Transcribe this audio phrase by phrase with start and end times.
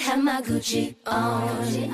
[0.00, 1.92] could have my Gucci on.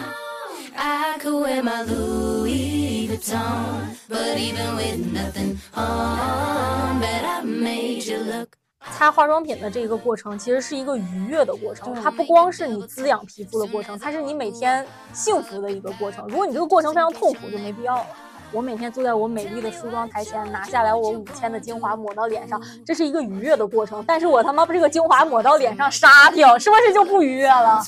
[0.78, 3.96] I could wear my Louis Vuitton.
[4.08, 8.56] But even with nothing on, bet I made you look.
[8.92, 16.24] 擦化妆品的这个过程其实是一个愉悦的过程，它不光是你滋养皮肤的过程，它是你每天幸福的一个过程。
[16.28, 18.06] 如果你这个过程非常痛苦，就没必要了。
[18.52, 24.02] 我每天坐在我美丽的梳妆台前，拿下来我五千的精华抹到脸上，这是一个愉悦的过程。
[24.06, 27.82] 但是我他妈把这个精华抹到脸上杀掉，是不是就不愉悦了？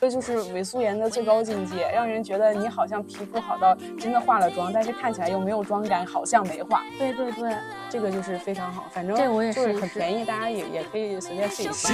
[0.00, 6.82] 这就是伪素颜的最高境界，让人觉得你好像皮肤好到真的化了妆，但是看起来又没有妆感，好像没化。
[6.98, 7.56] 对对对，
[7.88, 11.92] 这个就是非常好，反正这个我也就是很便宜，大家也也可以随便试一试。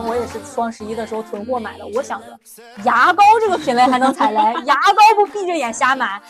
[0.00, 1.86] 我也是双十一的时候囤货买的。
[1.94, 2.26] 我想着
[2.84, 6.20] 牙膏这个品类还能踩雷，牙膏不闭着眼瞎买，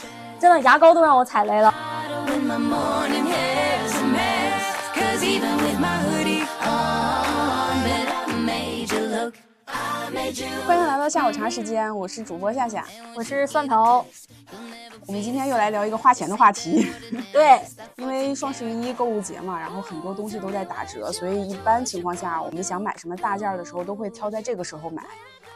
[0.40, 1.74] 真的牙膏都让我踩雷了。
[10.66, 12.86] 欢迎来到下午茶时间，我是主播夏夏。
[13.14, 14.02] 我是蒜头，
[15.06, 16.86] 我们今天又来聊一个花钱的话题。
[17.30, 17.60] 对，
[17.96, 25.04] 因为双十一购物节嘛，然后很多东西都在打折，所以一般情况下，我们想买什么大件儿的时候，都会挑在这个时候买。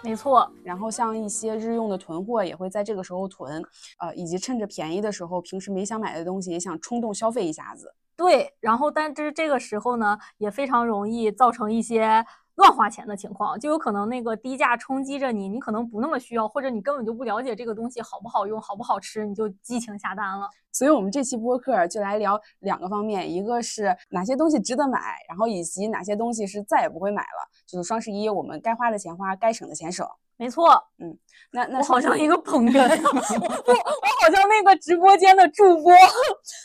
[0.02, 3.64] 没错，然后像一些日用的囤货也会在这个时候囤，
[3.98, 7.94] 呃，以及趁着便宜的时候，平时没想买的东西也想冲动消费一下子。
[8.14, 8.52] 对。
[8.60, 12.22] 然后，但是这个时候呢，也非常容易造成一些
[12.56, 20.48] 乱花钱的情况，就有可能那个低价冲击着你，你可能不那么需要，或者你根本就不了解这个东西好不好用、好不好吃，你就激情下单了。
[20.72, 24.98] 所以，我们这期播客就来聊两个方面，一个是哪些东西值得买，
[25.28, 27.48] 然后以及哪些东西是再也不会买了。
[27.66, 30.06] 就是双十一，我们该花的钱花，该省的钱省。
[30.38, 31.18] 没错，嗯
[31.50, 35.92] 那那我好像一个捧 哏， 我我好像那个直播间的助播。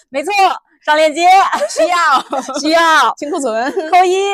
[0.09, 0.33] 没错，
[0.83, 1.25] 上链接
[1.69, 3.71] 需要需要 清库存。
[3.89, 4.33] 扣一。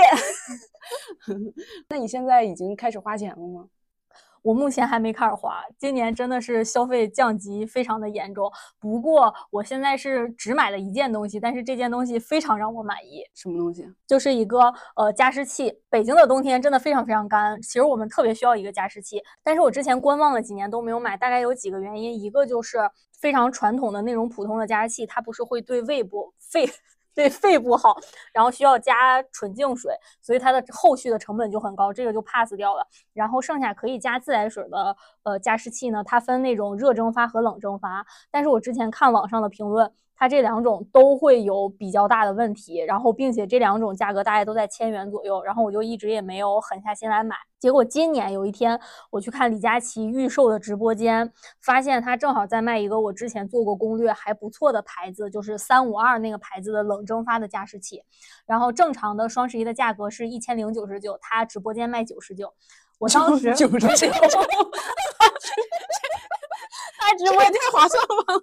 [1.89, 3.67] 那你现在已经开始花钱了吗？
[4.43, 8.49] 我目前还没开始花，今年真的是消费降级非常的严重。
[8.79, 13.85] 不过我现在是只买了一件东西，但是这件东西非常让我满意，什么东西？
[14.07, 15.81] 就是一个呃加湿器。
[15.89, 26.69] 北京的冬天真的非常非常干，其实我们特别需要一个加湿器，但是我之前观望了几年都没有买，大概有几个原因，一个就是非常传统的那种普通的加湿器，它不是会对胃部 肺。
[27.17, 27.97] 对肺不好，
[28.31, 29.91] 然后需要加纯净水，
[30.21, 32.87] 所以它的后续的成本就很高，这个就 pass 掉了。
[33.11, 47.35] 然后剩下可以加自来水的呃加湿器呢，它分那种热蒸发和冷蒸发，但是我之前看网上的评论，它这两种都会有比较大的问题，然后并且这两种价格大概都在千元左右，然后我就一直也没有狠下心来买。
[47.59, 48.79] 结果今年有一天
[49.09, 58.03] 我去看李佳琦预售的直播间，发现他正好在卖一个我之前做过攻略还不错的牌子，就是三五二那个牌子的冷蒸发的加湿器，
[58.45, 62.53] 然后正常的双十一的价格是一千零九十九，他直播间卖九十九。
[62.99, 64.07] 我当时九十九，
[67.07, 68.33] 他直播间太划算了吧？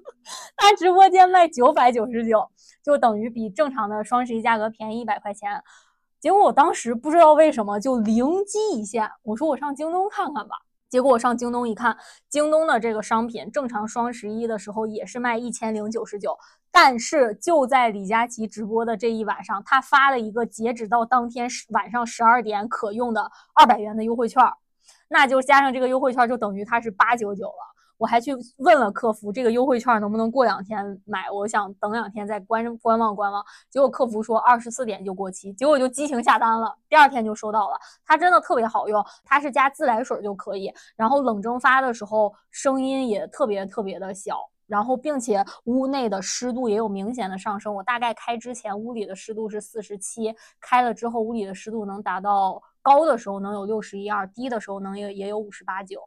[0.56, 2.50] 他直播间卖九百九十九，
[2.82, 5.62] 就等于比正常的双十一价格便宜一百块钱。
[6.18, 10.56] 结果我当时不知道为什么就灵机一现，我说我上京东看看吧。
[10.88, 11.94] 结果我上京东一看，
[12.30, 16.38] 京东的这个商品正常双十一的时候也是卖一千零九十九，
[16.72, 24.42] 但是就在李佳琦直播的这一晚上，他发了一个截止到当天十晚上十二点可用的二百元的优惠券，
[25.08, 27.73] 那就加上这个优惠券，就等于它是八九九了。
[28.04, 31.30] 我还去问了客服，这个优惠券能不能过两天买？
[31.30, 33.42] 我想等两天再观观望观望。
[33.70, 37.78] 结果客服说二十四点就过期，结果就激情下单了，第二天就收到了。
[38.04, 47.74] 它真的特别好用，它是加自来水就可以，然后冷蒸发的时候声音也特别特别的小，然后并且屋内的湿度也有明显的上升。
[47.74, 56.06] 我大概开之前屋里的湿度是四十七，开了之后屋里的湿度能达到高的时候能有六十一二，低的时候能也也有五十八九。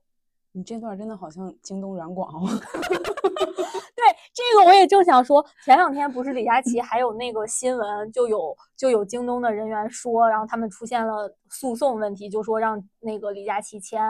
[0.58, 2.50] 你这段真的好像京东软广哦。
[2.50, 14.02] 对，这个我也正想说，前两天不是李佳琦还有那个新闻，就有就有京东的人员说，然后他们出现了诉讼问题，就说让那个李佳琦签，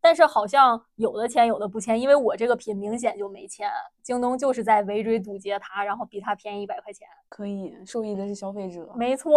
[0.00, 3.68] 但是好像有的签，有的不签，因为我这个品明显就没签，
[4.00, 7.08] 京东就是在围追堵截他，然后比他便宜一百块钱。
[7.28, 8.88] 可以，受益的是消费者。
[8.94, 9.34] 没错，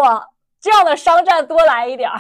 [0.60, 2.20] 这样的商战多来一点儿。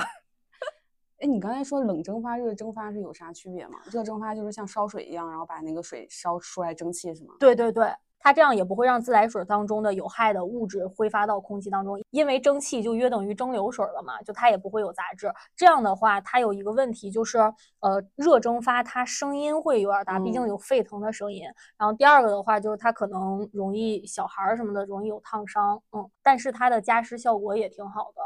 [1.21, 3.77] 哎，你刚才说冷蒸发、热蒸发是有啥区别吗？
[3.91, 7.35] 热蒸发就是像烧水一样，然后把那个水烧出来蒸汽是吗？
[7.39, 15.31] 对对对，它这样也不会让自来水当中的有害的物质挥发到空气当中，因为蒸汽就约等于蒸馏水了嘛，就它也不会有杂质。
[15.55, 17.37] 这样的话，它有一个问题就是，
[17.81, 21.43] 呃，热蒸发它声音会有点大，毕竟有沸腾的声音。
[21.77, 28.21] 然后第二个的话就是它可能容易小孩儿什么的容易有烫伤，嗯，但是它的加湿效果也挺好的。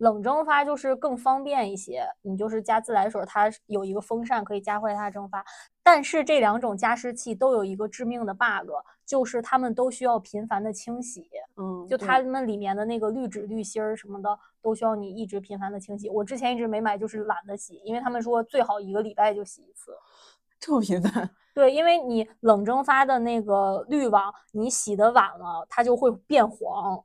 [0.00, 5.44] 冷蒸发就是更方便一些，你就是加自来水，它有一个风扇可以加快它蒸发。
[5.82, 8.70] 但是这两种加湿器都有一个致命的 bug，
[9.04, 11.28] 就是它们都需要频繁的清洗。
[11.58, 16.08] 嗯，就它们里面的那个滤纸、滤芯儿什么的，都需要你一直频繁的清洗。
[16.08, 19.92] 我之前一直没买，就是懒得洗，因为他们说最好一个礼拜就洗一次。
[20.58, 21.28] 这么频繁？
[21.52, 27.04] 对，因为你冷蒸发的那个滤网，你洗的晚了，它就会变黄。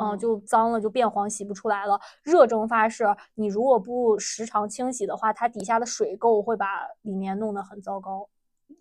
[0.00, 2.00] 嗯，就脏了，就变黄，洗不出来了。
[2.22, 3.04] 热蒸发是
[3.34, 6.66] 你如果不时常清洗的话，它底下的水垢会把
[7.02, 8.28] 里面弄得很糟糕。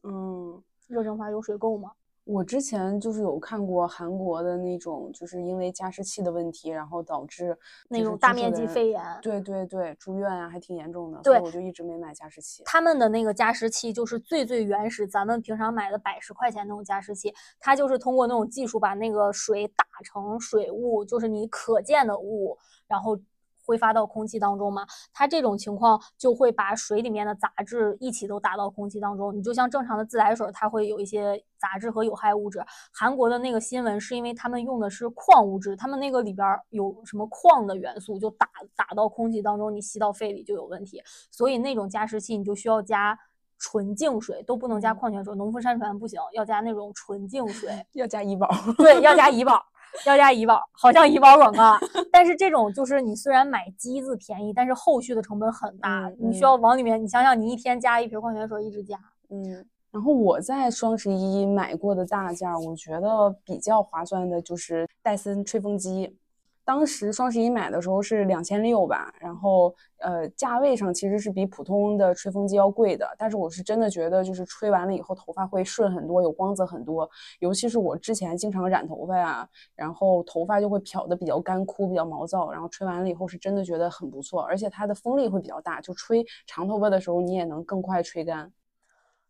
[0.04, 1.92] 嗯，热蒸发有水垢吗？
[2.25, 7.57] 我之前就是有看过韩国的那种，就是因为加湿器的问题，然后导致
[7.88, 9.01] 那种大面积肺炎。
[9.22, 11.19] 对对对，住院啊，还挺严重的。
[11.24, 12.63] 对，我就一直没买加湿器。
[12.66, 22.57] 他们的那个加湿器就是最最原始，咱们平常买的百十块钱那种加湿器，它就是通过那种技术把那个水打成水雾，就是你可见的雾，
[22.88, 23.18] 然后。
[23.66, 29.36] 挥发到空气当中嘛，它这种情况就会把水里面的杂质一起都打到空气当中。
[29.36, 32.64] 你就像正常的自来水，它会有一些杂质和有害物质。
[32.94, 41.02] 韩国的那个新闻是因为他们用的是矿物质，他们那个里边有什么矿的元素，就打打到空气当中，你吸到肺里就有问题。
[41.32, 43.18] 所以那种加湿器你就需要加
[43.58, 48.48] 纯净水，都不能加矿泉水，农夫山泉不行，要加那种纯净水， 要加怡宝，
[48.78, 49.66] 对，要加怡宝。
[50.06, 51.78] 要加怡宝，好像怡宝广告。
[52.12, 58.98] 但是这种就是你虽然买机子便宜，但是后续的成本很大，你需要往里面，你想想，你一天加一瓶矿泉水，一直加。
[59.30, 66.18] 嗯，然后我在双十一买过的大件，我觉得比较划算的就是戴森吹风机。
[66.66, 77.08] 当时双十一买的时候是两千六吧，然后呃价位上其实是比普通的吹风机要贵的，但是我是真的觉得就是吹完了以后头发会顺很多，有光泽很多，
[77.38, 88.52] 尤其是我之前经常染头发呀，然后头发就会漂的比较干枯，比较毛躁，然后吹完了以后是真的觉得很不错，而且它的风力会比较大，就吹长头发的时候你也能更快吹干。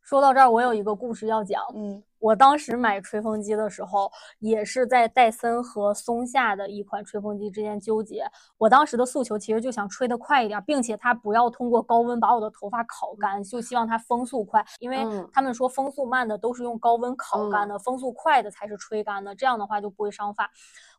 [0.01, 1.61] 说到这儿，我有一个故事要讲。
[1.73, 8.25] 嗯，我当时买吹风机的时候，也是在戴森和松下的一款吹风机之间纠结。
[8.57, 14.65] 我当时的诉求其实就想吹得快一点，并且它不要通过高温把我的头发烤干，就希望它风速快。
[14.79, 20.49] 因为他们说风速慢的都是用高温烤干的，风速快的才是吹干的，这样的话就不会伤发。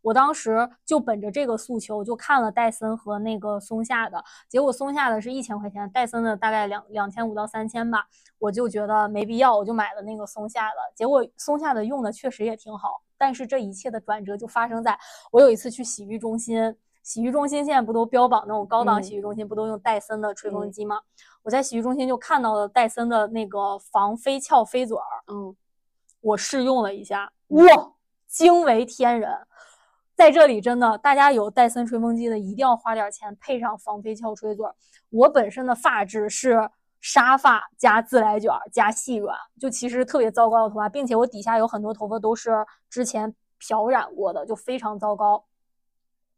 [0.02, 8.06] 我当时就本着这个诉求，就看了戴森和那个松下的，结果松下的是一千块钱，戴森的大概两两千五到三千吧，
[8.38, 10.76] 我就觉得没必要，我就买了那个松下的。
[10.94, 14.98] 结果松下的用的确实也挺好，但是这一切的转折就发生在
[15.30, 21.00] 我有一次去洗浴中心，洗浴中心现在不都标榜那种高档洗浴中心不都用戴森的吹风机吗？
[21.42, 25.54] 我在洗浴中心就看到了戴森的那个防飞翘飞嘴儿，嗯，
[26.20, 27.92] 我试用了一下，哇，
[28.26, 29.30] 惊为天人。
[30.16, 34.66] 在这里，真的，大家有戴森吹风机的，一定要花点钱配上防飞翘吹嘴。
[35.10, 36.70] 我本身的发质是
[37.00, 45.44] 沙发加自来卷加细软，就其实特别糟糕的头发，并且我底下有很多头发都是之前漂染过的，就非常糟糕。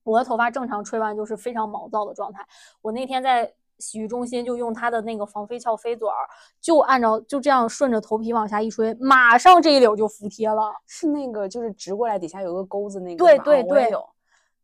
[0.03, 2.47] 我的头发正常吹完就是非常毛躁的状态。
[2.83, 3.55] 我那天在。
[3.81, 6.27] 洗浴中心就用它的那个防飞翘飞嘴儿，
[6.61, 10.75] 就按照就这样顺着头皮往下一吹，马上这一绺就服帖了。
[10.89, 14.05] 是那个就是直过来底下有个钩子那个对对对，有，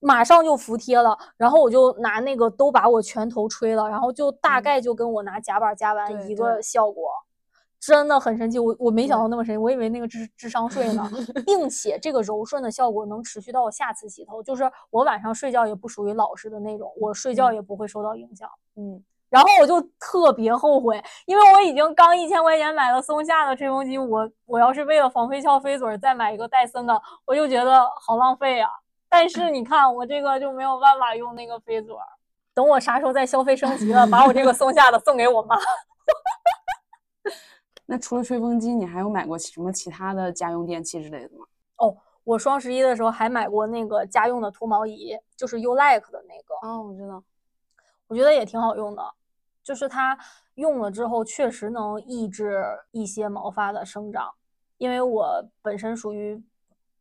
[0.05, 1.19] 马上就服帖了。
[1.37, 7.11] 然后我就拿那个都把我全头吹了，然后就大概就跟我拿夹板夹完一个效果。
[7.81, 11.07] 真的很神奇，我我没想到那么神奇，我以为那个智智商税呢，
[11.45, 18.49] 并且这个柔顺的效果能持续到我下次洗头，就是我晚上睡觉也不属于老实的那种，我睡觉也不会受到影响。
[18.77, 28.71] 嗯，然后我就特别后悔，因为我已经刚一千块钱买了松下的吹风机，我我要是为了防飞翘飞嘴再买一个戴森的，我就觉得好浪费呀。
[29.17, 31.95] 但是你看我这个就没有办法用那个飞嘴，
[32.53, 35.57] 等我啥时候再消费升级了，把我这个松下的送给我妈。
[37.87, 41.47] 那除了吹风机，你还有买过什么其他的家用电器之类的吗？
[41.77, 46.69] 哦，我双十一的时候还买过那个家用的脱毛仪，就是 You Like 的那个。
[46.69, 47.23] 哦，我知道，
[48.09, 49.15] 我觉得也挺好用的，
[49.63, 50.19] 就是它
[50.57, 54.35] 用了之后确实能抑制一些毛发的生长，
[54.77, 56.43] 因为我本身属于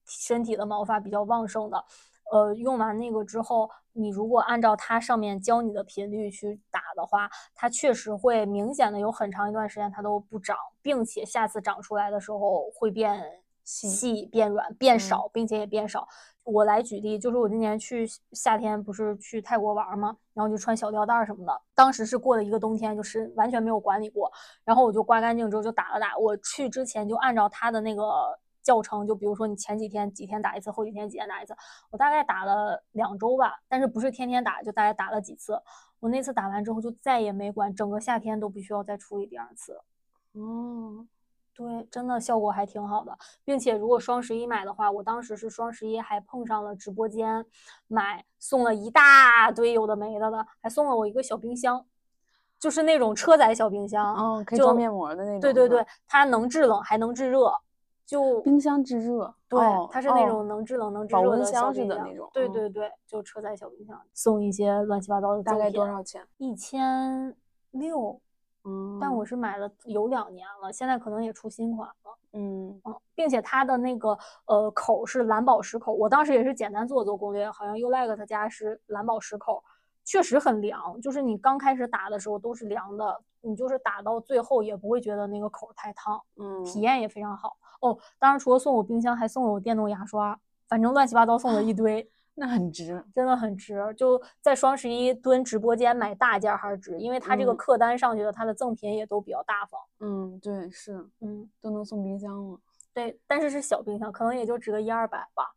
[0.05, 1.83] 身体的毛发比较旺盛的。
[2.31, 13.21] 呃，用完那个之后，你如果按照它上面教你的频率去打的话，它确实会明显的有很长一段时间它都不长，并且下次长出来的时候会变
[13.63, 16.07] 细细变软变嗯少，并且也变少。
[16.43, 20.17] 我来举例，就是我今年去夏天不是去泰国玩吗？
[20.33, 21.61] 然后就穿小吊带儿什么的。
[21.75, 24.31] 当时是过了一个冬天，就是完全没有管理过，
[24.65, 26.17] 然后我就刮干净之后就打了打。
[26.17, 28.03] 我去之前就按照它的那个
[28.63, 31.55] 教程，就比如说你前几天几天打一次，后几天几天打一次，
[31.91, 35.61] 我大概打了两周吧，但是不是天天打，就大概打了几次。
[35.99, 39.79] 我那次打完之后就再也没管，整个夏天都不需要再处理第二次。
[40.33, 41.07] 嗯，
[41.55, 47.45] 对，真的效果还挺好的，并且如果双十一买的话，我当时是双十一还碰上了直播间
[47.87, 51.85] 买送了一大堆有的没的的，还送了我一个小冰箱，
[52.59, 54.13] 就是那种车载小冰箱。
[54.15, 55.39] 哦，可以就装面膜的那种。
[55.39, 57.53] 对对对，，它能制冷还能制热，
[58.05, 59.33] 就冰箱制热。
[59.47, 66.25] 对，哦它是那哦种能制冷能制热的小箱似的那种嗯对对对，就车载小冰箱，送一些乱七八糟的大概多少钱？
[66.37, 67.35] 一千
[67.71, 68.19] 六，
[68.63, 72.17] 嗯，但我是买了有两年了，现在可能也出新款了。
[72.35, 74.17] 嗯嗯，并且它的那个
[74.47, 79.63] 呃口是蓝宝石口，我当时也是简单做了做攻略，好像 Ulike 它家是蓝宝石口，
[80.03, 87.55] 确实很凉，就是你刚开始打的时候都是凉的，你就是打到最后也不会觉得那个口太烫，嗯，体验也非常好。
[87.81, 92.09] 哦，当然除了送我冰箱，还送了我电动牙刷，反正乱七八糟送了一堆。
[92.35, 93.03] 那很值。
[93.13, 99.79] 真的很值，就在双十一蹲直播间买大件儿还是值，因为它这个嗯客单上去的，它的赠品也都比较大方。
[99.99, 102.57] 嗯，对，是嗯，都能送冰箱了。
[102.91, 105.53] 对，但是是小冰箱，可能也就值个一二百吧，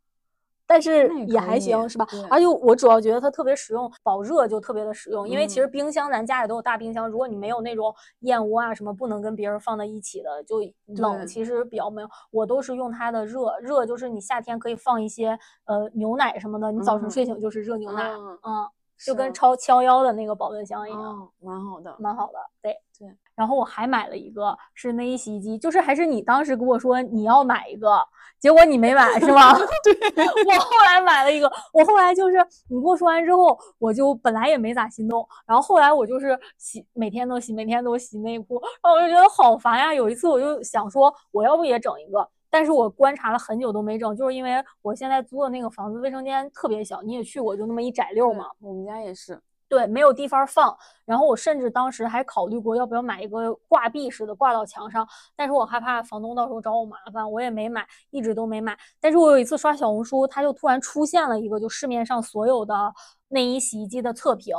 [0.66, 2.06] 但是也还行，是吧？
[2.28, 12.08] 而且我主要觉得它特别实用，保热就特别的实用，因为其嗯实冰箱咱家里都有大冰箱，如果你没有那种燕窝啊什么不能跟别人放在一起的，就冷其实比较没有。
[12.30, 18.68] 我都是用它的热，热就是你夏天可以放一些呃牛奶什么的，你早晨嗯睡醒就是热牛奶，嗯嗯，
[19.04, 21.00] 就跟超七幺的那个保温箱一样。
[21.00, 21.96] 哦，蛮好的。
[21.98, 23.16] 蛮好的，对对。
[23.36, 28.02] 然后我还买了一个是内衣洗衣机，就是还是你当时跟我说你要买一个，
[28.40, 29.54] 结果你没买是吗？
[29.84, 32.38] 对， 我后来买了一个，我后来就是
[32.68, 39.92] 你跟我说完之后，我就本来也没咋心动，然后后来我就是洗，每天都洗，每天都洗内裤，然后我就觉得好烦呀。
[39.92, 42.26] 有一次我就想说，我要不也整一个。
[42.48, 48.46] 但是我观察了很久都没整，就是因为我现在租的那个房子卫生间特别小，你也去过，就那么一窄溜对嘛。
[48.60, 49.38] 我们家也是。
[49.68, 50.76] 对，没有地方放。
[51.04, 58.76] 然后我甚至当时还考虑过要不要买一个挂壁式的挂到墙上，但是我害怕房东到时候找我麻烦，我也没买，一直都没买。
[59.00, 62.92] 但是我有一次刷小红书，它就突然出现了一个就市面上所有的
[63.28, 64.54] 内衣洗衣机的测评，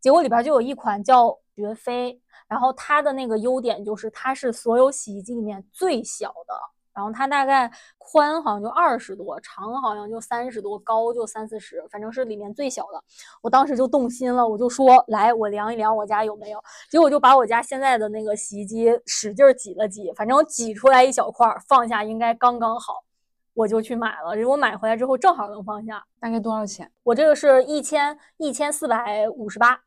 [0.00, 6.54] 结果里边就有一款叫绝飞，然后它的那个优点就是它是所有洗衣机里面最小的。
[6.94, 13.02] 然后它大概宽好像就二十多，长好像就三十多，高就三四十，反正是里面最小的。
[13.42, 16.62] 我当时就动心了，我就说来，我量一量我家有没有。
[16.90, 23.04] 结果就把我家现在的那个洗衣机使劲儿挤了挤，反正挤出来一小块儿，放下应该刚刚好，
[23.54, 24.34] 我就去买了。
[24.34, 26.04] 结果买回来之后正好能放下。
[26.20, 26.90] 大概多少钱？
[27.02, 29.80] 我这个是一千一千四百五十八，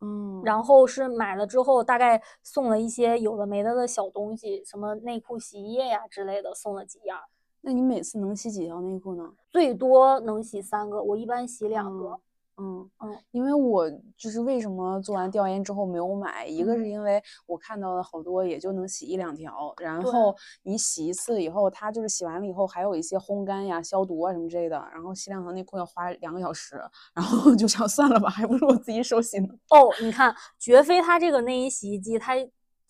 [0.00, 7.18] 嗯，然后是买了之后大概送了一些有的没的的小东西，什么内裤、洗衣液呀之类的，送了几样。
[7.60, 9.34] 那你每次能洗几条内裤呢？
[9.50, 12.08] 最多能洗三个，我一般洗两个。
[12.08, 12.20] 嗯
[12.60, 16.90] 嗯，因为我就是为什么做完调研之后没有买，一个是嗯。
[16.90, 20.34] 因为我看到的好多也就能洗一两条，然后。
[20.62, 26.76] 你洗一次以后，它就是洗完了以后还有一些烘干呀、消毒啊什么之类的，然后洗两条内裤要花两个小时，
[27.14, 29.48] 然后 就想算了吧，还不如我自己手洗呢。
[29.70, 32.34] 哦，你看绝非它这个内衣洗衣机，它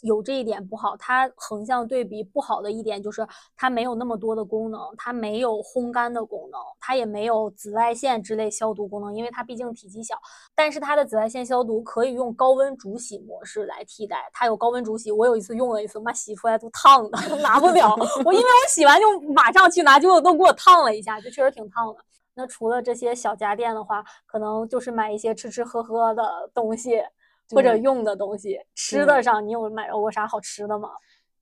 [0.02, 3.26] 有这一点不好，它横向对比不好的一点就是
[3.56, 10.14] 它没有那么多的功能，它没有烘干的功能，它也没有紫外线之类消毒功能，因为它毕竟体积小。
[10.54, 17.94] 但是它的紫外线消毒可以用高温煮洗模式来替代，它有高温煮洗，我有一次用了一次，妈洗出来都烫的， 拿不了。
[18.24, 21.96] 我因为我洗完就马上去拿，结果都给我烫了一下，就确实挺烫的。
[22.34, 27.02] 那除了这些小家电的话，可能就是买一些吃吃喝喝的东西，
[27.50, 28.58] 或者用的东西。
[28.74, 30.88] 吃的上，你有买到过啥好吃的吗？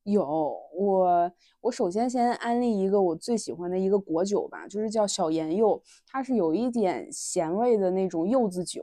[0.03, 0.25] 有
[0.75, 8.81] 我，我首先先安利一个我最喜欢的一个果酒吧，就是叫小盐柚，它是有一点咸味的那种柚子酒，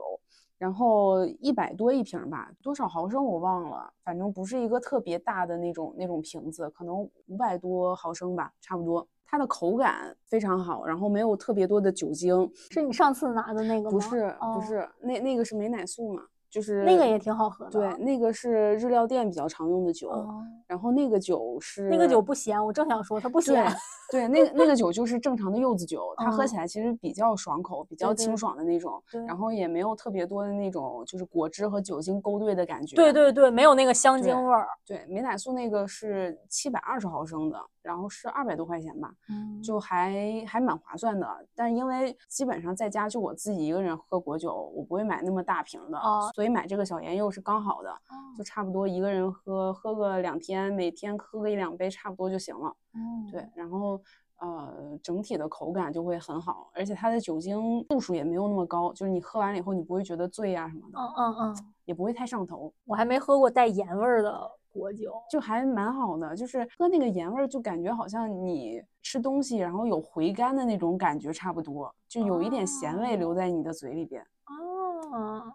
[0.57, 9.05] 然后一百多一瓶儿吧，多少毫升我忘了，反正不是一个特别大的那种那种瓶子，可能五百多毫升吧，差不多。
[9.25, 13.91] 它的口感非常好，然后没有特别多的酒精，是你上次拿的那个吗？
[13.91, 16.21] 不是哦不是，那那个是美乃素嘛，
[16.57, 17.71] 就是那个也挺好喝的。
[17.71, 23.71] 对，那个是日料店比较常用的酒，哦，然后那个酒是那个酒不咸，我正想说它不咸。
[24.09, 32.95] 对，那个那个酒就是正常的柚子酒，它喝哦起来其实比较爽口，比较清爽的那种，对然后也没有特别多的那种就是果汁和酒精勾兑的感觉。
[32.95, 34.67] 对对对，没有那个香精味儿。
[34.83, 41.27] 对，美乃素那个是七百二十毫升的，然后是二百多块钱吧，嗯就还还蛮划算的。
[41.55, 47.89] 但是因为基本上在家就我自己一个人喝果酒，我不会买那么大瓶的，哦所以买这个小盐柚是刚好的，
[48.37, 52.75] 就差不多一个人喝喝个两天，每天喝个一两杯差不多就行了。
[52.93, 54.01] 嗯对，然后
[54.39, 64.39] 呃，整体的口感就会很好，而且它的酒精度数也没有那么高，就是你喝完了以后你不会觉得醉啊什么的，嗯嗯嗯，也不会太上头，我还没喝过带盐味儿的
[64.77, 65.11] 果酒。
[65.31, 66.35] 就还蛮好的。
[66.35, 74.21] 就是喝那个盐味儿，就感觉好像你吃东西然后有回甘的那种感觉差不多，就有一点咸味留在你的嘴里边。
[74.45, 75.53] 哦，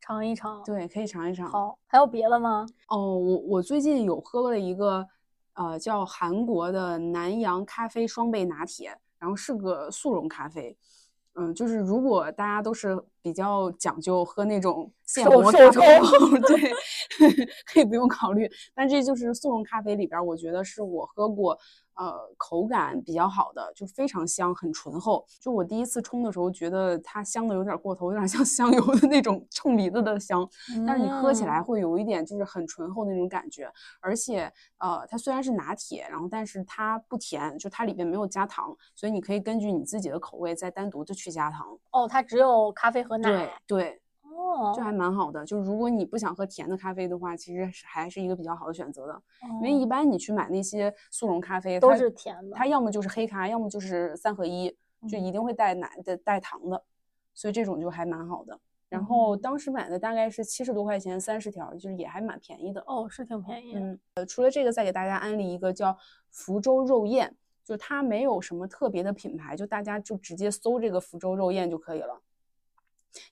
[0.00, 0.62] 尝一尝。
[0.64, 1.48] 对，可以尝一尝。
[1.48, 2.66] 好，还有别的吗？
[2.88, 5.06] 哦，我我最近有喝了一个，
[5.54, 10.76] 呃，叫韩国的南洋咖啡双倍拿铁，然后是个速溶咖啡。
[11.40, 16.72] 嗯，就是如果大家都是比较讲究喝那种现手磨手咖啡冲对，
[17.66, 18.50] 可以不用考虑。
[18.74, 21.58] 但这就是速溶咖啡里边儿，我觉得是我喝过
[21.94, 25.24] 呃口感比较好的，就非常香，很醇厚。
[25.40, 30.48] 就我第一次冲的时候，觉得它香的有点儿过头，有点儿像 香油的那种冲鼻子的香。
[30.86, 33.70] 但是你喝起来嗯会有一点就是很醇厚那种感觉，
[34.00, 41.78] 而且呃，它虽然是拿铁，然后但是它不甜，就它里边没有加糖，所以你可以根据你自己的口味再单独的去加糖。
[41.90, 43.60] 哦，它只有咖啡和对奶。
[43.66, 44.00] 对，
[44.40, 45.44] 哦，就还蛮好的。
[45.44, 49.22] 就如果你不想喝甜的咖啡的话，其实是还是一个比较好的选择的。
[49.42, 54.68] 因为哦一般你去买那些速溶咖啡，都它是甜的它要么就是黑咖，要么就是三合一，
[55.08, 56.82] 就嗯一定会带奶的带糖的，
[57.34, 58.58] 所以这种就还蛮好的。
[58.88, 62.82] 然后嗯当时买的大概是七十多块钱，三十条，就是也还蛮便宜的。
[62.86, 63.74] 哦，是挺便宜。
[63.76, 65.96] 嗯，呃，除了这个，再给大家安利一个叫
[66.30, 72.20] 福州肉燕，就它没有什么特别的品牌，就大家就直接搜这个福州肉燕就可以了。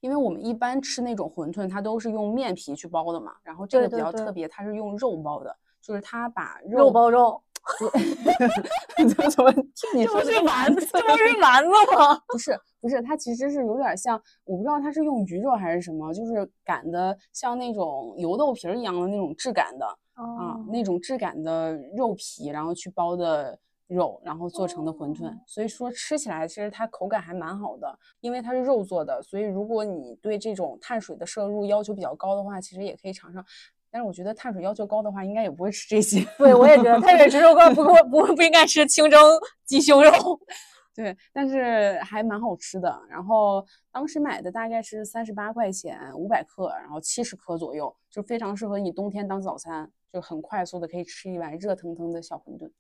[0.01, 7.43] 因为我们一般吃那种馄饨，它都是用面皮去包的嘛，然后这个比对对对较特别，它是用肉包的，就是它把肉肉包肉，
[8.97, 12.21] 怎么听你这不是丸子，这不是 丸子吗？
[12.29, 33.45] 不是不是，它其实是有点像，我不知道它是用鱼肉还是什么，就是擀的像那种油豆皮儿一样的那种质感的，啊，哦那种质感的肉皮，然后去包的肉，然后做成的馄饨，哦所以说吃起来其实它口感还蛮好的，因为它是肉做的，所以如果你对这种碳水的摄入要求比较高的话，其实也可以尝尝。
[33.91, 36.23] 但是我觉得碳水要求高的话，应该也不会吃这些。
[36.37, 39.19] 对，我也觉得碳水吃肉干不够不不应该吃清蒸
[39.65, 40.11] 鸡胸肉。
[40.95, 43.01] 对，但是还蛮好吃的。
[43.09, 52.71] 然后当时买的大概是三十八块钱，五百克，然后七十克左右，就非常适合你冬天当早餐，就很快速的可以吃一碗热腾腾的小馄饨。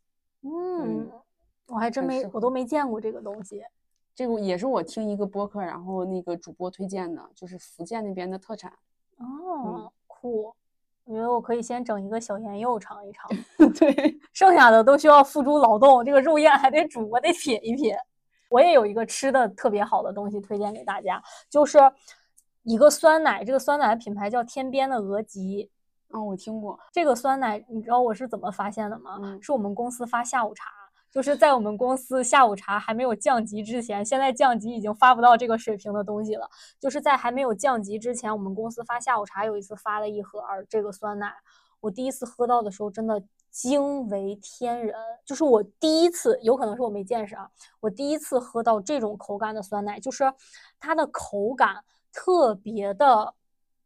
[0.48, 1.10] 嗯，
[1.66, 3.62] 我还真没，我都没见过这个东西。
[4.14, 8.72] 这个也是我听一个播客，然后那个主播推荐的，就是福建那边的特产。
[9.18, 10.54] 哦，酷！
[11.04, 13.30] 我觉得我可以先整一个小盐柚尝一尝，
[13.78, 16.04] 对，剩下的都需要付诸劳动。
[16.04, 17.94] 这个肉燕还得煮，我得品一品。
[18.50, 21.78] 我也有一个吃的特别好的东西推荐给大家，就是
[22.62, 25.70] 一个酸奶，这个酸奶的品牌叫天边的鹅吉。
[26.10, 26.78] 哦，我听过。
[26.92, 29.18] 这个酸奶，你知道我是怎么发现的吗？
[29.22, 30.70] 嗯是我们公司发下午茶，
[31.10, 36.48] 就是在我们公司下午茶还没有降级之前，现在降级已经发不到这个水平的东西了。
[36.80, 41.32] 就是在还没有降级之前，我们公司发下午茶有一次发了一盒儿这个酸奶，
[41.80, 44.94] 我第一次喝到的时候真的惊为天人，
[45.26, 50.24] 就是我第一次，有可能是我没见识啊，我第一次喝到这种口感的酸奶，就是
[50.80, 53.34] 它的口感特别的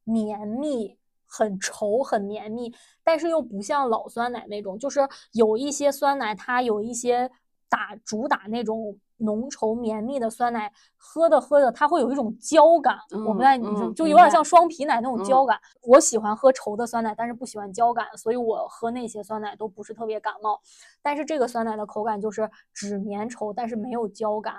[0.04, 0.98] 绵密。
[1.33, 2.71] 很稠很绵密，
[3.03, 5.01] 但是又不像老酸奶那种，就是
[5.33, 7.31] 有一些酸奶它有一些
[7.71, 15.61] 打主打那种浓稠绵密的酸奶，喝着喝着它会有一种胶感，我不嗯太你嗯就有点像双皮奶那种胶嗯感。
[15.85, 20.61] 我喜欢喝稠的酸奶，但是不喜欢胶感，所以我喝那些酸奶都不是特别感冒。
[21.01, 24.57] 但是这个酸奶的口感就是只绵稠，但是没有胶感，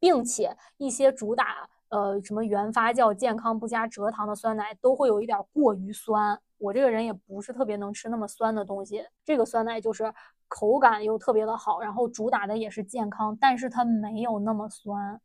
[0.00, 6.40] 并且一些主打呃什么原发酵、健康不加蔗糖的酸奶都会有一点过于酸。
[6.58, 10.12] 我这个人也不是特别能吃那么酸的东西，这个酸奶就是
[10.48, 15.20] 口感又特别的好，然后主打的也是健康，但是它没有那么酸，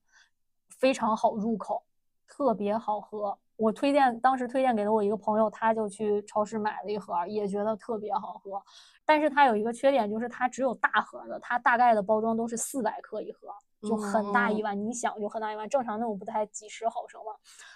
[0.77, 1.83] 非常好入口，
[2.27, 3.37] 特别好喝。
[3.55, 8.61] 我推荐，当时推荐给了我一个朋友，他就去超市买了一盒，也觉得特别好喝。
[9.05, 13.47] 但是它有一个缺点，就是它只有大盒的，它大概的包装都是四百克一盒，
[13.81, 14.79] 就很大一哦碗。
[14.79, 17.33] 你想就很大一碗，正常那种不才几十毫升嘛，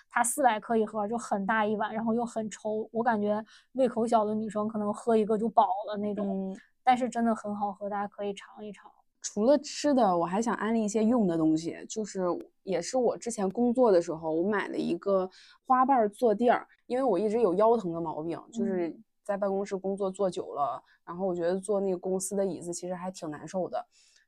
[0.09, 6.51] 它四百克一盒儿就很大一碗，然后又很稠，我感觉胃口小的女生可能喝一个就饱了那种。
[6.51, 8.91] 嗯，但是真的很好喝，大家可以尝一尝。
[9.21, 12.21] 除了吃的，我还想安利一些用的东西，就是
[12.61, 15.27] 也是我之前工作的时候，我买了一个
[15.65, 23.83] 花瓣儿坐垫儿，因为我一直有腰疼的毛病，就是在办公室工作坐久了，然后我觉得坐那个公司的椅子其实还挺难受的。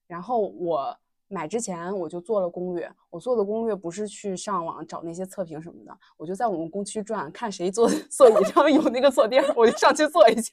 [0.07, 10.51] 然后我买之前我就做了攻略，我做的攻略不是去上网找那些测评什么的，我就在我们工区转，看谁坐座椅上有那个坐垫，我就上去坐一下。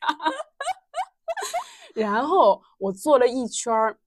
[1.94, 3.98] 然后我坐了一圈儿。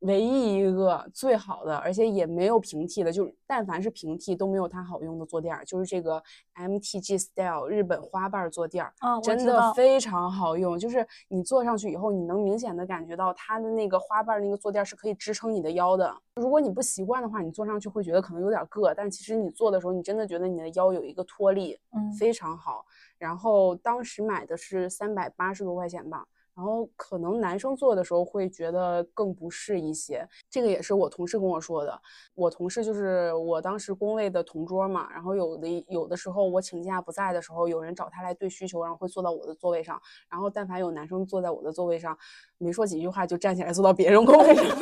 [0.00, 6.22] 唯一一个最好的，而且也没有平替的，就是但凡是平替都没有它好用的坐垫儿，就是这个
[6.54, 10.78] MTG Style 日本花瓣坐垫儿，真的非常好用。
[10.78, 16.14] 就是你坐上去以后，你能明显的感觉到它的那个花瓣那个坐垫是可以支撑你的腰的。
[16.36, 22.86] 如果你不习惯的话，你坐上去会觉得可能有点硌，但其实你坐的时候，你真的觉得你的腰有一个托力，嗯，非常好。
[23.18, 26.26] 然后当时买的是三百八十多块钱吧。
[26.60, 32.02] 然后可能男生做的时候会觉得更不适一些，这个也是我同事跟我说的。
[32.34, 39.98] 我同事就是我当时工位的同桌嘛，然后有的有的时候我请假不在的时候，有人找他来对需求，然后会坐到我的座位上。
[40.28, 42.14] 然后但凡有男生坐在我的座位上，
[42.58, 44.66] 没说几句话就站起来坐到别人工位上。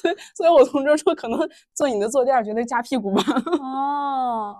[0.00, 1.38] 所以，所以我同桌说，可能
[1.74, 3.22] 坐你的坐垫觉得夹屁股吧。
[3.60, 4.56] 哦。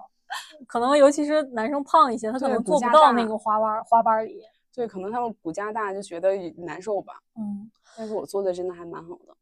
[0.66, 4.42] 可能尤其是男生胖一些，他可能做不到那个花瓣花瓣里。
[4.75, 7.14] 对，可能他们骨架大就觉得难受吧。
[7.37, 9.37] 嗯，但是我做的真的还蛮好的。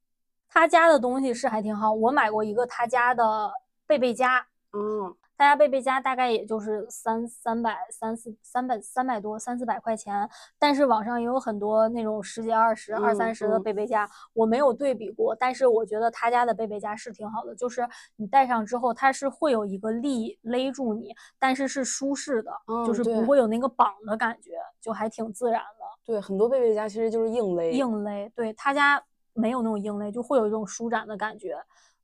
[0.48, 3.52] 他家的东西是还挺好，我买过一个他家的
[3.86, 4.44] 贝贝佳。
[4.72, 5.14] 嗯。
[5.40, 22.52] 他家贝贝家大概也就是三三百三四三百三百多三四百块钱，但是网上也有很多那种十几二十二三十的贝贝家，我没有对比过，但是我觉得他家的贝贝家是挺好的，就是你戴上之后它是会有一个力勒住你，但是是舒适的，
[22.86, 25.84] 就是不会有那个绑的感觉，就还挺自然的。
[26.04, 28.30] 对，很多贝贝家其实就是硬勒，硬勒。
[28.36, 31.58] 对他家没有那种硬勒，就会有一种舒展的感觉，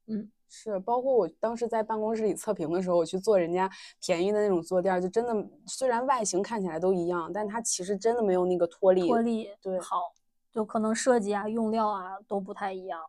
[0.06, 0.30] 嗯。
[0.48, 5.34] 是，包括我当时在办公室里测评的时候，我去做人家便宜的那种坐垫，就真的
[5.66, 9.06] 虽然外形看起来都一样，但它其实真的没有那个托力。
[9.08, 10.12] 托力对好，
[10.50, 13.00] 就可能设计啊、用料啊都不太一样。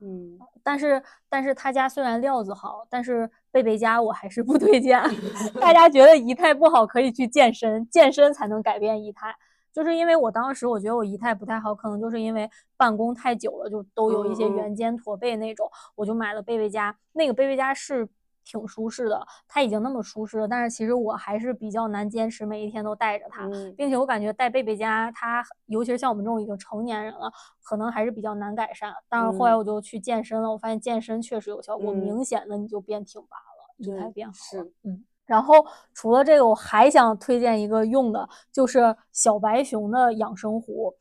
[0.00, 5.00] 嗯，但是但是他家虽然料子好，但是贝贝家我还是不推荐。
[5.60, 9.34] 大家觉得仪态不好，可以去健身，健身才能改变仪态。
[9.74, 16.96] 就是因为我当时我觉得我仪态不太好，可能就是因为办公太久了，就都有一些圆肩驼背那种，我就买了贝贝佳。
[17.12, 18.08] 那个贝贝佳是
[18.44, 27.32] 挺舒适的，它已经那么舒适了，但是其实我还是比较难坚持每一天都带着它，并且我感觉带贝贝佳，它尤其是像我们这种已经成年人了，
[27.64, 28.94] 可能还是比较难改善。
[29.08, 34.68] 但是后来我就去健身了，我发现健身确实有效果，明显的你就变挺拔了，仪态变好了。
[34.84, 35.04] 嗯。
[35.26, 35.54] 然后
[35.92, 40.94] 除了这个，我还想推荐一个用的，就是小白熊的养生壶。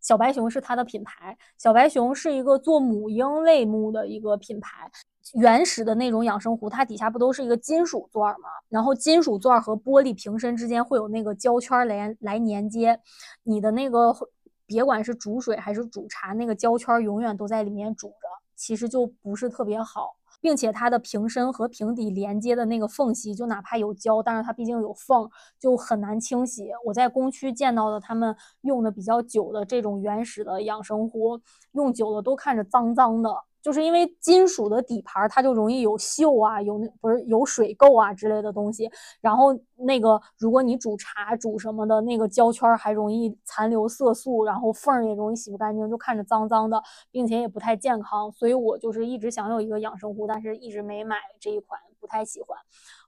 [0.00, 4.90] 小白熊是它的品牌，小白熊是一个做母婴类目的一个品牌。
[5.34, 8.48] 原始的那种养生壶，它底下不都是一个金属钻吗？
[8.70, 12.98] 然后金属钻和玻璃瓶身之间会有那个胶圈来来连接，
[13.42, 14.14] 你的那个
[14.64, 20.16] 别管是煮水还是煮茶，那个胶圈永远都在里面煮着，其实就不是特别好。
[20.40, 26.70] 并且它的瓶身和瓶底连接的那个缝隙，就哪怕有胶，但是它毕竟有缝，就很难清洗。
[26.84, 31.40] 我在工区见到的他们用的比较久的这种原始的养生壶，
[31.72, 33.47] 用久了都看着脏脏的。
[33.62, 38.90] 就是因为金属的底盘，它就容易有锈啊，有那不是有水垢啊之类的东西。
[39.20, 48.30] 然后那个，如果你煮茶煮什么的，那个胶圈还容易残留色素，然后缝儿也容易洗不干净，就看着脏脏的，并且也不太健康。
[48.32, 52.56] 所以我就是一直想有一个养生壶，但是一直没买这一款，不太喜欢。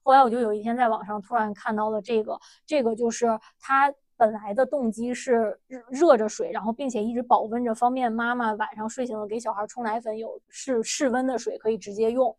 [0.02, 3.92] 后来我就有一天在网上突然看到了这个，这个就是它。
[4.20, 12.37] 本来的动机是热着水，然后并且一直保温着，方便妈妈晚上睡醒了给小孩冲奶粉，有室室温的水可以直接用。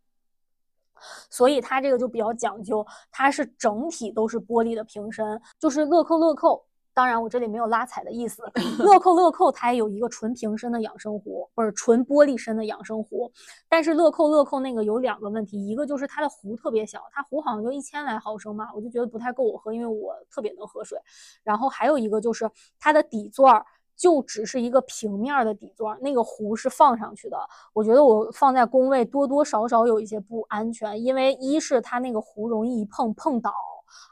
[1.32, 6.64] 所以它这个就比较讲究，它是整体都是玻璃的瓶身，就是乐扣乐扣。
[6.94, 8.44] 当然，我这里没有拉踩的意思。
[8.80, 13.32] 乐扣乐扣它也有一个纯瓶身的养生壶，不是纯玻璃身的养生壶。
[13.70, 21.00] 但是乐扣乐扣那个有两个问题，一个就是它的壶特别小，它壶好像就一千来毫升嘛，我就觉得不太够我喝，因为我特别能喝水。
[21.44, 27.38] 然后还有一个就是它的底座儿就只是一个平面的底座，那个壶是放上去的。
[27.72, 33.54] 我觉得我放在工位多多少少有一些不安全，因为一是它那个壶容易一碰碰倒。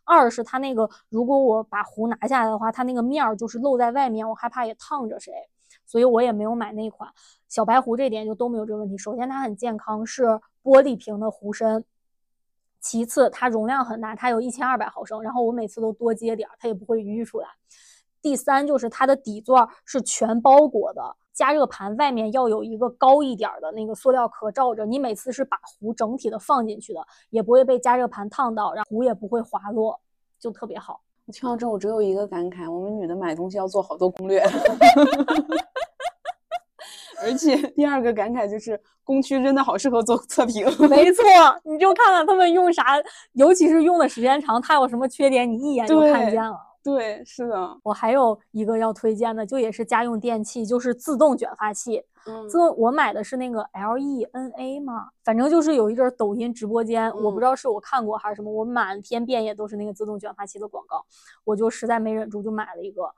[0.05, 5.33] 二是它那个，如果我把壶拿下来的话，它那个面儿就是露在外面，我害怕也烫着谁，
[5.85, 7.09] 所以我也没有买那款
[7.47, 7.95] 小白壶。
[7.97, 8.97] 这点就都没有这个问题。
[8.97, 10.23] 首先它很健康，是
[10.63, 11.81] 玻璃瓶的壶身；
[12.79, 17.47] 其次它容量很大，它有一千二百毫升，然后我每次都多接点儿，它也不会溢出来。
[18.21, 21.15] 第三就是它的底座是全包裹的。
[21.31, 29.97] 加热盘外面要有一个高一点的那个塑料壳罩着，你每次是把壶整体的放进去的，也不会被加热盘烫到，然后壶也不会滑落，
[30.37, 30.99] 就特别好。
[31.25, 34.43] 我听到这，我只有一个感慨：我们女的买东西要做好多攻略。
[37.21, 40.65] 而且第二个感慨就是，工区真的好适合做测评。
[40.89, 41.23] 没错，
[41.63, 42.97] 你就看看他们用啥，
[43.31, 46.68] 尤其是用的时间长，它有什么缺点，你一眼就看见了。
[46.81, 52.03] 对，是的，我还有一个要推荐的，就也是家用电器，就是自动卷发器。
[52.25, 52.47] 嗯。
[52.47, 57.47] 自动我买的是那个 L E N A 嘛，反正就是有一阵儿抖音直播间，我不知嗯。
[57.47, 61.05] 道是我看过还是什么，我满天遍野都是那个自动卷发器的广告，
[61.43, 63.09] 我就实在没忍住就买了一个，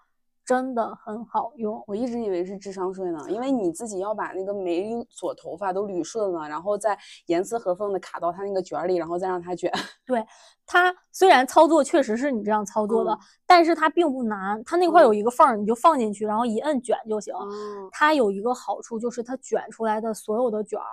[0.46, 1.84] 真的很好用。
[1.88, 9.72] 我一直以为是智商税呢，因为你自己要把那个每一撮头发都捋顺了，然后再严丝合缝的卡到它那个卷儿里，然后再让它卷。
[10.06, 10.26] 对
[10.66, 17.34] 它虽然操作确实是你这样操作的，嗯但是它并不难，它那块儿有嗯一个缝儿，你就放进去，然后一摁卷就行。
[17.34, 17.48] 哦，
[17.92, 20.86] 它有一个好处就是它卷出来的所有的卷儿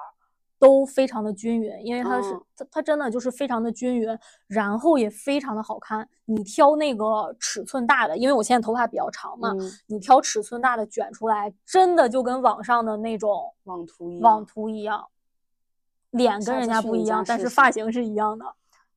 [0.58, 4.18] 都非常的均匀，因为它是、嗯它它真的就是非常的均匀，
[4.48, 6.08] 然后也非常的好看。
[6.24, 15.06] 你挑那个尺寸大的，因为我现在头发比较长嘛，嗯，你挑尺寸大的卷出来，真的就跟网上的那种网图一网样图一样，
[16.10, 18.44] 脸跟人家家不一样，但是发型是一样的。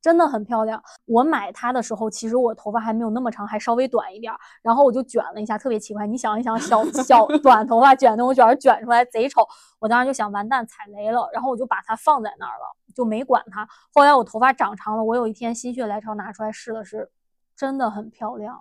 [0.02, 0.82] 真的很漂亮。
[1.06, 6.06] 我买它的时候，其实我头发还没有那么长，还稍微短一点儿，然后我就卷了一下，特别奇怪。
[6.06, 9.46] 你想一想，小小 短头发卷那种卷儿卷出来贼丑，
[9.78, 13.66] 我当时就想完蛋踩雷了，然后我就把它放在那儿了，就没管它。
[13.94, 17.10] 后来我头发长长了，我有一天心血来潮拿出来试了试，
[17.56, 18.58] 真的很漂亮。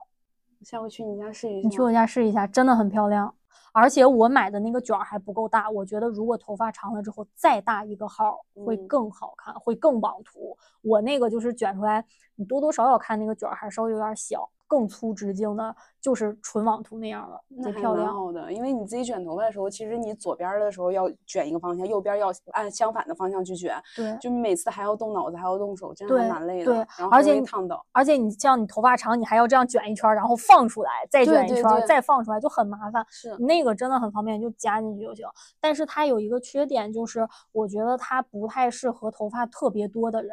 [0.61, 1.67] 下回去你家试一下。
[1.67, 3.33] 你去我家试一下，真的很漂亮。
[3.73, 8.35] 而且我买的那个卷儿还不够大，我觉得如果头发长了之后再大一个号儿
[8.65, 10.57] 会嗯更好看，会更网图。
[10.81, 17.97] 我那个就是卷出来，你多多少少看那个卷儿还稍微有点小，更粗直径的，就是纯网图那样了，那还亮。
[17.97, 26.65] 蛮好的，因为你自己卷头发的时候，其实你左边儿的时候要卷一个方向，右边儿要按相反的方向去卷，对，就每次还要动脑子，还要动手，真的还蛮累的。
[26.65, 27.85] 对然后而且烫到。
[27.91, 33.05] 而且你像你头发长，你还要这样卷一圈儿，然后放出来，再卷一圈再放出来，就很麻烦。
[33.09, 35.25] 是，那个真的很方便，就夹进去就行。
[35.59, 40.31] 但是它有一个缺点，就是我觉得它不太适合头发特别多的人，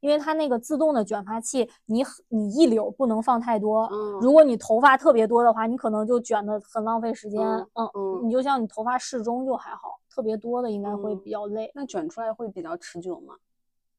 [0.00, 3.88] 因为它那个自动的卷发器，你你一绺不能放太多。
[3.92, 7.40] 嗯如果你头发特别多的话，你可能就卷的很浪费时间。
[7.42, 13.34] 嗯嗯，嗯，你就像你头发适中就还好，特别多的应该会嗯比较累，那卷出来会比较持久吗？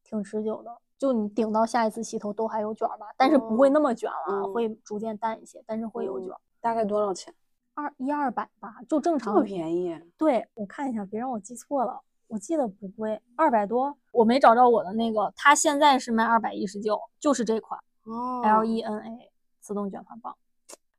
[0.03, 0.75] 挺持久的。
[0.97, 6.33] 就你顶到下一次洗头都还有卷儿吧，但是不会哦那么卷了，嗯会逐渐淡一些，但是会有卷。
[6.59, 7.31] 大概多少钱？
[7.75, 9.95] 二一二百吧，就正常这么便宜？
[10.17, 20.35] 对，我看一下，别让我记错了，我记得不贵，二百多，我没找着我的那个，它现在是卖二百一十九，就是这款哦 L E N A 自动卷发棒。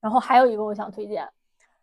[0.01, 1.29] 然后还有一个我想推荐，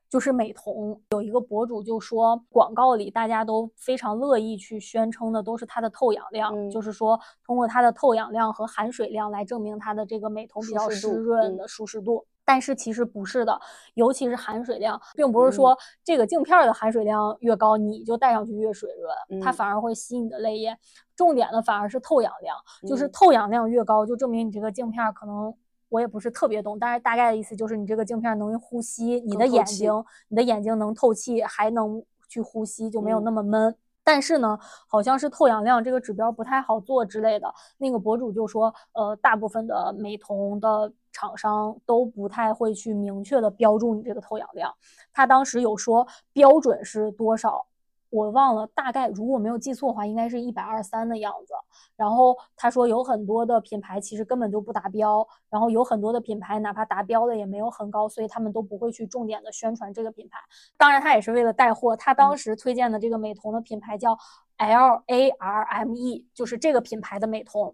[0.09, 12.25] 就是美瞳，有一个博主就说，广告里大家都非常乐意去宣称的都是它的透氧量，嗯就是说通过它的透氧量和含水量来证明它的这个美瞳比较湿润的舒适度。
[12.45, 13.59] 但是其实不是的，
[13.95, 20.77] 尤其是含水量，并不是嗯说这个镜片儿的含水量越高，你就戴上去越水润，它嗯反而会吸你的泪液。
[21.15, 22.55] 重点的反而是透氧量，
[22.87, 25.53] 就是嗯透氧量越高，就证明你这个镜片儿可能
[25.89, 29.91] 我也不是特别懂，但是大概的意思就是你这个镜片儿能呼吸，你的眼睛，
[30.27, 33.75] 你的眼睛能透气，还能去呼吸，就没有嗯那么闷。
[34.03, 37.51] 但是呢，好像是透氧量这个指标不太好做之类的。
[37.77, 44.75] 那个博主就说，呃，大部分的美瞳的厂商都不太会去明确的标注你这个透氧量。
[45.13, 47.65] 他当时有说标准是多少，
[48.09, 51.53] 我忘了，大概如果没有记错的话，应该是一百二三的样子。
[51.95, 60.37] 然后他说有很多的品牌其实根本就不达标，然后有很多的品牌哪怕达标的也没有很高，所以他们都不会去重点的宣传这个品牌。
[60.75, 61.95] 当然，他也是为了带货。
[61.95, 64.17] 他当嗯时推荐的这个美瞳的品牌叫
[64.57, 67.73] L A R M E，就是这个品牌的美瞳。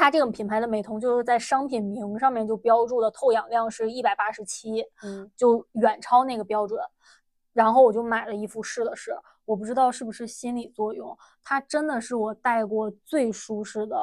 [0.00, 6.80] 它这个品牌的美瞳就是在商品名上面就标注的透氧量是一百八十七，嗯，就远超那个标准。
[7.52, 13.94] 然后我就买了一副试了试，我不知道是不是心理作用，它真的是我戴过最舒适的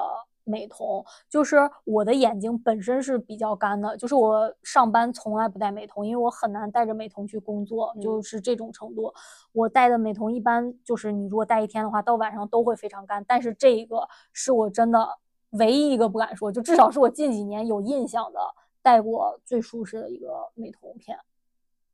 [0.43, 1.03] 美瞳。
[1.27, 9.11] 就是我的眼睛本身是比较干的，就是我上班从来不戴美瞳，因为我很难戴着美瞳去工作，就嗯是这种程度。
[9.51, 13.25] 我戴的美瞳一般就是你如果戴一天的话，到晚上都会非常干。
[13.27, 15.09] 但是这一个是我真的
[15.57, 18.39] 唯一一个不敢说，就至少是我近几年有印象的
[18.81, 21.17] 戴过最舒适的一个美瞳片。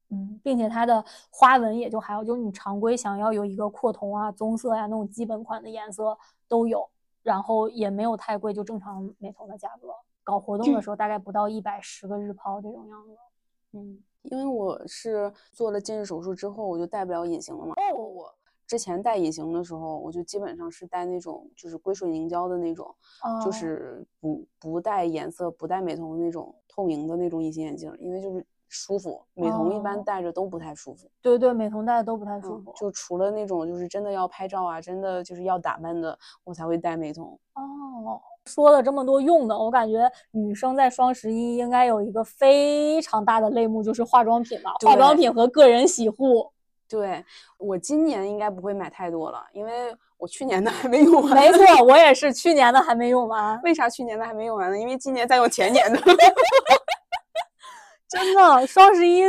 [0.09, 6.15] 嗯，并且它的花纹也就还好，就是你常规想要有一个阔瞳啊、棕色呀、那种基本款的颜色
[6.47, 6.87] 都有，
[7.23, 9.87] 然后也没有太贵，就正常美瞳的价格。
[10.23, 13.17] 搞活动的时候大概不到一百十个日抛这种样子。
[13.71, 17.73] 嗯，因为我是做了近视手术之后，我就戴不了隐形了嘛。
[17.75, 18.35] 哦，我
[18.67, 22.93] 之前戴隐形的时候，我就基本上是戴那种就是硅水凝胶的那种，
[23.43, 29.21] 就哦是不不带颜色、不带美瞳的那种透明的那种隐形眼镜，因为就是舒服。
[29.33, 31.09] 美瞳一般哦戴着都不太舒服。
[31.21, 37.25] 对对，美瞳戴的都不太舒嗯服。，就除了那种就是真的要拍照啊，真的就是要打扮的，我才会戴美瞳。
[37.53, 46.52] 哦，说了这么多用的，我感觉女生在双十一应该有一个非常大的类目，就是化妆品吧，化妆品和个人洗护。
[46.93, 47.25] 对
[47.57, 49.71] 我今年应该不会买太多了，因为
[50.15, 51.33] 我去年的还没用完。
[51.33, 53.59] 没错，我也是，去年的还没用完。
[53.63, 54.77] 为啥去年的还没用完呢？
[54.77, 55.99] 因为今年在用前年的。
[58.07, 59.23] 真的，双十一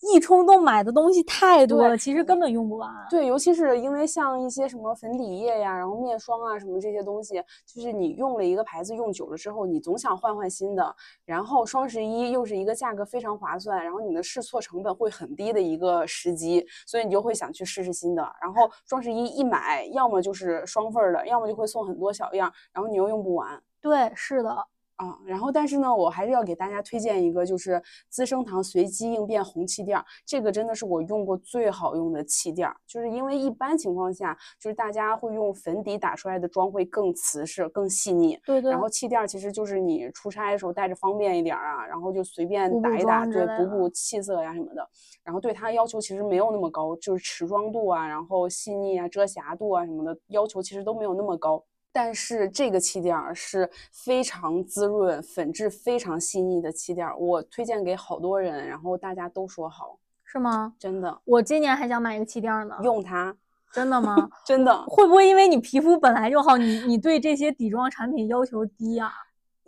[0.00, 2.90] 一冲动买的东西太多了，其实根本用不完。
[3.10, 10.96] 对，尤其是因为像一些什么粉底液呀，然后面霜啊什么这些东西，就是你用了一个牌子用久了之后，你总想换换新的。
[11.26, 18.22] 然后双十一又是一个价格非常划算，然后你的试错成本会很低的一个时机，所以你就会想去试试新的。
[18.40, 23.62] 然后双十一一买，要么就是双份儿的，要么就会送很多小样，然后你又用不完。
[23.82, 24.66] 对，是的，
[25.00, 38.70] 啊，然后但是呢，我还是要给大家推荐一个，就是资生堂随机应变红气垫儿，这个真的是我用过最好用的气垫儿，就是因为一般情况下，就是大家会用粉底打出来的妆会更瓷实、更细腻，对对。
[38.70, 44.86] 然后气垫儿其实就是你出差的时候带着方便一点儿啊，然后就随便打一打，对，补补气色呀什么的。
[45.24, 51.64] 然后对它要求其实没有那么高，就是持妆度啊，然后细腻啊、遮瑕度啊什么的要求其实都没有那么高。
[51.92, 60.74] 但是这个气垫儿是非常滋润、粉质非常细腻的气垫儿，我推荐给好多人，然后大家都说好，是吗？
[60.78, 62.76] 真的我今年还想买一个气垫儿呢。
[62.82, 63.36] 用它，
[63.74, 64.28] 真的吗？
[64.46, 69.12] 真的会不会因为你皮肤本来就好，你你对这些底妆产品要求低啊呀、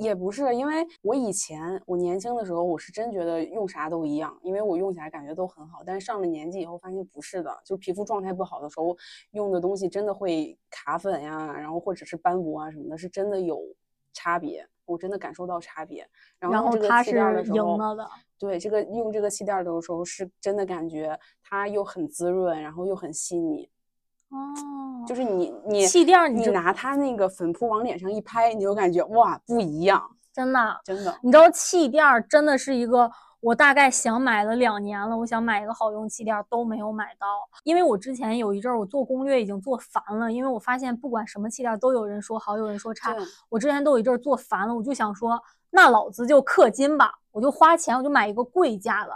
[0.03, 5.83] 也不是，因为我以前我年轻的时候，我是真觉得用啥都一样，因为我用起来感觉都很好。
[5.87, 8.97] 但是上了年纪以后，发现不是的，就皮肤状态不好的时候，
[9.31, 13.61] 用的东西真的会卡粉呀，然后或者是斑驳啊什么的，是真的有
[14.13, 16.07] 差别，我真的感受到差别。
[16.39, 18.09] 然后这个气垫的时候了的。
[18.39, 23.71] 对这个用这个气垫儿的时候，是真的感觉它又很滋润，然后又很细腻。
[24.33, 31.15] 哦，就是你你气垫儿你就你拿它那个粉扑往脸上一拍，你就感觉哇不一样，真的，真的。
[31.23, 37.27] 你知道气垫儿真的是一个，我大概想买了两年了，我想买一个好用气垫儿都没有买到，
[37.65, 43.15] 因为我之前有一阵儿我做攻略已经做烦了，因为我发现不管什么气垫儿都有人说好，有人说差，
[43.51, 49.13] 我之前都有一阵儿做烦了，我就想说，那老子就氪金吧，我就花钱，我就买一个贵价的。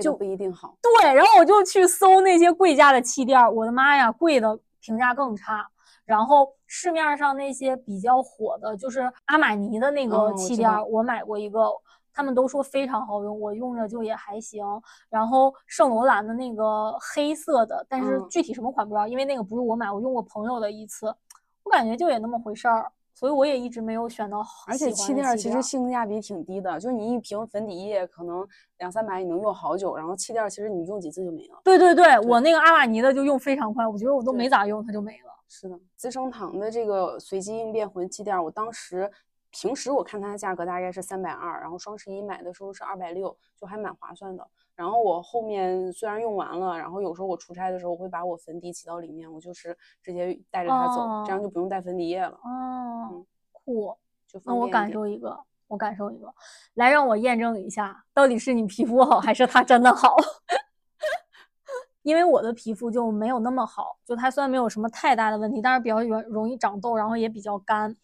[0.00, 0.76] 就贵的不一定好。
[0.82, 5.68] 对，然后我就去搜那些贵价的气垫儿，我的妈呀，贵的评价更差。
[6.04, 11.68] 然后市面上那些比较火的，就是阿玛尼的那哦个气垫儿，我买过一个，
[12.14, 14.64] 他们都说非常好用，我用着就也还行。
[15.10, 21.14] 然后圣罗兰的那个黑色的，但是嗯具体什么款不知道，因为那个不是我买，我用过朋友的一次，
[21.62, 28.46] 我感觉就也那么回事儿，所以我也一直没有选到好而且气垫儿其实性价比挺低的，就是你一瓶粉底液可能
[28.78, 31.60] 两三百你能用好久，然后气垫儿其实你用几次就没了。
[31.64, 35.34] 对对对，我那个阿玛尼的就用非常快，我觉得我都没咋用，它就没了。
[35.48, 39.10] 是的，资生堂的这个随机应变魂气垫儿，我当时
[39.50, 44.46] 平时我看它的价格大概是三百二，然后双十一买的时候是二百六，就还蛮划算的。
[44.78, 53.92] 然后我后面虽然用完了，然后有时候我出差的时候，我会把我粉底挤到里面，我就是直接带着它走，这样哦就不用带粉底液了，哦嗯，酷。
[54.28, 55.36] 就那我感受一个，
[55.66, 56.32] 我感受一个，
[56.74, 60.14] 来让我验证一下，到底是你皮肤好还是它真的好？
[62.02, 67.96] 因为我的皮肤就没有那么好，就它虽然没有什么太大的问题，但是比较容容易长痘，然后也比较干。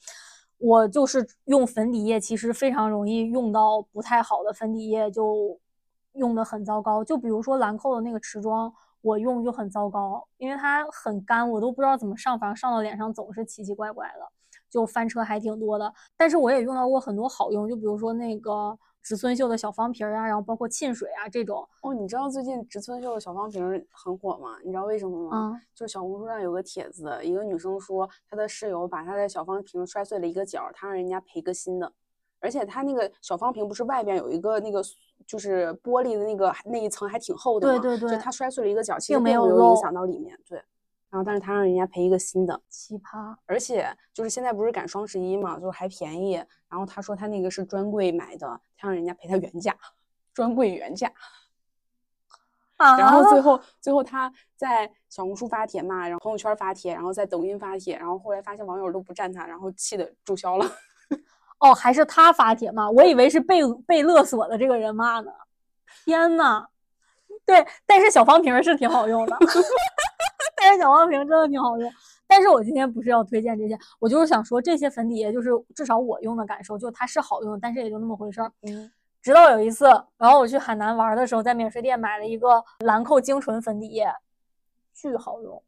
[0.59, 5.59] 我就是用粉底液，其实非常容易用到不太好的粉底液，就
[6.15, 7.05] 用的很糟糕。
[7.05, 14.27] 就比如说兰蔻的那个持妆，我用就很糟糕，因为它很干，我都不知道怎么上，反正上到脸上总是奇奇怪怪的。
[14.71, 15.93] 就翻车还挺多的。
[16.17, 21.65] 但是我也用到过很多好用，就比如说那个植村秀的小方瓶儿啊，然后包括沁水啊这种。
[21.83, 24.57] 哦，你知道最近植村秀的小方瓶儿很火吗？
[24.65, 25.53] 你知道为什么吗？
[25.55, 31.93] 嗯，就是小红书上有个帖子，一个女生说她的室友把她的小方瓶摔碎了一个角儿，她让人家赔个新的。
[32.45, 34.83] 而且它那个小方瓶不是外边有一个那个
[35.27, 37.79] 就是玻璃的那个那一层还挺厚的嘛？
[37.81, 40.39] 对对对就它摔碎了一个角，其实并没有没有影响到里面。
[40.47, 40.59] 对，
[41.09, 42.61] 然后但是他让人家赔一个新的。
[42.69, 43.35] 奇葩。
[43.47, 46.35] 而且就是现在不是赶双十一嘛，就还便宜。
[46.69, 49.75] 然后他说他那个是专柜买的，他让人家赔他原价，
[50.35, 51.11] 专柜原价。
[52.77, 60.67] 啊然后最后最后他在小红书发帖嘛，然后朋友圈发帖，然后在抖音发帖，然后后来发现网友都不赞他，然后气的注销了。
[61.65, 65.33] 哦，还是他发帖骂，我以为是被被勒索的这个人骂呢。
[66.05, 66.67] 天呐，
[67.47, 69.35] 对，但是小方瓶儿是挺好用的，
[70.61, 71.91] 但是小方瓶真的挺好用。
[72.27, 78.53] 但是我今天不是要推荐这些，我就是想说这些粉底液，就是至少我用的感受，就它是好用，但是也就那么回事儿。
[78.69, 78.91] 嗯，
[79.23, 79.87] 直到有一次，
[80.19, 84.07] 然后我去海南玩的时候，在免税店买了一个兰蔻精纯粉底液，
[84.93, 85.63] 巨好用。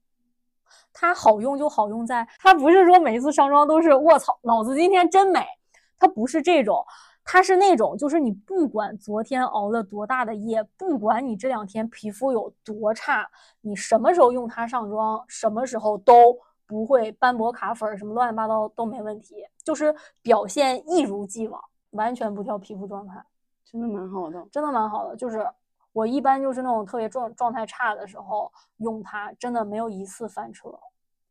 [0.92, 5.46] 它好用就好用在，它不是说每一次上妆都是卧槽，老子今天真美，
[5.98, 6.84] 它不是这种，
[7.24, 13.28] 它是那种就是你不管昨天熬了多大的夜，不管你这两天皮肤有多差，
[13.60, 23.24] 你什么时候用它上妆，什么时候都不会斑驳卡粉什么乱七八糟都没问题，就是表现一如既往，完全不挑皮肤状态。
[23.64, 24.46] 真的蛮好的。
[24.50, 25.16] 真的蛮好的。
[25.16, 25.44] 就是
[25.92, 30.68] 我一般就是那种特别状状态差的时候用它，真的没有一次翻车。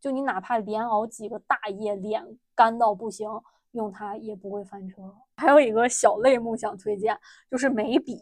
[0.01, 3.29] 就你哪怕连熬几个大夜，脸干到不行，
[3.75, 5.13] 用它也不会翻车。
[5.37, 7.15] 还有一个小类目想推荐，
[7.51, 8.19] 就是眉笔。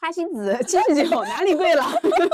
[0.00, 1.82] 花西子七十九，哪里贵了？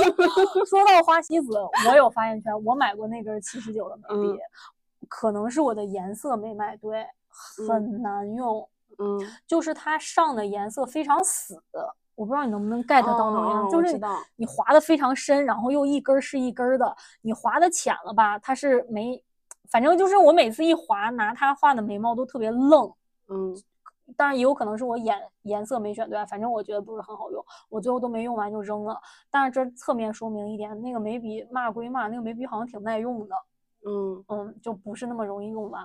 [0.67, 1.53] 说到花西子，
[1.89, 2.65] 我有发言权。
[2.65, 7.07] 我买过那根七十九的眉笔，嗯可能是我的颜色没买对，
[7.69, 8.69] 很难用。
[8.99, 11.63] 嗯，就是它上的颜色非常死，
[12.17, 13.99] 我不知道你能不能 get 到那种样就是
[14.37, 19.23] 你划的非常深，然后又一根儿是一根儿的，你划的浅了吧，它是没，
[19.71, 22.93] 反正就是我每次一划拿它画的眉毛都特别愣，
[23.29, 23.55] 嗯，
[24.17, 29.01] 当然也有可能是我眼颜色没选对啊，反正我觉得不是很好用，我最后都没用完就扔了。
[29.31, 33.35] 但是这侧面说明一点，那个眉笔骂归骂，那个眉笔好像挺耐用的，
[33.87, 35.83] 嗯，嗯，就不是那么容易用完。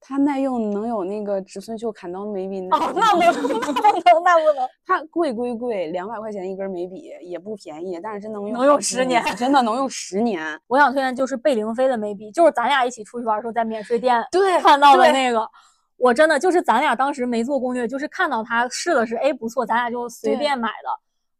[0.00, 4.68] 它耐用能有那个植村秀砍刀眉笔耐哦， 那不能，那不能，那不能。
[4.86, 10.60] 它贵归贵，两百块钱一根眉笔也不便宜，但是真能用能用十年真的能用十年。
[10.68, 15.48] 我想推荐就是贝玲妃的眉笔，就是咱俩一起出去玩的时候在免税店对看到的那个。
[15.96, 20.88] 我真的就是咱俩当时没做攻略，就是看到它试了试，哎不错，咱俩就随便买的。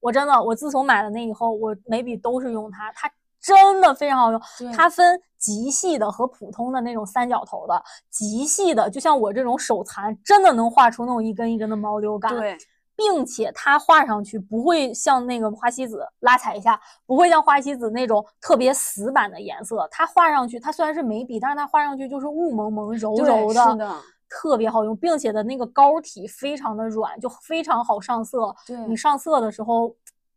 [0.00, 4.40] 我真的，我自从买了那以后，我眉笔都是用它，它真的非常好用。
[4.74, 7.80] 它分极细的和普通的那种三角头的，
[8.10, 12.36] 极细的就像我这种手残，真的能画出那种一根一根的毛流感。
[12.36, 12.58] 对，
[12.96, 19.86] 并且它画上去不会像那个花西子拉踩一下，不会像花西子那种特别死板的颜色。
[19.88, 23.96] 它画上去，它虽然是眉笔，但是它画上去就是雾蒙蒙、柔对柔是的
[24.28, 28.52] 特别好用，并且的那个膏体非常的软，就非常好上色。
[28.66, 29.94] 对你上色的时候，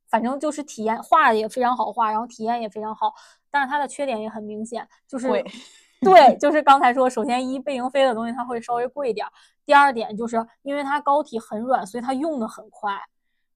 [0.07, 3.11] 反正就是体验画也非常好画，然后体验也非常好。
[3.51, 5.27] 但是它的缺点也很明显，就是
[6.01, 9.31] 对，就是刚才说，首先一贝玲妃的东西它会稍微贵一点儿，
[9.65, 12.91] 第二点就是因为它膏体很软，所以它用的很快。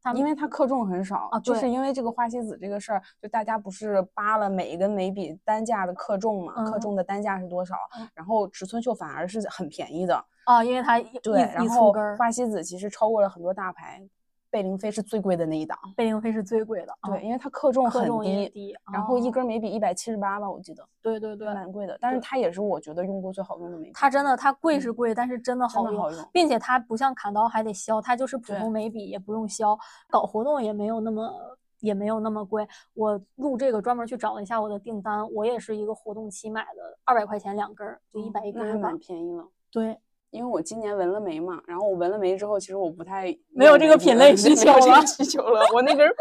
[0.06, 7.74] 它因为它克重很少啊就是因为这个花西子这个事儿，就大家不是扒了每一根眉笔单价的克重嘛，克嗯重的单价是多少？
[7.98, 14.06] 嗯然后植村秀反而是很便宜的，啊，因为它一对，一然后花西子其实超过了很多大牌，
[14.54, 29.76] 贝玲妃是最贵的那一档，贝玲妃是最贵的，啊对，因为它克重很低，低，然后一哦根眉笔一百七十八吧，我记得对对对，蛮贵的，但是它也是我觉得用过最好用的眉笔，它真的它贵是嗯贵，但是真的好用，好用并且它不像砍刀还得削，它就是普通眉笔也不用削，
[30.08, 32.68] 搞活动也没有那么也没有那么贵。
[32.94, 38.96] 我录这个专门去找了一下我的订单，我也是一个活动期买的，二百块钱两根儿，就一百一根还蛮。
[39.00, 39.48] 便宜了。
[39.72, 39.98] 对，
[40.34, 45.62] 因为我今年纹了眉嘛，然后我纹了眉之后，其实我不太没有这个品类需求了需求了。
[45.72, 46.16] 我那根儿，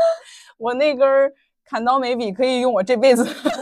[0.58, 1.32] 我那根儿
[1.64, 3.24] 砍刀眉笔可以用我这辈子，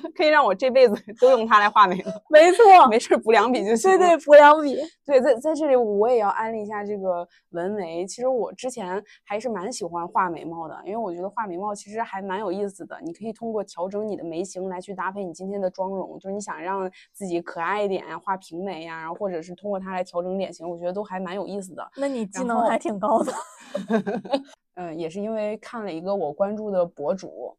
[0.00, 2.12] 可可以让我这辈子 都用它来画眉毛。
[2.28, 3.90] 没错，没事儿补两笔就行。
[3.98, 4.76] 对对，补两笔。
[5.04, 8.06] 对，在在这里我也要安利一下这个纹眉。
[8.06, 12.98] 其实我之前还是蛮喜欢画眉毛的，因为我觉得画眉毛其实还蛮有意思的。
[13.02, 21.90] 你可以通过调整你的眉形来去搭配你今天的妆容，就是你想让自己可爱一点呀，画平眉呀，然后或者是通过它来调整脸型，我觉得都还蛮有意思的。
[21.96, 23.32] 那你技能还挺高的。
[24.74, 27.56] 嗯，也是因为看了一个我关注的博主，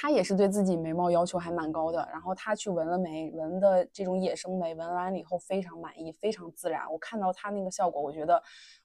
[0.00, 6.88] 他也是对自己眉毛要求还蛮高的，然后他去纹了眉，纹的这种野生眉，纹完了以后非常满意，非常自然。
[6.92, 8.40] 我看到他那个效果，我觉得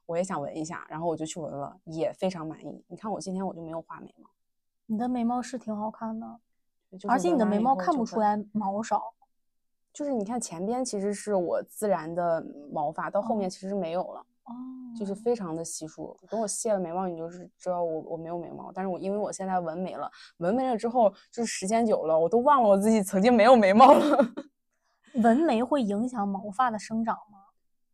[0.07, 2.83] 我也想纹一下，然后我就去纹了，也非常满意。
[2.87, 4.27] 你看我今天我就没有画眉毛，
[4.87, 6.39] 你的眉毛是挺好看的，
[6.93, 9.13] 就是而且你的眉毛看不出来毛少。
[9.93, 14.25] 就是你看前边其实是我自然的毛发，到后面哦其实没有了。
[14.45, 14.51] 哦，
[14.97, 16.15] 就是非常的稀疏。
[16.29, 18.71] 等我卸了眉毛，你就是知道我我没有眉毛。
[18.73, 24.17] 但是我因为我现在纹眉了，纹眉了之后，就是时间久了，我都忘了我自己曾经没有眉毛了。
[25.23, 27.39] 纹眉会影响毛发的生长吗？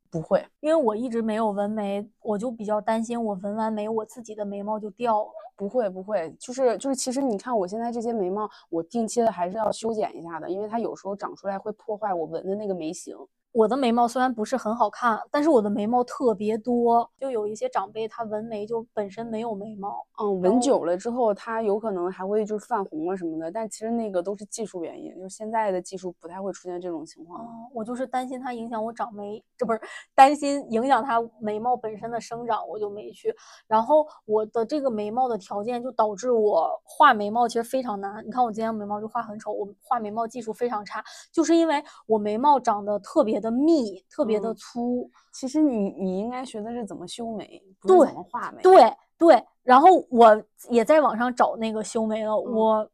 [0.10, 5.32] 不会，因为我一直没有纹眉，我就比较担心我纹完眉，我自己的眉毛就掉了。
[5.56, 13.16] 不会，不会，就是就是，其实你看我现在这些眉毛，我定期的还是要修剪一下的，因为它有时候长出来会破坏我纹的那个眉形。
[13.52, 17.10] 我的眉毛虽然不是很好看，但是我的眉毛特别多。
[17.20, 27.44] 就有一些长辈他纹眉就本身没有眉毛，嗯，纹久了之后，他有可能还会就是泛红啊什么的，但其实那个都是技术原因，就是现在的技术不太会出现这种情况。
[27.44, 29.82] 嗯，我就是担心它影响我长眉，这不是
[30.14, 33.36] 担心影响它眉毛本身的生长，我就没去。
[33.68, 38.24] 然后我的这个眉毛的条件就导致我画眉毛其实非常难。
[38.26, 45.12] 你看我今天眉毛就画很丑，我画眉毛技术非常差，就是因为我眉毛长得特别的密，特别的嗯粗。
[45.34, 48.62] 其实你你应该学的是怎么修眉，不对是怎么画眉。
[48.62, 52.92] 对对，然后我也在网上找那个修眉了，嗯我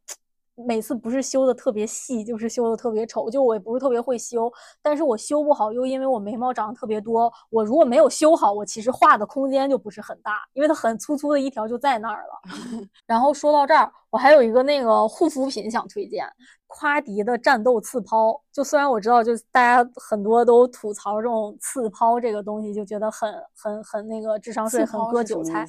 [0.66, 4.50] 每次不是修的特别细，就是修的特别丑，就我也不是特别会修，
[4.80, 12.88] 但是我修不好，又因为我眉毛长得特别多，我如果没有修好，我其实画的空间就不是很大，因为它很粗粗的一条就在那儿了。
[13.06, 16.26] 然后说到这儿，我还有一个那个护肤品想推荐，
[16.66, 18.40] 夸迪的战斗刺抛。
[18.50, 25.66] 就虽然我知道，就大家很多都吐槽这种刺抛这个东西，就觉得很很很那个智商税，很割韭菜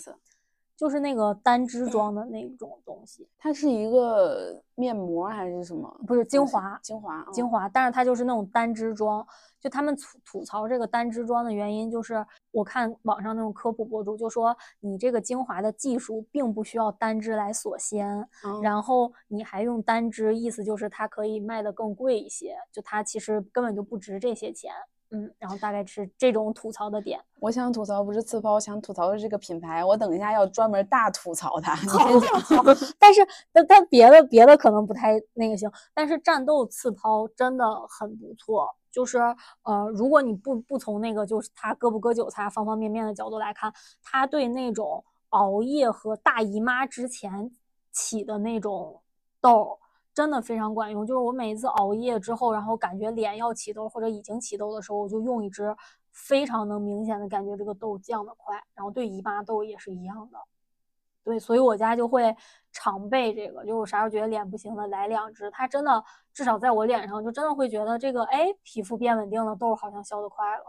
[0.77, 5.99] 就是那个单支装的那种东西，它是一个面膜还是什么？
[6.05, 9.25] 不是精华，精华，嗯精华，但是它就是那种单支装。
[9.59, 24.71] 就他们吐吐槽这个单支装的原因，就是我看网上那种科普博主就说，你这个精华的技术并不需要单支来锁鲜，嗯然后你还用单支，意思就是它可以卖的更贵一些，就它其实根本就不值这些钱。
[25.11, 27.19] 嗯，然后大概是这种吐槽的点。
[27.39, 31.75] 我想吐槽不是刺抛，我想吐槽的是这个品牌，我等一下要专门大吐槽它。
[32.99, 38.69] 但是，但但别的别的可能不太那个行，但是战斗刺抛真的很不错。
[38.91, 39.19] 就是
[39.61, 47.51] 呃，如果你不不从那个就是它割不割韭菜方方面面的角度来看，它对那种熬夜和大姨妈之前
[47.91, 49.01] 起的那种
[49.39, 49.77] 痘儿。
[50.17, 55.75] 真的非常管用，就是我每一次熬夜之后，然后感觉脸要起痘或者已经起痘的时候，我就用一支，
[56.11, 60.39] 非常能明显的感觉这个痘降得快，然后对姨妈痘也是一样的。
[61.23, 62.35] 对，所以我家就会
[62.71, 65.51] 常备这个，就我啥时候觉得脸不行了，来两支。
[65.51, 66.03] 它真的
[66.33, 70.63] 至少在我脸上，就真的会觉得这个哎，皮肤变稳定了，痘好像消得快了。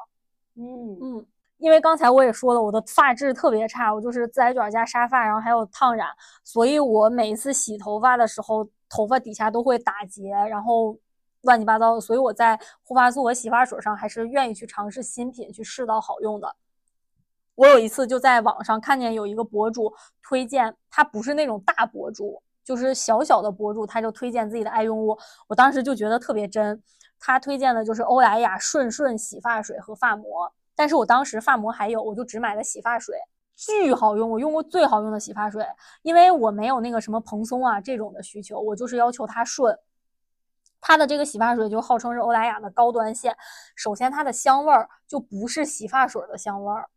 [0.57, 1.27] 嗯，嗯，
[1.57, 6.09] 因为刚才我也说了，我的发质特别差，我就是自来卷加沙发，然后还有烫染，
[6.45, 10.99] 所以我每一次洗头发的时候，头发底下都会打结，然后
[11.43, 12.01] 乱七八糟的。
[12.01, 16.57] 所以我在护发素和洗发水上还是愿意去尝试新品，去试到好用的。
[17.55, 25.19] 我有一次就在网上看见有一个博主推荐，他不是那种大博主，就是小小的博主，他就推荐自己的爱用物，
[25.49, 26.81] 我当时就觉得特别真。
[27.19, 33.17] 他推荐的就是欧莱雅顺顺洗发水和发膜，但是我当时发膜还有，我就只买了洗发水，
[33.59, 35.67] 巨好用，我用过最好用的洗发水，
[36.03, 39.77] 因为我没有那个什么蓬松啊这种的需求，我就是要求它顺。
[40.81, 43.37] 它的这个洗发水就号称是欧莱雅的高端线，
[43.75, 46.89] 首先它的香味儿就不是洗发水的香味儿，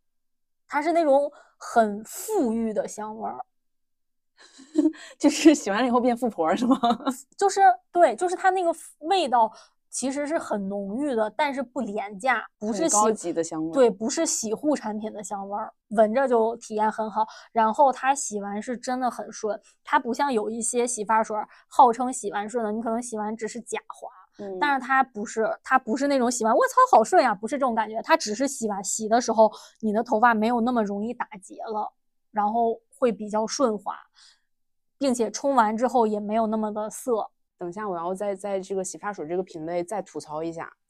[0.67, 3.43] 它是那种很馥郁的香味儿。
[5.17, 6.79] 就是洗完了以后变富婆是吗？
[7.35, 9.51] 就是对，就是它那个味道
[9.91, 13.73] 其实是很浓郁的，但是不廉价，不是高级的香味。
[13.73, 17.27] 对，不是洗护产品的香味儿，闻着就体验很好。
[17.51, 24.07] 然后它洗完是真的很顺，它不像有一些洗发水儿号称洗完顺的，你可能洗完只是假滑，
[24.39, 31.91] 嗯，但是它不是，它不是那种洗完我操好顺呀，不是这种感觉，它只是洗完洗的时候你的头发没有那么容易打结了，
[32.31, 33.93] 然后会比较顺滑，
[34.97, 37.29] 并且冲完之后也没有那么的涩。
[37.61, 40.67] 等一下，我要在在这个洗发水这个品类再吐槽一下。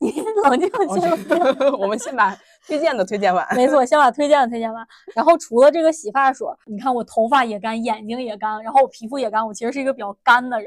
[0.00, 0.10] 你
[0.42, 1.08] 冷静先。
[1.78, 2.36] 我们先把
[2.66, 3.46] 推荐的推荐完。
[3.54, 4.84] 没错，先把推荐的推荐完。
[5.14, 9.46] 然后除了这个洗发水，你看我头发也干，眼睛也干，然后我皮肤也干。
[9.46, 10.66] 我其实是一个比较干的人，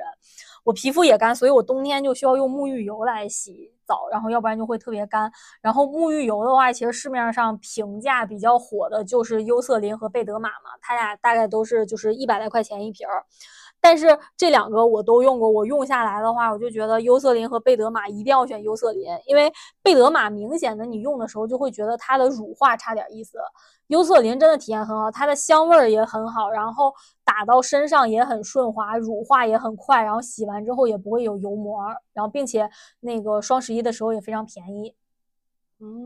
[0.64, 5.30] 我皮肤也干，所以我冬天就需要用沐浴油来洗澡，然后要不然就会特别干。
[5.62, 13.26] 然后沐浴油的话，其实市面上评价比较火的就是优色林和贝德玛嘛，它俩大概都是就是一百来块钱一瓶儿。
[13.84, 23.38] 但是这两个我都用过，我用下来的话，我就觉得优色林和贝德玛一定要选优色林，因为贝德玛明显的你用的时候就会觉得它的乳化差点意思，
[23.88, 26.94] 优色林真的体验很好，它的香味儿也很好，然后
[27.26, 32.70] 打到身上也很顺滑，乳化也很快，然后洗完之后也不会有油膜，然后并且
[33.02, 34.96] 那个双十一的时候也非常便宜。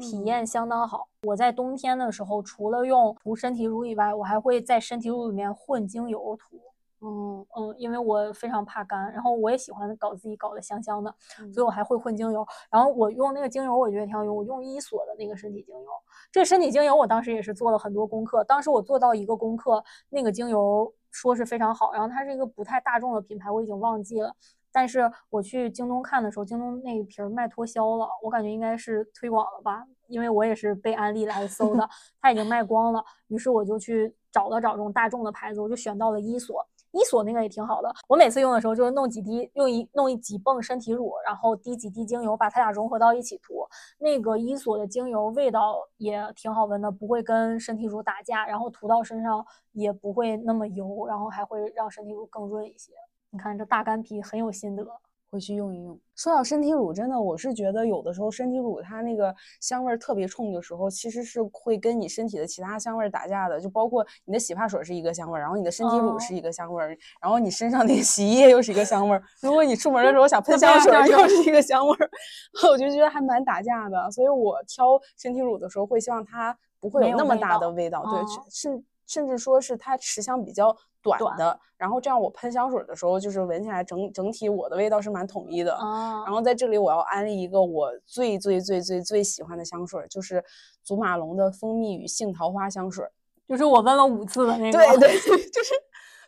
[0.01, 1.09] 体嗯验相当好。
[1.21, 6.59] 我在冬天的时候，除了用涂身体乳以外，我还会在身体乳里面混精油涂。
[6.99, 12.45] 哦，嗯，因为我非常怕干，然后我也喜欢搞自己搞得香香的，嗯所以我还会混精油。
[12.71, 15.89] 然后我用那个精油，我觉得挺好用，我用伊索的那个身体精油。
[16.31, 24.35] 这身体精油我当时也是做了很多功课，当时我做到一个功课，那个精油说是非常好，然后它是一个不太大众的品牌，我已经忘记了。
[24.71, 31.87] 但是我去京东看的时候，京东那一瓶卖脱销了，我感觉应该是推广了吧，因为我也是被安利来搜的，
[32.21, 33.03] 它已经卖光了。
[33.27, 36.63] 于是我就去找了找这种大众的牌子，我就选到了伊索。
[36.97, 43.67] 伊索那个也挺好的，我每次用的时候就是弄几滴，用一弄一几泵身体乳，然后滴几滴精油，把它俩融合到一起涂。
[43.99, 52.93] 那个伊索的精油味道也挺好闻的，不会跟身体乳打架，然后涂到身上也不会那么油，然后还会让身体乳更润一些。
[53.29, 54.83] 你看这大干皮很有心得。
[55.29, 55.99] 回去用一用。
[56.15, 63.59] 说到身体乳，真的，我是觉得有的时候身体乳它那个香味儿特别冲的时候，其实是会跟你身体的其他香味儿打架的。
[63.59, 69.23] 就包括你的洗发水是一个香味儿，然后你的身体乳是一个香味儿，然后你身上那个洗衣液又是一个香味儿。
[69.41, 72.09] 如果你出门的时候想喷香水，又是一个香味儿，
[72.71, 74.09] 我就觉得还蛮打架的。
[74.11, 78.19] 所以我挑身体乳的时候，会希望它不会有那么大的味道，对，
[78.49, 80.75] 甚甚至说是它持香比较。
[81.17, 85.77] 短的，然后这样我喷香水的时候，就是闻起来整整体我的味道是蛮统一的。
[86.25, 90.43] 然后在这里我要安利一个我最最最最最喜欢的香水，就是
[90.83, 93.05] 祖马龙的蜂蜜与杏桃花香水，
[93.47, 94.77] 就是我问了五次的那个。
[94.77, 95.73] 对对对， 就是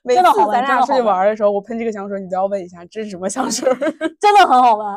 [0.01, 0.21] 每次
[0.51, 3.69] 咱俩出去玩的时候，我喷这个香水，你都要问一下这是什么香水，
[4.19, 4.88] 真的很好闻。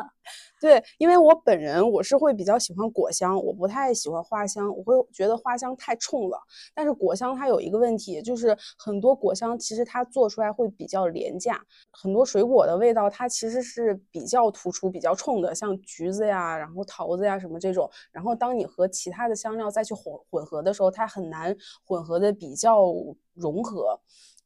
[0.63, 6.39] 对，因为我本人我是会比较喜欢果香，我不太喜欢花香，我会觉得花香太冲了。
[6.73, 11.61] 但是果香它有一个问题，就是很多果香其实它做出来会比较廉价，
[11.91, 17.89] 很多水果的味道它其实是比较突出、比较冲的，像橘子呀，然后桃子呀什么这种。
[18.13, 21.53] 然后当你和其他的香料再去混混合的时候，它很难
[21.83, 22.85] 混合的比较
[23.33, 23.99] 融合。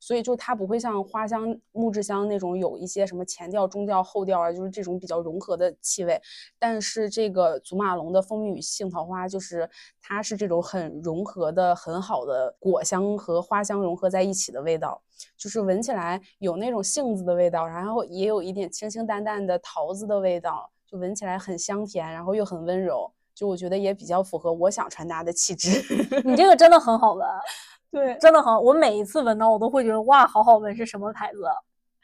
[0.07, 6.17] 所以就它不会像花香、木质香那种有一些什么前调、中调、后调啊，就是这种比较融合的气味。
[6.57, 9.69] 但是这个祖马龙的蜂蜜与杏桃花，就是
[10.01, 15.01] 它是这种很融合的、很好的果香和花香融合在一起的味道，
[15.35, 23.11] 就是闻起来有那种杏子的味道，然后也有一点清清淡淡的桃子的味道，就闻起来很香甜，然后又很温柔。
[23.35, 25.69] 就我觉得也比较符合我想传达的气质。
[26.23, 27.27] 你这个真的很好闻。
[27.91, 31.39] 对，真的很，我每一次闻到，我都会觉得哇，好好闻，是什么牌子？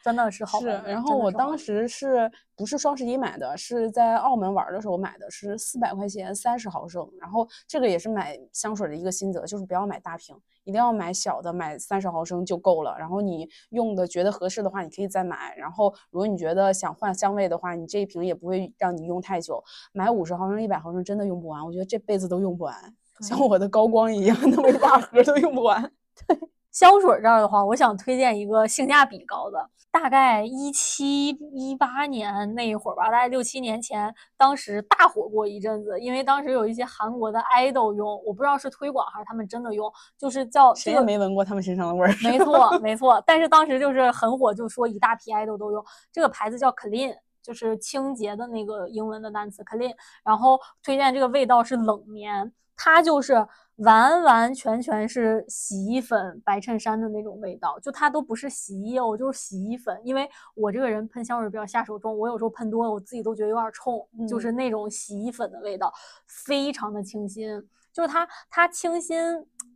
[0.03, 0.81] 真的是好闻。
[0.83, 3.55] 是，然后我当时是不是双十一买的？
[3.55, 7.09] 是在澳门玩的时候买的，是四百块钱三十毫升。
[7.21, 12.97] 然后这个也是买香水的一个心得，就是不要买大瓶，一定要买小的，买三十毫升就够了。
[12.99, 15.55] 然后你用的觉得合适的话，你可以再买。
[15.55, 19.63] 然后如果你觉得想换香味的话，你这一瓶也不会让你用太久。
[19.93, 22.93] 买五十毫升、一百毫升真的用不完，我觉得这辈子都用不完。
[23.21, 25.81] 像我的高光一样，那么一大盒都用不完。
[26.27, 26.37] 对，
[26.71, 42.13] 香水这儿的话，我想推荐一个性价比高的，大概一七一八年那一会儿吧，大概六七年前，当时大火过一阵子，因为当时有一些韩国的 idol 用，我不知道是推广还是他们真的用，就是叫谁也没闻过他们身上的味儿。
[42.23, 43.21] 没 错，没错。
[43.25, 49.93] 但是当时就是很火，就说一大批 idol 都用这个牌子叫 clean，就是清洁的那个英文的单词 clean。
[50.23, 52.51] 然后推荐这个味道是冷棉。
[52.75, 53.33] 它就是
[53.77, 59.99] 完完全全是洗衣粉白衬衫的那种味道，就它都不是洗衣液，我，就是洗衣粉。
[60.03, 65.93] 因为我这个人喷香水比较下手重，我有时候喷多了，我自己都觉得有点冲，就是那种洗衣粉的味道，
[66.27, 67.63] 非常的清新。
[67.93, 69.21] 就是它，它清新，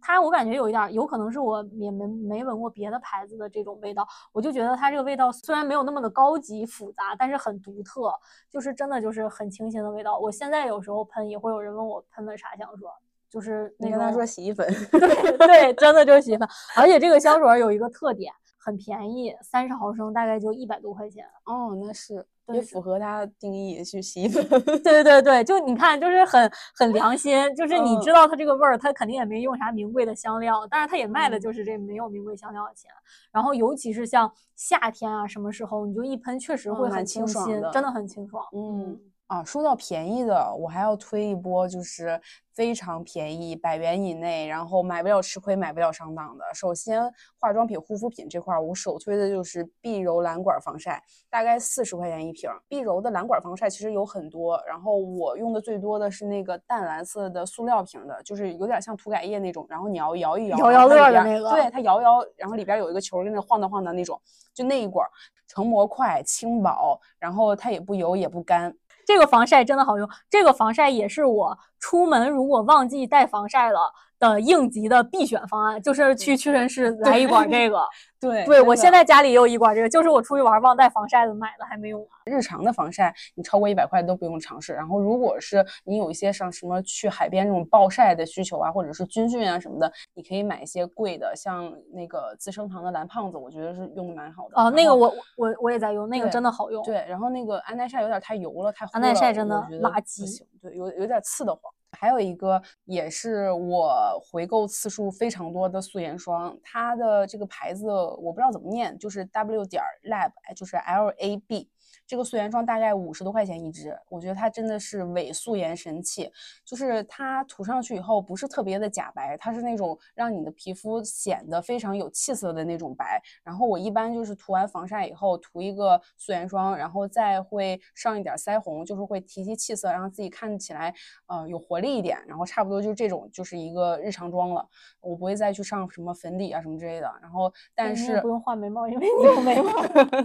[0.01, 8.11] 它我感觉有一点，有可能是我也没没闻过别的牌子的这种味道，我就觉得它这个味道虽然没有那么的高级复杂，但是很独特，
[8.49, 10.17] 就是真的就是很清新的味道。
[10.17, 12.87] 我现在有时候喷也会有人问我喷的啥香水，
[13.29, 18.33] 就是你跟他说洗衣粉， 对对，真的就是洗衣粉，而且这个香水有一个特点，
[18.67, 21.23] 很便宜，三十毫升大概就一百多块钱。
[21.45, 22.25] 哦，那是。
[22.53, 32.89] 也符合它定义去洗衣粉，对对对对，就你看，就是很很良心，就是你知道它这个味儿，它肯定也没用啥名贵的香料，但是它也卖的就是这没有名贵香料的钱。
[33.33, 38.41] 然后尤其是像夏天啊，什么时候你就一喷，确实会很清新，真的很清爽。
[38.53, 38.97] 嗯
[39.27, 42.19] 啊，说到便宜的，我还要推一波，就是。
[42.57, 46.43] 非常便宜，百元以内，然后买不了吃亏，买不了上当的。
[46.55, 46.99] 首先，
[47.39, 50.99] 化妆品、护肤品这块，我首推的就是碧柔蓝管防晒，
[51.29, 52.49] 大概四十块钱一瓶。
[52.67, 64.19] 碧柔的蓝管防晒其实有很多，然后我用的最多的是那个淡蓝色的塑料瓶的，就是有点像涂改液那种，然后你要摇一摇，摇摇乐的那个，对，它摇摇，然后里边有一个球，跟那晃荡晃荡那种，
[64.51, 65.07] 就那一管，
[65.47, 68.75] 成膜快，轻薄，然后它也不油也不干。
[69.07, 77.87] 这个防晒真的好用，这个防晒也是我出门如果忘记带防晒了的应急的必选方案，就是去屈臣氏来一管这个。
[78.19, 82.09] 对对我现在在家里也有一管这个，就是我出去玩忘带防晒的买的，还没用完。
[82.27, 84.73] 日常的防晒，你超过一百块都不用尝试。
[84.73, 94.61] 然后，如果是你有一些像什么去海边这种暴晒的需求啊，或者是军训啊什么的，你可以买一些贵的，像那个资生堂的蓝胖子，我觉得是用的蛮好的。
[94.61, 96.83] 哦，那个我我我也在用，那个真的好用。
[96.83, 101.61] 对，然后那个安耐晒有点太油了，太安耐晒真的垃圾行，对，有有点刺得慌。
[101.97, 111.69] 还有一个也是我回购次数非常多的素颜霜，它的这个牌子我不知道怎么念，就是 W 点儿 Lab，哎就是 L A B。
[112.07, 116.31] 这个素颜霜大概五十多块钱一支，我觉得它真的是伪素颜神器。
[116.63, 123.21] 就是它涂上去以后不是特别的假白，它是那种让你的皮肤显得非常有气色的那种白。
[123.43, 130.93] 然后我一般就是涂完防晒以后涂一个素颜霜，然后再会上一点腮红，就是会提提气色，让自己看起来
[131.27, 132.17] 呃有活力一点。
[132.25, 134.65] 然后差不多就这种就是一个日常妆了，
[135.01, 137.13] 我不会再去上什么粉底啊什么之类的。
[137.21, 139.71] 然后但是不用画眉毛，因为你有眉毛。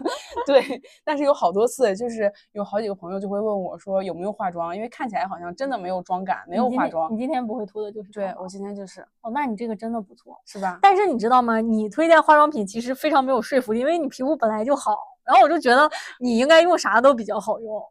[0.46, 0.62] 对，
[1.04, 7.16] 但是有好多次，就是有好几个朋友就会问我说有没有化妆，因为看起来好像真的没有妆感，没有化妆你。
[7.18, 10.38] 今天不会涂的就是对我今天就是，哦，那你这个真的不错。
[10.44, 10.78] 是吧？
[10.82, 11.60] 但是你知道吗？
[11.60, 17.82] 你推荐化妆品其实非常没有说服力，因为你皮肤本来就好，然后我就觉得你应该用啥都比较好用。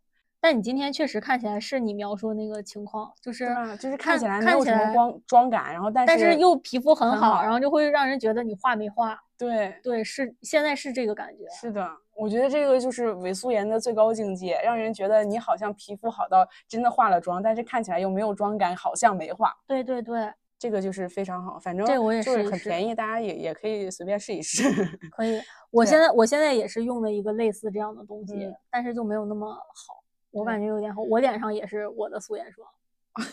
[0.44, 3.46] 但你今天确实看起来是你描述的那个情况，就是？
[3.80, 9.20] 就是看看起来没看起来有什么光妆感，然后但但是是又皮肤很好，很好然后就会让人觉得你化没化。
[9.38, 11.48] 对，对，是现在是这个感觉。
[11.50, 11.88] 是的，
[12.22, 19.52] 我觉得这个就是伪素颜的最高境界，让人觉得你好像皮肤好到真的化了妆，但是看起来又没有妆感，好像没化。
[19.66, 24.62] 对对对，这个就是非常好，反正这我也是很便宜，大家也也可以随便试一试。
[25.18, 25.42] 可以。
[25.72, 31.02] 我现在我现在也是用了一个类似这样的东西，嗯但是就没有那么好，我感觉有点好。
[31.02, 32.68] 我脸上也是我的素颜霜。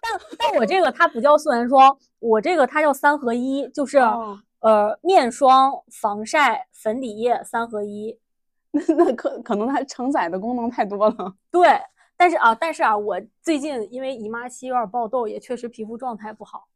[0.00, 8.18] 但但我这个它不叫素颜霜，我这个它叫三合一，就是、哦呃面霜、防晒、粉底液三合一。
[8.72, 11.34] 那那可可能它承载的功能太多了。
[11.52, 11.80] 对，
[12.16, 16.66] 但是啊，但是啊，我最近因为姨妈期有点爆痘，也确实皮肤状态不好。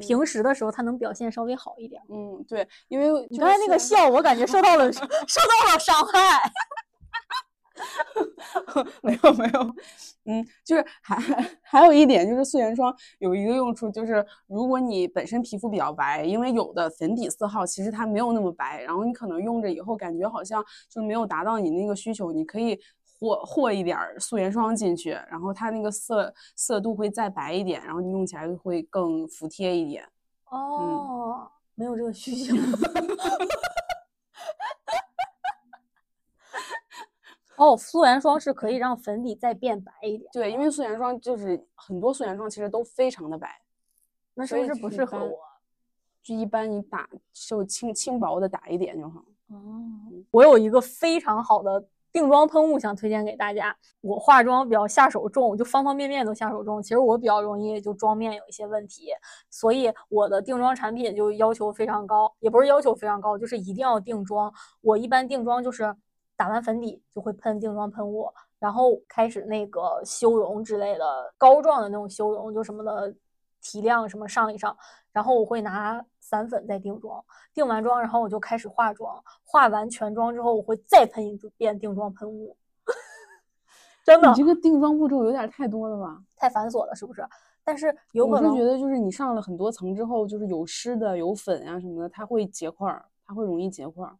[0.00, 2.00] 平时的时候它能表现稍微好一点。
[2.08, 3.06] 嗯，对，因为
[3.38, 4.90] 刚才那个笑，我感觉受到了
[5.28, 6.40] 受到了伤害。
[9.02, 9.74] 没有没有，
[10.26, 11.16] 嗯，就是还
[11.62, 22.78] 还有一点就是素颜霜有一个用处，就是如果你本身皮肤比较白，因为有的粉底色号其实它没有那么白，然后你可能用着以后感觉好像就没有达到你那个需求，你可以
[23.18, 30.04] 和和一点儿素颜霜进去，然后它那个色色度会再白一点，然后你用起来会更服帖一点。
[30.50, 32.54] 哦，没有这个需求。
[37.56, 43.48] 哦，素颜霜是可以让粉底再变白一点，对，因为素颜霜就是很多素颜霜其实都非常的白，
[44.34, 45.38] 那是不是不适合我？
[46.22, 49.20] 就一般你打就轻轻薄的打一点就好。
[49.48, 49.58] 哦，
[50.30, 53.76] 我有一个非常好的定妆喷雾想推荐给大家。
[54.00, 56.82] 我化妆比较下手重，就方方面面都下手重。
[56.82, 59.10] 其实我比较容易就妆面有一些问题，
[59.50, 64.50] 所以我的定妆产品就要求非常高，也不是要求非常高，就是一定要定妆。
[64.80, 65.94] 我一般定妆就是
[66.36, 68.28] 打完粉底就会喷定妆喷雾，
[68.58, 73.14] 然后开始那个修容之类的膏状的那种修容，就什么的
[73.60, 74.76] 提亮什么上一上，
[75.12, 82.56] 然后我会拿散粉再定妆，定完妆然后我就开始化妆，化完全妆之后我会再喷一遍定妆喷雾，
[84.04, 86.20] 真的你这个定妆步骤有点太多了吧？
[86.36, 87.26] 太繁琐了，是不是？
[87.66, 94.14] 但是有可能我是觉得就是你上了很多层之后，就是有湿的、有粉啊什么的，它会结块儿，它会容易结块儿。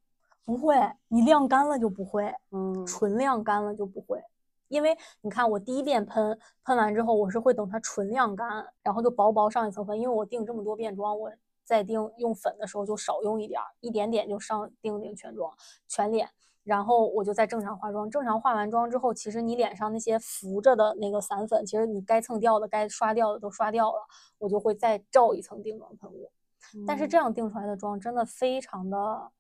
[0.45, 0.77] 不会，
[1.09, 4.23] 你晾干了就不会，嗯，纯晾干了就不会。
[4.69, 9.99] 因为你看，我第一遍喷喷完之后，我是会等它纯晾干，然后就薄薄上一层粉。
[9.99, 11.31] 因为我定这么多遍妆，我
[11.65, 15.51] 再定用粉的时候就少用一点儿，一点点就上定定全妆
[15.87, 16.29] 全脸，
[16.65, 18.11] 然后我就再正常化妆。
[18.11, 23.99] 正常化完妆之后，其实你脸上那些浮着的那个散粉，其实你该蹭掉的、该刷掉的都刷掉了，
[24.39, 26.31] 我就会再罩一层定妆喷雾。
[26.87, 29.31] 但是这嗯样定出来的妆真的非常的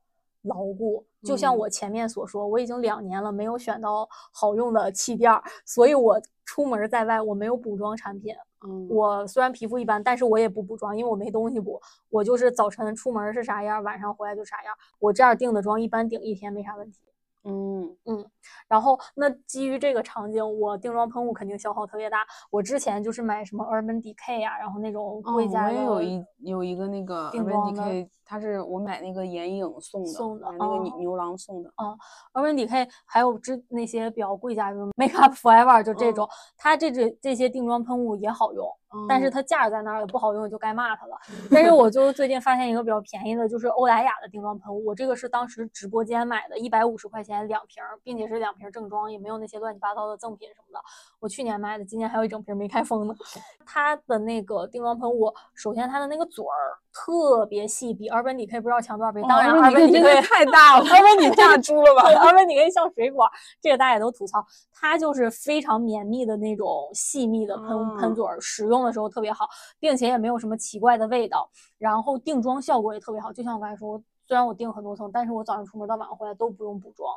[0.45, 8.35] 牢固，就像嗯我前面所说，我已经两年了没有选到好用的气垫儿，所以我出门在外我没有补妆产品。
[8.67, 11.81] 嗯，我虽然皮肤一般，但是我也不补妆，因为我没东西补。
[12.09, 14.75] 我就是早晨出门是啥样，晚上回来就啥样。
[14.99, 17.01] 我这样定的妆一般顶一天没啥问题。
[17.45, 18.25] 嗯嗯
[18.67, 22.27] 然后那基于这个场景，我定妆喷雾肯定消耗特别大。
[22.51, 31.71] 我之前就是买什么 Urban Decay 啊，然后那种哦，贵价的，我也有一有一个那个定 Urban Decay，它是我买那个眼影送的，送的买那个牛哦牛郎送的。
[32.33, 38.67] Urban Decay，还有之那些比较贵价，比如 Make Up Forever 就这嗯种，它这这这些定妆喷雾也好用，
[39.09, 41.17] 但是嗯它价在那儿也不好用，就该骂它了。
[41.51, 50.81] 但是我就最近发现一个比较便宜的，就是欧莱雅的定妆喷雾，我这个是当时直播间买的，一百五十块钱两瓶儿，并且是两瓶儿正装，也没有那些乱七八糟的赠品什么的。
[51.21, 53.15] 我去年买的，今年还有一整瓶没开封呢。
[53.67, 59.23] 它的那个定妆喷雾，首先它的那个嘴儿特别细，比 Urban Decay 不知道强多少倍。
[59.23, 63.29] 当然 Decay 真的 Decay 太大了，Urban Decay 炸猪了吧 对，Urban Decay 像水管，
[63.61, 73.33] 这个大家也都吐槽，它就是非常绵密的那种细密的喷、喷嗯嘴儿，使用的时候特别好，并且也没有什么奇怪的味道，然后定妆效果也特别好。
[73.33, 77.15] 就像我刚才说，虽然我定很多层，但是我早上出门到晚上回来都不用补妆。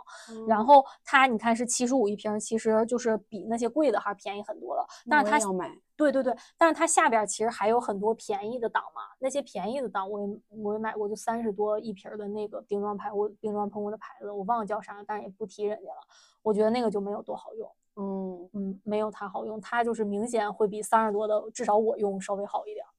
[0.47, 4.85] 然嗯后它你看是七十五一瓶儿，其实就是比那些贵的还是便宜很多了。
[5.09, 5.69] 但是要买。
[5.95, 16.01] 对对对，但是它下边儿其实还有很多便宜的档嘛，那些便宜的档我也我也买过，就三十多一瓶儿的那个定妆牌，我定妆喷雾的牌子我忘了叫啥了，但是也不提人家了。
[16.43, 22.89] 我觉得那个就没有多好用，嗯，嗯，没有它好用，它就是明显会比三十多的至少我用稍微好一点儿。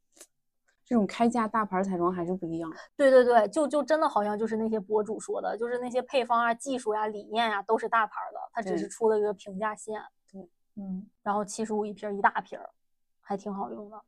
[0.85, 2.73] 这种开价大牌彩妆还是不一样。
[2.97, 10.03] 对对对，就就真的好像就是那些博主说的，就是那些配方啊、技术呀、理念呀都是大牌儿的，它只是出了一个平价线。
[10.33, 12.71] 对，嗯，然后七十五一瓶儿一大瓶儿，
[13.21, 14.03] 还挺好用的。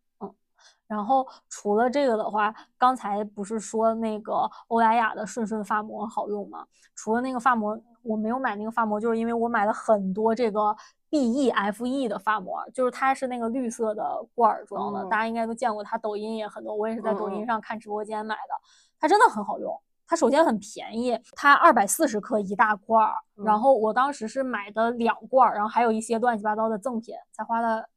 [0.91, 6.67] 嗯，然后除了这个的话，刚才不是说那个欧莱雅的顺顺发膜好用吗？
[6.95, 10.77] 除了那个发膜，我没有买那个发膜，就是因为我买了很多这个
[11.11, 18.55] BEFE 的发膜，就是它是那个绿色的罐儿装的，嗯大家应该都见过，它抖音也很多，我也是在抖音上看直播间买的，
[18.99, 19.81] 它真的很好用。
[20.07, 27.89] 它首先很便宜，它二百四十克一大罐儿，然嗯后我当时是买的两罐儿，然后还有一些乱七八糟的赠品，才花了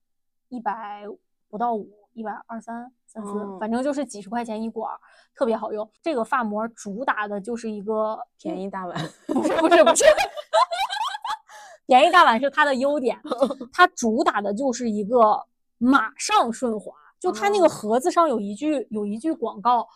[0.50, 1.06] 一百
[1.50, 5.00] 不到五，一百二三三四，嗯反正就是几十块钱一管儿，
[5.36, 5.90] 特别好用。
[6.02, 8.98] 这个发膜主打的就是一个便宜大碗，
[9.28, 10.06] 不是不是不是，
[11.86, 13.20] 便宜大碗是它的优点，
[13.74, 15.44] 它主打的就是一个
[15.78, 16.92] 马上顺滑。
[17.20, 19.88] 就它那个哦盒子上有一句有一句广告，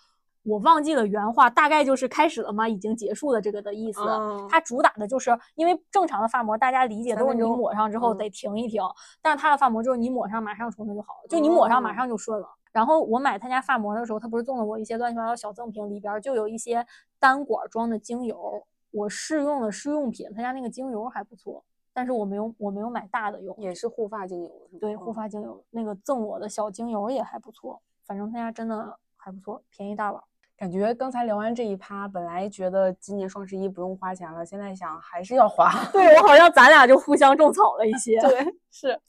[0.47, 2.67] 我忘记了原话，大概就是开始了吗？
[2.67, 3.99] 已经结束了这个的意思。
[4.01, 8.81] 嗯它主打的就是因为正常的发膜大家理解都是你抹上之后嗯得停一停，
[9.21, 12.47] 但是它的发膜就是你抹上马上冲它就好了，就你抹上马哦上就顺了。
[12.71, 16.85] 然后我买他家发膜的时候，他不是送了我一些乱七八糟小赠品，里边儿就有一些
[17.19, 23.55] 单管装的精油，我试用了试用品，他家那个精油还不错，但是我没有我没有买大的用。
[23.57, 24.79] 也是护发精油是吗？
[24.79, 30.23] 对，护嗯发精油那个赠我的小精油也还不错，反正他家真的还不错，便宜大碗。
[30.57, 35.71] 感觉刚才聊完这一趴，本来觉得今年双十一不用花钱了，现在想还是要花。
[35.93, 38.19] 对 我好像咱俩就互相种草了一些。
[38.21, 38.99] 对， 是。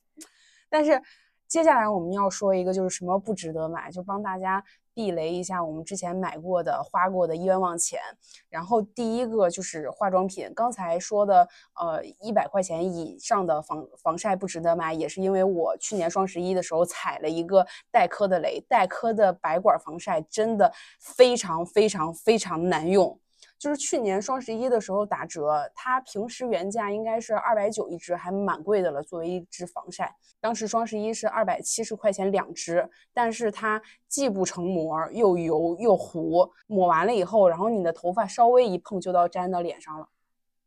[0.69, 1.01] 但是
[1.47, 4.63] 接下来我们要说一个，就是什么不值得买，就帮大家
[4.99, 8.01] 避雷一下我们之前买过的、花过的冤枉钱。
[8.49, 23.21] 然后第一个就是化妆品，刚才说的，呃，一百块钱以上的防防晒不值得买，也是因为我去年双十一的时候踩了一个黛珂的雷，黛珂的白管防晒真的非常非常非常难用。
[23.59, 29.03] 就是去年双十一的时候打折，它平时原价应该是二百九一支，还蛮贵的了。
[29.03, 40.09] 作为一支防晒，当时双十一是二百七十块钱两支，但是它既不成膜，又油又糊，抹完了以后，然后你的头发稍微一碰就到粘到脸上了，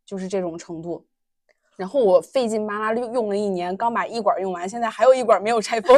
[0.06, 1.06] 就是这种程度。
[1.78, 5.98] 然后我费劲巴拉用用了一年，刚把一管用完，现在还有一管没有拆封，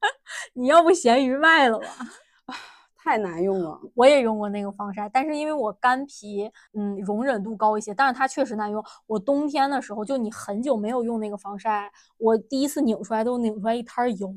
[0.54, 1.86] 你要不咸鱼卖了吧？
[3.02, 3.80] 太难用了。
[3.94, 8.84] 我也用过那个防晒，但是因为我干皮，嗯，容忍度高一些，但是它确实难用。
[9.06, 14.28] 我冬天的时候，就你很久没有用那个防晒，我第一次拧出来都拧出来一滩儿油，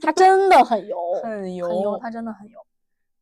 [0.00, 2.58] 它真的很油， 很油，很油，它真的很油。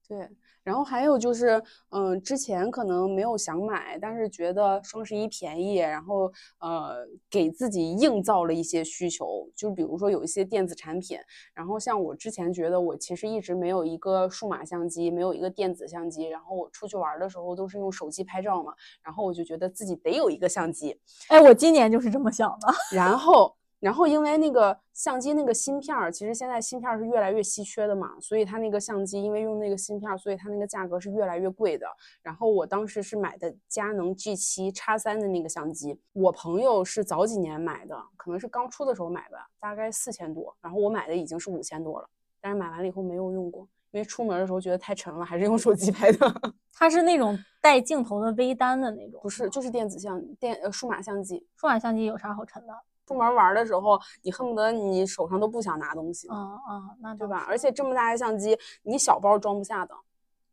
[0.06, 0.28] 对，
[0.68, 11.16] 然后还有就是，嗯，之前可能没有想买，但是觉得双十一便宜，然后呃，给自己硬造了一些需求，就比如说有一些电子产品，
[11.54, 22.68] 然后像我之前觉得我其实一直没有一个数码相机，没有一个电子相机，然后我出去玩儿的时候都是用手机拍照嘛，然后我就觉得自己得有一个相机，哎，我今年就是这么想的。
[22.94, 31.86] 然后，然后因为那个相机那个芯片儿，其实现在芯片儿是越来越稀缺的嘛，所以它那个相机因为用那个芯片儿，所以它那个价格是越来越贵的。
[32.22, 42.08] 然后我当时是买的佳能 G 七叉三的那个相机，我朋友是早几年买的，可能是刚出的时候买的，大概四千多，然后我买的已经是五千多了，
[42.40, 46.18] 但是买完了以后没有用过，因为出门的时候觉得太沉了，还是用手机拍的。
[46.74, 49.20] 它是那种带镜头的微单的那种。
[49.22, 51.46] 不是，就是电子相电呃数码相机。
[51.56, 52.72] 数码相机有啥好沉的？
[53.08, 56.28] 出门玩的时候，你恨不得你手上都不想拿东西。
[56.30, 57.46] 嗯嗯，那对吧？
[57.48, 59.94] 而且这么大的相机，你小包装不下的。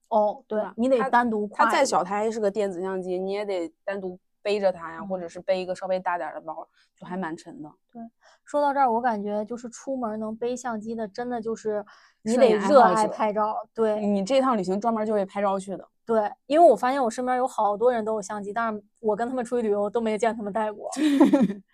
[0.07, 1.49] 哦，对，你得单独。
[1.53, 7.69] 它再小，它还是个电子相机，你也得单独背着它呀，或者是背一个稍微大点的包，就还蛮沉的。
[7.91, 8.01] 对，
[8.45, 11.83] 说到这儿，我感觉就是出门能背相机的，真的就是
[12.21, 13.67] 你得热爱拍照。
[13.73, 15.85] 对你这趟旅行专门就为拍照去的。
[16.05, 20.89] 对，因为我发现我身边有好多人都有相机，但是我跟他们出去旅游都没见他们带过。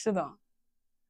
[0.00, 0.24] 是的。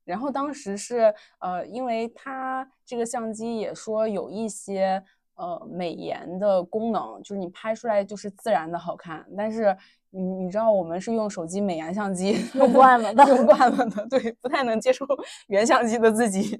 [0.04, 5.02] 然后当时是呃，因为它这个相机也说有一些。
[5.40, 9.76] 呃，美颜的功能就是你拍出来就是自然的好看，但是
[10.10, 15.06] 你你知道我们是用手机美颜相机 用惯了的，用惯了的，对，不太能接受
[15.46, 16.58] 原相机的自己，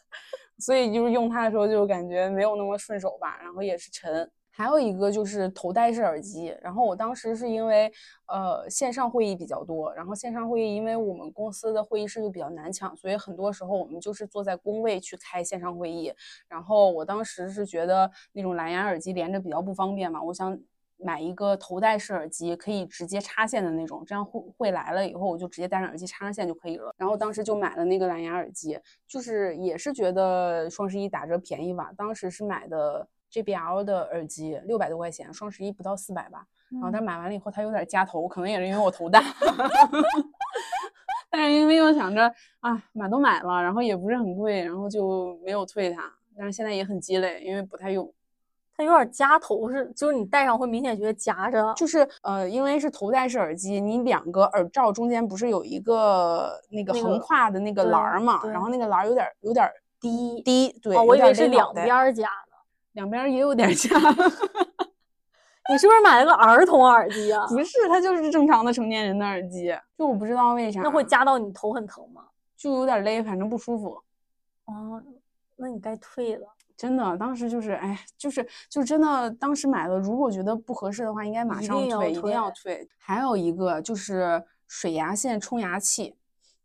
[0.58, 4.30] 所以就是用它的时候就感觉没有那么顺手吧，然后也是沉。
[4.56, 7.92] 还有一个就是头戴式耳机，然后我当时是因为
[8.28, 16.12] 呃线上会议比较多，然后线上会议因为我们公司的会议室又比较难抢，所以很多时候我们就是坐在工位去开线上会议。
[16.48, 20.56] 然后我当时是觉得那种蓝牙耳机连着比较不方便嘛，我想
[20.98, 26.94] 买一个头戴式耳机，可以直接插线的那种，这样会会来了以后我就直接戴上耳机插上线就可以了。
[26.96, 28.78] 然后当时就买了那个蓝牙耳机，
[29.08, 33.08] 就是也是觉得双十一打折便宜吧，当时是买的。
[33.34, 36.46] JBL 的耳机六百多块钱，双十一不到四百吧。
[36.70, 39.22] 然后但买完了以后，它有点夹头，可能也是因为我头大。
[41.30, 46.02] 但是因为我想着啊，买都买了，然后也不是很贵，然后就没有退它。
[46.36, 48.12] 但是现在也很鸡肋，因为不太用。
[48.76, 51.72] 它有点夹头，是就是你戴上会明显觉得夹着。
[51.76, 58.40] 就是呃，因为是头戴式耳机，你两个耳罩中间不是有一个那个横跨的那个栏儿嘛？
[58.46, 59.68] 然后那个栏儿有点有点
[60.00, 62.28] 低低，对，我以为是两边夹。
[62.94, 63.88] 两边也有点夹，
[65.70, 67.46] 你是不是买了个儿童耳机啊？
[67.46, 69.76] 不是，它就是正常的成年人的耳机。
[69.96, 72.22] 就我不知道为啥，那会夹到你头很疼吗？
[72.56, 74.00] 就有点勒，反正不舒服。
[74.66, 75.02] 哦，
[75.56, 76.48] 那你该退了。
[76.76, 82.88] 真的，当时就是，哎，就是就真的，当时买了，如果觉得不合适的话，应该马上退，一定要退。
[82.98, 86.16] 还有一个就是水牙线冲牙器，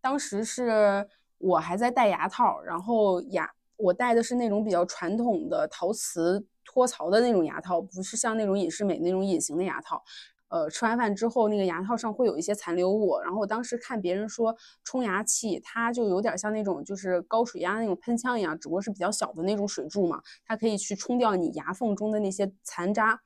[0.01, 1.07] 当时是
[1.37, 3.49] 我还在戴牙套，然后牙。
[3.79, 10.03] 我戴的是那种比较传统的陶瓷脱槽的那种牙套，不是像那种隐适美那种隐形的牙套。
[10.49, 13.19] 呃，吃完饭之后，那个牙套上会有一些残留物。
[13.19, 23.21] 然后我当时看别人说冲牙器，它就有点像那种就是高水压那种喷枪一样，只不过是比较小的那种水柱嘛，它可以去冲掉你牙缝中的那些残渣。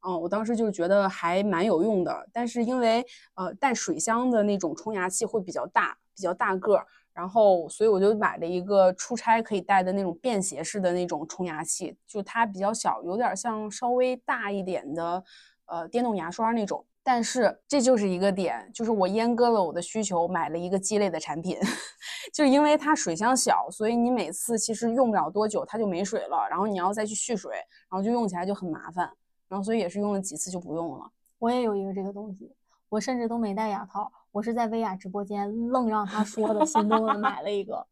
[0.00, 2.28] 哦，我当时就觉得还蛮有用的。
[2.32, 6.86] 但是因为呃带水箱的那种冲牙器会比较大，比较大个儿。
[7.16, 15.24] 然后，所以我就买了一个出差可以带的那种便携式的那种冲牙器，就它比较小，有点像稍微大一点的，
[15.64, 16.84] 呃，电动牙刷那种。
[17.02, 21.56] 但是这就是一个点，就是我阉割了我的需求，买了一个鸡肋的产品，
[22.34, 27.54] 就因为它水箱小，所以你每次其实用不了多久它就没水了，然后你要再去蓄水，
[27.88, 29.10] 然后就用起来就很麻烦，
[29.48, 31.10] 然后所以也是用了几次就不用了。
[31.38, 32.52] 我也有一个这个东西，
[32.90, 34.12] 我甚至都没戴牙套。
[34.36, 37.86] 我是在薇娅直播间愣让他说的，心动的买了一个，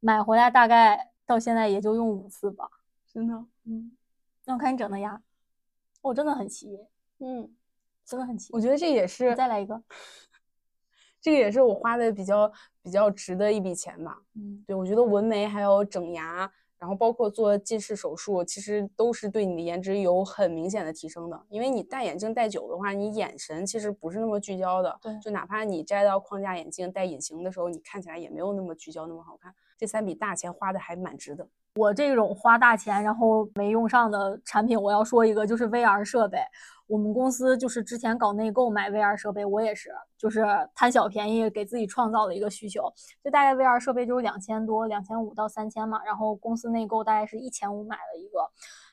[0.00, 2.70] 买回来大概到现在也就用五次吧，
[3.06, 3.34] 真的，
[3.66, 3.92] 嗯，
[4.46, 5.20] 那我看你整的牙，
[6.00, 6.78] 我真的很齐，
[7.18, 7.54] 嗯，
[8.06, 8.50] 真的很齐。
[8.54, 9.06] 我觉得这也。
[9.06, 9.82] 是再来一个，
[11.20, 16.50] 这个也是我花的比较比较值的一笔钱吧，嗯，对我觉得纹眉还有整牙。
[16.80, 21.38] 然后包括做近视手术，其实都是对你的颜值有很明显的提升的。
[21.50, 24.98] 因为你戴眼镜戴久的话，你眼神其实不是那么聚焦的。
[25.02, 29.54] 对，就哪怕你摘到框架眼镜戴隐形的时候，你看起来也没有那么聚焦，那么好看。
[29.76, 31.46] 这三笔大钱花的还蛮值的。
[31.76, 36.38] 我这种花大钱然后没用上的产品，我要说一个，就是 VR 设备。
[36.88, 40.44] 我们公司就是之前搞内购买 VR 设备，我也是，就是
[40.74, 42.92] 贪小便宜给自己创造了一个需求。
[43.22, 46.02] 就大概 VR 设备就是两千多，两千五到三千嘛。
[46.04, 48.40] 然后公司内购大概是一千五买了一个，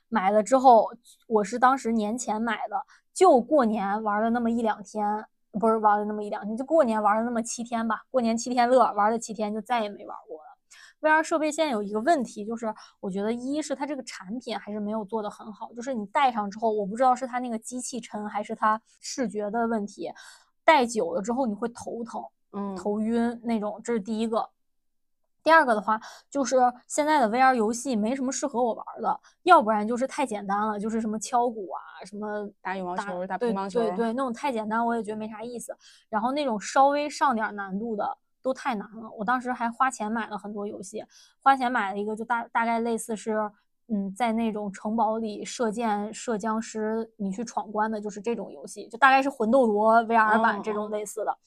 [0.10, 0.92] 买了之后
[1.26, 2.80] 我是当时年前买的，
[3.12, 5.26] 就过年玩了那么一两天，
[5.60, 8.04] 不是玩了那么一两天，就过年玩了那么七天吧。
[8.12, 10.38] 过年七天乐，玩了七天就再也没玩过。
[11.02, 20.12] VR 设备现在有一个问题，就是我觉得一是它这个产品还是没有做得很好，就是你戴上之后，我不知道是它那个机器沉还是它视觉的问题，
[20.64, 22.24] 戴久了之后你会头疼，
[22.54, 24.50] 嗯，头晕那种，这是第一个。
[25.43, 25.98] 第二个的话，
[26.30, 35.74] 就是现在的 VR 游戏没什么适合我玩的，要不然就是太简单了，就是什么敲鼓啊，什么打羽毛球、打乒乓球，对对，那种太简单，我也觉得没啥意思。
[36.10, 38.18] 然后那种稍微上点难度的。
[38.48, 41.04] 都太难了，我当时还花钱买了很多游戏，
[41.41, 43.52] 花钱买了一个就大大概类似是
[43.89, 51.38] 嗯，在那种城堡里射箭、射僵尸，你去闯关的，就是这种游戏，就大概是魂斗罗 VR 版这种类似的。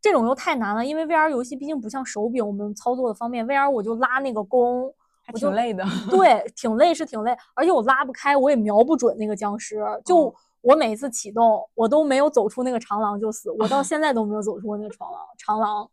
[0.00, 3.46] 这种又太难了，因为 VR 游戏毕竟不像手柄，我们操作的方便。
[3.46, 4.92] VR 我就拉那个弓，
[5.24, 5.84] 还挺累的。
[6.10, 9.80] 对，挺累是挺累，而且我拉不开，我也瞄不准那个僵尸。
[10.04, 15.20] 就我每次启动，我都没有走出那个长廊就死，我到现在都没有走出过那个长廊。
[15.38, 15.88] 长廊，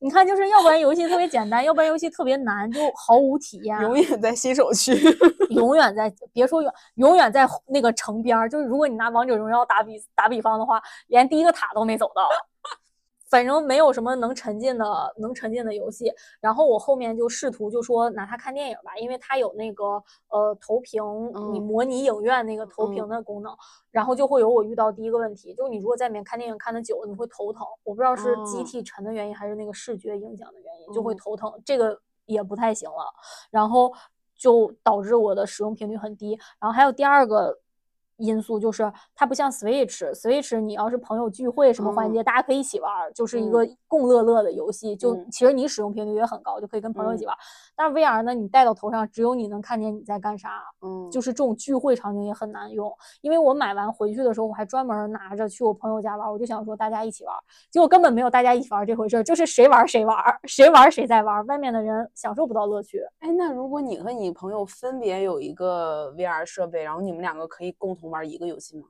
[0.00, 3.80] 你看，就是要不然游戏特别简单，要不然游戏特别难，就毫无体验。
[3.80, 4.94] 永远在新手区，
[5.50, 8.48] 永远在，别说永，永远在那个城边儿。
[8.48, 12.28] 就是如果你拿王者荣耀打比打比方的话，连第一个塔都没走到。
[13.28, 14.84] 反正没有什么能沉浸的
[15.18, 21.02] 能沉浸的游戏，然后我后面就试图就说拿它看电影吧，因为它有那个呃投屏，
[21.52, 23.54] 你模拟影院那个投屏的功能，
[23.90, 33.04] 然后就会有我遇到第一个问题，就是你如果在里面看电影看的久，你会头疼，我不知道是机体沉的原因还是那个视觉影响的原因，就会头疼，这个也不太行了，
[33.50, 33.92] 然后
[34.34, 37.58] 就导致我的使用频率很低，然后还有第二个。
[38.18, 44.94] 因素就是它不像 Switch，Switch 你要是朋友聚会什么环节，大家可以一起玩，就是一个共乐乐的游戏。
[44.94, 47.34] 就其实你使用频率也很高，就可以跟朋友一起玩。
[47.76, 50.62] 但是 VR 呢，你戴到头上，只有你能看见你在干啥。
[50.82, 52.92] 嗯，就是这种聚会场景也很难用。
[53.20, 57.32] 因为我买完回去的时候，我还专门拿着去我朋友家玩，我就想说大家一起玩，
[57.70, 63.00] 结果根本没有大家一起玩这回事儿，就是谁玩谁玩，谁玩谁在玩，外面的人享受不到乐趣。
[63.20, 68.07] 哎，那如果你和你朋友分别有一个 VR 设备，然后你们两个可以共同。
[68.10, 68.88] 玩一个游戏吗？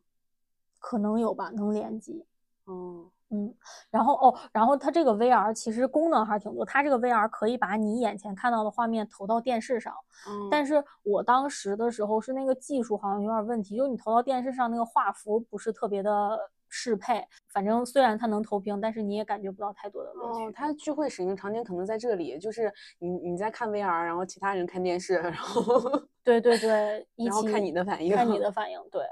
[0.78, 2.24] 可能有吧，能联机。
[2.66, 3.54] 嗯嗯，
[3.90, 6.64] 然后哦，然后它这个 VR 其实功能还是挺多。
[6.64, 9.92] 它这个 VR 可以把你眼前看到的画面投到电视上。
[10.28, 10.48] 嗯。
[10.50, 16.38] 但是我当时的时候是那个技术好像有点问题，就是你投到电视上那个画幅不是特别的
[16.68, 17.26] 适配。
[17.48, 20.44] 反正虽然它能投屏，但是你也感觉不到太多的乐趣。
[20.46, 25.90] 哦，它聚会使用场景可能在这里，就是你你在看 VR，然后其他人看电视，然后
[26.22, 29.02] 对 对对， 然后看你的反应，看你的反应，对。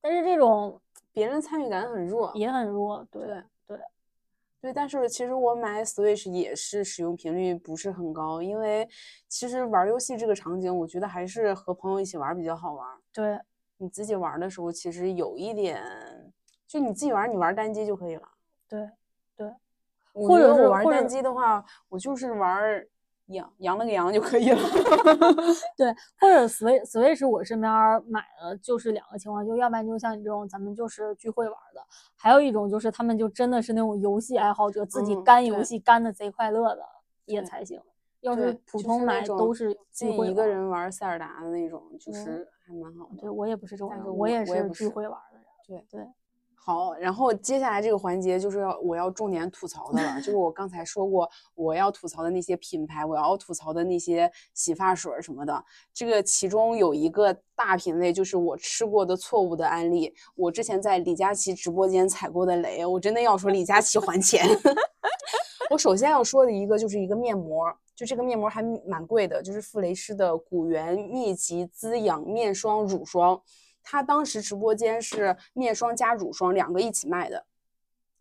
[0.00, 0.80] 但是这种
[1.12, 3.06] 别人参与感很弱，也很弱。
[3.10, 3.42] 对对
[4.60, 8.88] 对，但是其实我买 Switch 也是使用频率不是很高，因为
[9.28, 12.86] 其实玩游戏这个场景，我觉得还是和朋友一起玩比较好玩。
[13.12, 13.38] 对，
[13.76, 15.80] 你自己玩的时候，其实有一点，
[16.66, 18.28] 就你自己玩，你玩单机就可以了。
[18.68, 18.90] 对
[19.36, 19.52] 对，
[20.12, 22.86] 或者我玩单机的话，我就是玩。
[23.30, 24.58] 羊羊了个羊就可以了，
[25.76, 27.72] 对，或者 Switch Switch 我身边
[28.06, 36.86] 买的就是两个情况，就要不然就像你这种咱们就是聚会玩的，还有一种就是他们就真的是那种游戏爱好者，自己干游戏干的贼快乐的
[37.24, 37.82] 也才行。
[38.20, 43.16] 要是普通买都是自己一个人玩塞尔达的那种，就是还蛮好的。
[43.18, 45.46] 对我也不是这种人，我也是聚会玩的人。
[45.66, 46.06] 对对。
[46.68, 55.64] 好，然后接下来这个环节就是要我要重点吐槽的了，就是我刚才说过我要吐槽的那些品牌，我要吐槽的那些洗发水什么的。
[55.94, 60.12] 这个其中有一个大品类，就是我吃过的错误的案例。
[60.34, 64.44] 我之前在李佳琦直播间踩过的雷，我真的要说李佳琦还钱。
[65.70, 73.40] 我首先要说的一个就是一个面膜，就这个面膜还蛮贵的，就是馥蕾诗的古源密集滋养面霜乳霜。
[73.88, 77.46] 他当时直播间是面霜加乳霜两个一起卖的，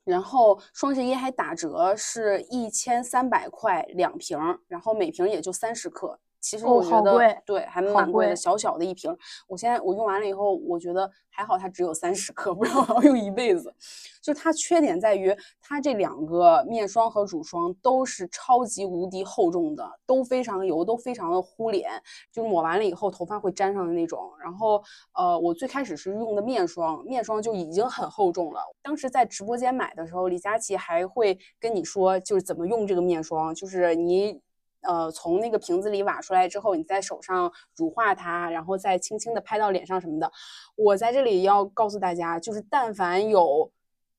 [0.04, 4.38] 然后双十一还打折，是一千三百块两瓶，
[4.68, 6.20] 然后每瓶也就三十克。
[6.46, 9.12] 其实我觉得对，还蛮贵的，小小的一瓶。
[9.48, 13.74] 我现在我用完了以后，我觉得还好，它只有三十克， 不然我要用一辈子。
[14.22, 21.90] 就它缺点在于，它这两个面霜和乳霜都是超级无敌厚重的，都非常油，都非常的糊脸，
[22.32, 24.32] 就抹完了以后头发会粘上的那种。
[24.40, 24.80] 然后
[25.16, 28.62] 呃，我最开始是用的面霜，面霜就已经很厚重了。
[28.84, 34.44] 当时在直播间买的时候，李佳琦还会跟你说，就是怎么用这个面霜，就是你。
[34.88, 40.32] 呃，从那个瓶子里挖出来之后，你在手上乳化它，然后再轻轻的拍到脸上什么的。
[40.76, 43.72] 我在这里要告诉大家，就是但凡有。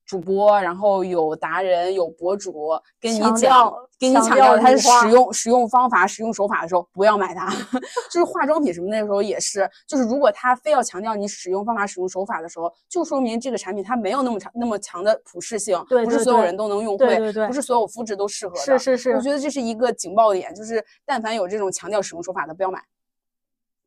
[0.07, 7.47] 主播，然后有达人，有博主跟你讲，跟你强调它使用使用方法、使用手法的时候，不要买它。
[8.09, 18.61] 就是化妆品什么那时候也是，就是如果他非要强调你使用方法、使用手法的时候，就说明这个产品它没有那么强、那么强的普适性，对不是所有人都能用会，不是所有肤质都适合的。
[18.61, 22.81] 是是是，我觉得这是一个警报点，就是但凡有这种强调使用手法的，不要买。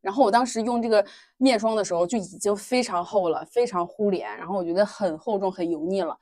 [0.01, 1.05] 然后我当时用这个
[1.37, 6.17] 面霜的时候就已经非常厚了，非常糊脸，然后我觉得很厚重、很油腻了，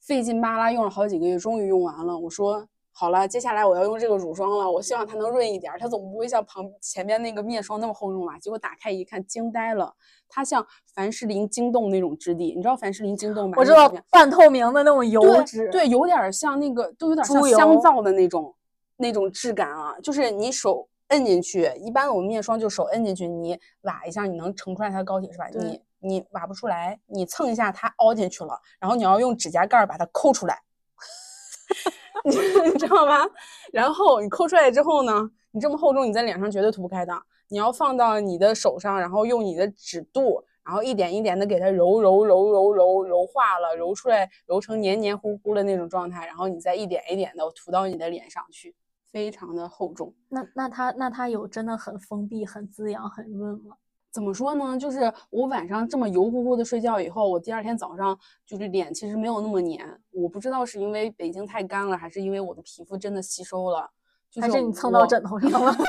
[0.00, 2.18] 费劲巴拉用了好几个月，终于用完了。
[2.18, 8.38] 我说好了，接下来我要用这个乳霜了，我希望它能润一点，它总不会像旁前面那个面霜那么厚重吧？
[8.38, 9.94] 结果打开一看，惊呆了，
[10.28, 13.56] 它像凡士林晶冻那种质地，你知道凡士林晶冻吗？
[13.58, 18.54] 我知道，半透明的那种油脂，对，有点像那个，都有点像香皂的那种
[18.96, 20.88] 那种质感啊，就是你手。
[21.14, 21.70] 摁进去。
[21.76, 25.46] 一般我们面霜就手摁进去，你挖一下，你能盛出来它的膏体是吧？
[25.54, 30.60] 你你挖不出来，你蹭一下它凹进去了，然后你要用指甲盖儿把它抠出来，
[32.24, 32.32] 你
[32.78, 33.24] 知道吗？
[33.72, 37.14] 然后你抠出来之后呢，你这么厚重，你在脸上绝对涂不开的。
[37.48, 48.74] 你要放到你的手上，然后用你的指肚，然后一点一点的给它揉揉揉揉揉揉化了，揉出来，揉成黏黏糊糊的那种状态，然后你再一点一点的涂到你的脸上去，
[49.14, 50.12] 非常的厚重。
[50.28, 53.76] 那那它那它有真的很封闭、很滋养、很润吗？
[54.10, 54.76] 怎么说呢？
[54.76, 59.88] 就是我晚上这么油乎乎的睡觉以后，我第二天早上就是脸其实没有那么黏。
[60.10, 63.88] 我不知道是因为北京太干了，还是因为我的皮肤真的吸收了。
[64.28, 65.72] 就还是你蹭到枕头上了？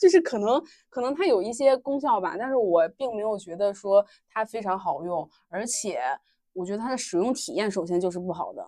[0.00, 0.58] 就是可能
[0.88, 6.00] 可能它有一些功效吧，但是我并没有觉得说它非常好用，而且
[6.54, 8.66] 我觉得它的使用体验首先就是不好的。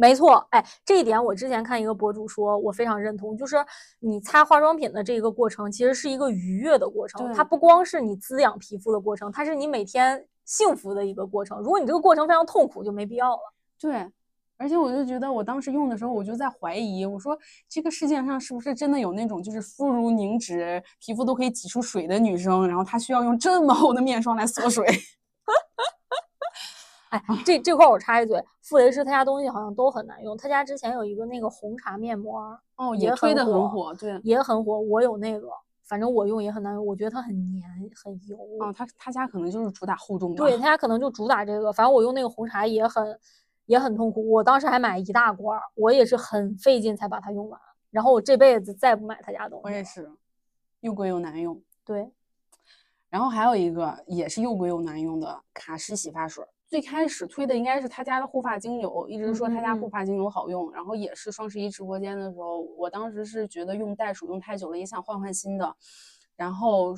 [0.00, 3.56] 没错，哎，这一点我之前看一个博主说，我非常认同，就是
[3.98, 11.58] 你擦化妆品的这个过程，其实是一个愉悦的过程，它不光是你滋养皮肤的过程，它是你每天幸福的一个过程。
[11.58, 13.40] 如果你这个过程非常痛苦，就没必要了。
[13.80, 14.08] 对，
[14.56, 17.36] 而且我就觉得我当时用的时候，我就在怀疑，我说
[17.68, 24.86] 这个世界上是不是真的有那种就是肤如凝脂、皮肤都可以挤出水的女生，然后她需要用这么厚的面霜来锁水？
[27.10, 30.36] 哎，这这块儿我插一嘴，傅雷诗他家东西好像都很难用。
[30.36, 34.20] 他家之前有一个那个红茶面膜儿，哦，也也推的很火，对。
[34.22, 35.48] 也很火，我有那个，
[35.84, 38.38] 反正我用也很难用，我觉得它很黏很油。
[38.60, 40.36] 哦，他他家可能就是主打厚重吧。
[40.36, 43.18] 对他家可能就主打这个，反正我用那个红茶也很
[43.66, 47.60] 也很痛苦，我当时还买一大罐儿，我也是很费劲才把它用完。
[47.90, 49.62] 然后我这辈子再不买他家东西。
[49.64, 49.82] 我也。
[49.82, 50.10] 是，
[50.80, 51.60] 又贵又难用。
[51.84, 52.12] 对，
[53.08, 60.70] 然后还有一个也是又贵又难用的卡诗洗发水儿，最开始推的应该是他家的护发精油，一直说他家护发精油好用。
[60.70, 65.74] 然后也是双十一直播间的时候，我当时是觉得用袋鼠用太久了，也想换换新的。
[66.36, 66.94] 然后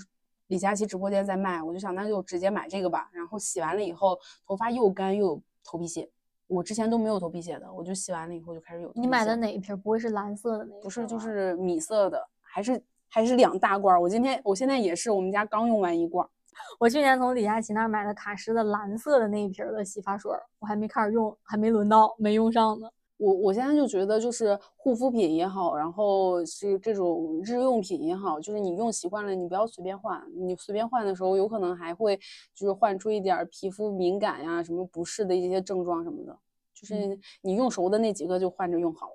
[0.49, 3.09] 李佳琦直播间在卖，我就想那就直接买这个吧。
[3.13, 6.11] 然后洗完了以后，头发又干又有头皮屑，
[6.49, 8.91] 我之前都没有头皮屑的，我就洗完了以后就开始有。
[8.97, 9.77] 你买的哪一瓶儿？
[9.77, 10.81] 不会是蓝色的那个？
[10.83, 14.03] 不是，就是米色的，还是还是两大罐儿。
[14.03, 16.29] 我今天我现在也是，我们家刚用完一罐儿。
[16.79, 22.89] 我去年从李佳琦那儿买的卡诗的蓝色的那一瓶儿的洗发水儿，我还没开始用，还没轮到，没用上呢。
[23.19, 30.23] 我我现在就觉得，就是护肤品也好，然后是这种日用品也好，就是你用习惯了，你不要随便换。
[30.35, 32.17] 你随便换的时候，有可能还会
[32.55, 36.39] 就是换出一点儿皮肤敏感呀、什么不适的一些症状什么的。
[36.73, 39.15] 就是你用熟的那几个就换着用好了。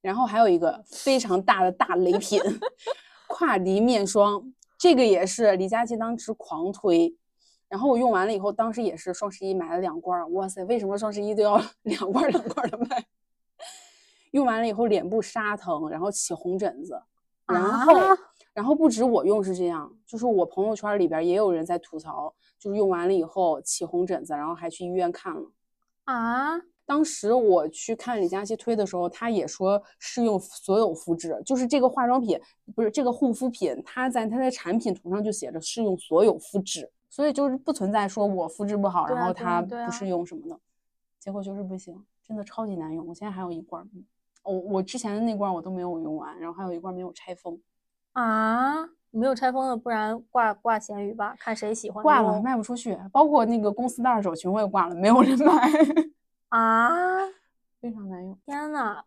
[0.00, 2.40] 然后还有一个非常大的大雷品，
[3.28, 4.42] 跨迪面霜，
[4.86, 7.12] 这个也是李佳琦当时狂推。
[7.68, 13.04] 然后我用完了以后，当时也是双十一买了两罐儿，哇塞，为什么双十一都要 两罐儿两罐的卖？
[14.30, 17.02] 用完了以后脸部沙疼，然后起红疹子，
[17.46, 18.16] 然后、啊
[18.54, 25.50] 然后不止我用是这样，就是我朋友圈里边也有人在吐槽，就是用完了以后起红疹子，然后还去医院看了。
[26.04, 26.56] 啊，
[26.86, 32.40] 当时我去看李佳琦推的时候，他也说适用所有肤质，就是这个化妆品
[32.74, 40.58] 不是这个护肤品，它在它的产品图上就写着适用所有肤质，所以就是不存在说我肤质不好，啊然后它不适用什么的。
[41.18, 43.04] 结果就是不行，真的超级难用。
[43.04, 43.86] 我现在还有一罐儿，
[44.44, 47.60] 我、我之前的那罐儿我都没有用完，然后还有一罐儿没有拆封，
[48.12, 55.72] 啊，没有拆封的，不然挂挂闲鱼吧，看谁喜欢挂了卖不出去，包括那个公司的二手群我也挂了，没有人买，
[56.48, 57.26] 啊！
[57.80, 58.38] 非常难用。
[58.46, 59.02] 天呐，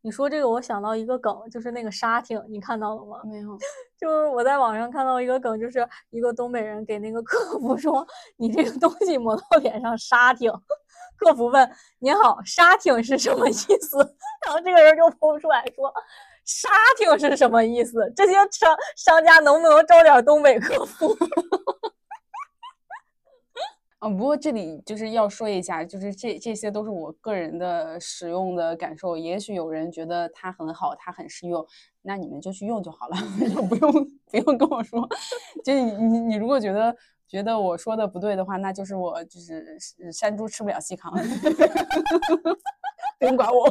[0.00, 3.20] 你说这个，我想到一个梗，就是那个沙挺，你看到了吗？
[3.24, 3.56] 没有，
[3.98, 10.50] 就是我在网上看到一个梗，就是一个东北人给那个客服说：“你这个东西抹到脸上沙挺。”
[11.16, 11.70] 客服问
[12.00, 13.98] ：“您好，沙挺是什么意思？”
[14.44, 15.92] 然后这个人就抛出来说
[16.44, 16.68] ：“沙
[16.98, 18.12] 挺是什么意思？
[18.16, 21.16] 这些商商家能不能招点东北客服？”
[24.02, 29.16] 啊，不过这里就是要说一下，就是这这些都是我个人的使用的感受。
[29.16, 31.64] 也许有人觉得它很好，它很实用，
[32.02, 33.16] 那你们就去用就好了，
[33.54, 33.92] 就不用
[34.28, 35.08] 不用跟我说。
[35.64, 36.96] 就你你如果觉得
[37.28, 39.78] 觉得我说的不对的话，那就是我就是
[40.12, 41.12] 山猪吃不了细糠，
[43.20, 43.64] 不用管我。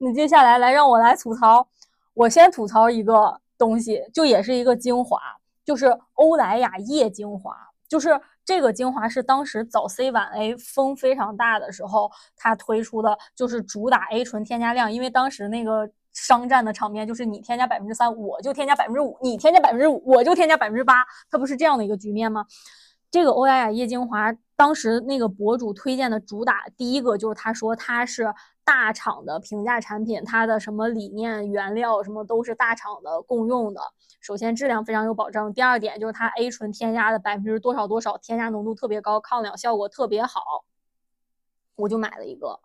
[0.00, 1.68] 那接下来来让我来吐槽，
[2.14, 5.20] 我先吐槽一个东西，就也是一个精华，
[5.66, 7.54] 就是欧莱雅液精华。
[7.92, 14.90] 就是这个精华是当时早 C 晚 A 风非常大的时候，它推出的，就是主打 A 醇添加量。
[14.90, 22.46] 因为当时那个商战的场面就是你添加百分之三，我就添加百分之五；你添加百分之五，我就添加百分之八，它不是这样的一个局面吗？
[23.10, 28.32] 这个欧莱雅液精华，当时那个博主推荐的主打，第一个就是他说它是
[28.64, 33.80] 大厂的平价产品，它的什么理念、原料什么都是大厂的共用的。
[34.20, 40.64] 首先质量非常有保证，第二点就是它 A 醇添加的百分之多少多少，添加浓度特别高，抗氧效果特别好，
[41.76, 42.60] 我就买了一个。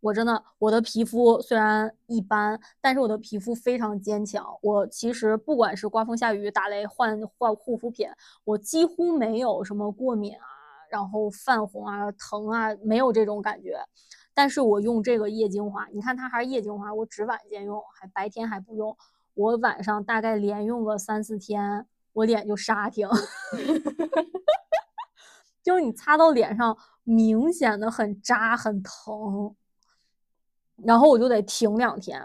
[0.00, 4.46] 我真的，我的皮肤虽然一般，但是我的皮肤非常坚强。
[4.62, 8.08] 我其实不管是刮风下雨、打雷换换护肤品，
[8.44, 10.46] 我几乎没有什么过敏啊，
[10.88, 13.80] 然后泛红啊、疼啊，没有这种感觉。
[14.38, 18.96] 但是我用这个夜精华，你看它还是夜精华，我只晚间用，还白天还不用。
[19.34, 23.08] 我晚上大概连用个三四天，我脸就沙挺，
[25.60, 29.56] 就是你擦到脸上明显的很扎很疼。
[30.76, 32.24] 然后我就得停两天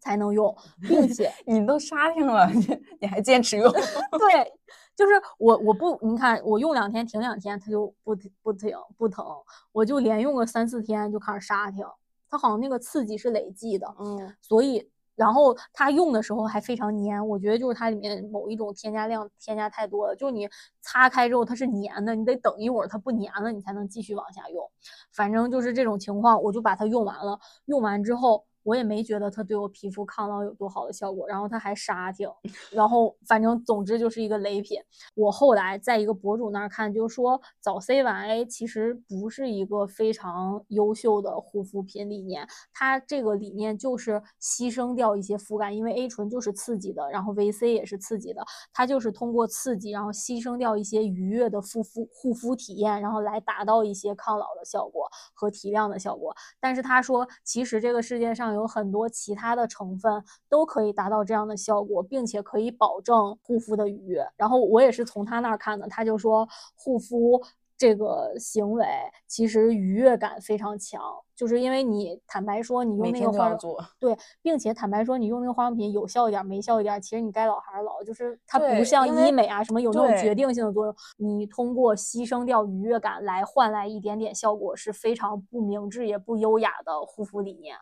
[0.00, 0.54] 才能用，
[0.86, 3.72] 并且你都沙挺了，你你还坚持用？
[3.72, 4.52] 对，
[4.96, 9.24] 就是我我不你看我用两天停两天，它就不不停不疼，
[9.72, 11.84] 我就连用个三四天就开始沙挺，
[12.28, 14.88] 它好像那个刺激是累计的，嗯，所以。
[15.14, 20.48] 然后它用的时候还非常粘，我觉得就是它里面某一种添加量添加太多了，就是你
[20.80, 24.70] 擦开之后它是粘的，你得等一会儿它不粘了，你才能继续往下用。
[25.12, 27.38] 反正就是这种情况，我就把它用完了。
[27.66, 28.46] 用完之后。
[28.64, 32.28] 我也没觉得它对我皮肤抗老有多好的效果，然后它还沙挺，
[32.70, 34.78] 然后反正总之就是一个雷品。
[35.14, 56.32] 我后来在一个博主那儿看，就说早 C 晚 A 其实不是一个非常优秀的护肤品理念，它这个理念就是牺牲掉一些肤感，因为 A 醇就是刺激的，然后 VC 也是刺激的，它就是通过刺激，然后牺牲掉一些愉悦的护肤护肤体验，然后来达到一些抗老的效果和提亮的效果。
[56.60, 58.51] 但是他说，其实这个世界上。
[58.54, 64.26] 有很多其他的成分都可以达到这样的效果，并且可以保证护肤的愉悦。
[64.36, 67.42] 然后我也是从他那儿看的，他就说护肤
[67.76, 68.86] 这个行为
[69.26, 71.02] 其实愉悦感非常强，
[71.34, 80.94] 就是因为你坦白说你用那个化妆对，并且坦白说你用那个化妆品有效一点没效一点，其实你该老还是老，就是它不像医美啊什么有那种决定性的作用。
[81.16, 87.76] 你通过牺牲掉愉悦感来换来一点点效果是非常不明智也不优雅的护肤理念。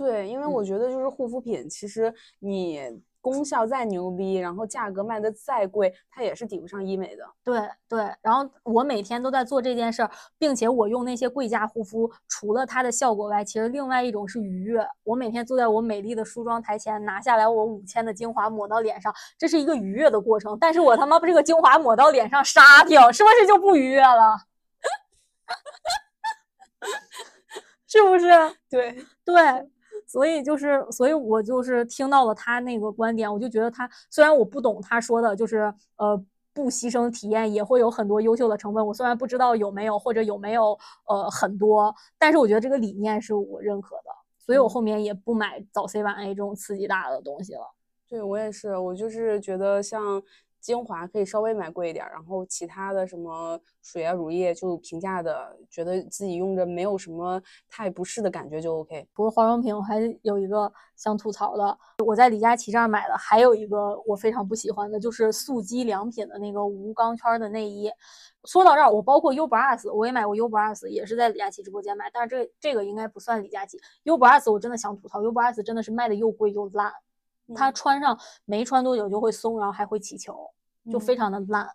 [0.00, 2.80] 对，因为我觉得就是护肤品，其实你
[3.20, 7.22] 功效再牛逼，然后价格卖的再贵，它也是抵不上医美的。
[7.44, 14.82] 对对，然后我每天都在做这件事儿，并且我用那些贵价护肤，除了它的效果外，其实另外一种是愉悦。
[15.04, 20.56] 我每天坐在我美丽的梳妆台前，拿下来我五千的精华抹到脸上，这是一个愉悦的过程。
[20.58, 24.38] 但是我他妈把这个精华抹到脸上杀掉，是不是就不愉悦了？
[27.86, 28.30] 是不是？
[28.70, 28.96] 对
[29.26, 29.70] 对。
[30.10, 36.20] 所以就是，所以我就是听到了他那个观点，我就觉得他虽然我不懂他说的，就是呃
[36.52, 40.76] 不牺牲体验也会有很多优秀的成分，我虽然不知道有没有或者有没有
[41.06, 47.62] 呃很多，但是我觉得这个理念是我认可的，所以我后面也不买早 C 晚 A 这种刺激大的东西了。
[48.08, 50.20] 对我也是，我就是觉得像。
[50.60, 59.08] 精华可以稍微买贵一点，然后其他的什么水啊、乳液就平价的，觉得自己用着没有什么太不适的感觉就 OK。
[59.14, 67.90] 不过化妆品我还有一个想吐槽的，我在李佳琦这儿买的，还有一个我非常不喜欢的，就是素肌良品的那个无钢圈的内衣。
[68.44, 73.78] 说到这儿，我包括 Ubras 我也买过 Ubras，也是在李佳琦直播间买，但是这这个应该不算李佳琦。
[74.04, 76.92] Ubras 我真的想吐槽，Ubras 真的是卖的又贵又烂。
[77.54, 80.50] 它穿上没穿多久就会松，然后还会起球，
[80.90, 81.68] 就非常的烂。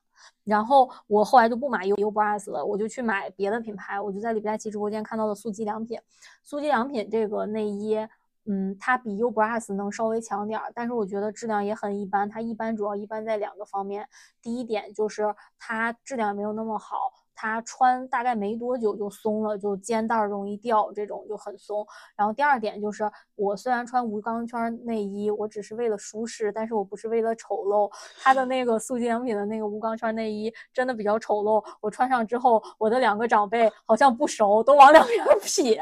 [0.44, 4.00] 然后我后来就不买 U U Bras 了，我就去买别的品牌。
[4.00, 6.00] 我就在李佳琦直播间看到了素肌良品，
[6.44, 7.98] 素肌良品这个内衣，
[8.46, 12.30] 嗯，它比 U Plus 能稍微强点儿，但是我觉得质量也很一般。
[12.30, 14.08] 它一般主要一般在两个方面，
[14.42, 16.96] 第一点就是它质量没有那么好。
[17.36, 21.86] 它穿大概没多久就松了，就肩带容易掉，这种就很松。
[22.16, 27.92] 然后第二点就是，我虽然穿无钢圈内衣，我只是为了舒适，但是我不是为了丑陋。
[28.22, 35.82] 它的那个素肌良品的那个无钢圈内衣真的比较丑陋，我穿上之后，我的两个长辈好像不熟，都往两边撇。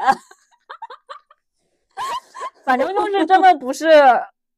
[2.64, 3.88] 反正就是真的不是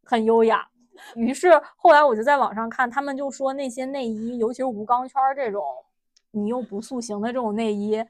[0.05, 0.66] 很优雅。
[1.14, 5.62] 于是后来我就在网上看，他们就说那些内衣，尤其是无钢圈这种。
[6.36, 8.04] 你又不塑形的这种内衣，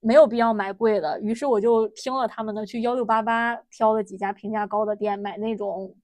[0.00, 1.20] 没有必要买贵的。
[1.20, 5.94] 于是我就听了他们的，去幺六八八挑了几家评价高的店，买那种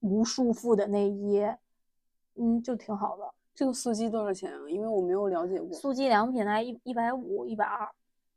[0.00, 1.44] 无束缚的内衣，
[2.36, 3.24] 嗯，就挺好的。
[3.54, 4.68] 这个素肌多少钱啊？
[4.68, 5.72] 因为我没有了解过。
[5.72, 7.88] 素肌良品呢，一一百五、一百二、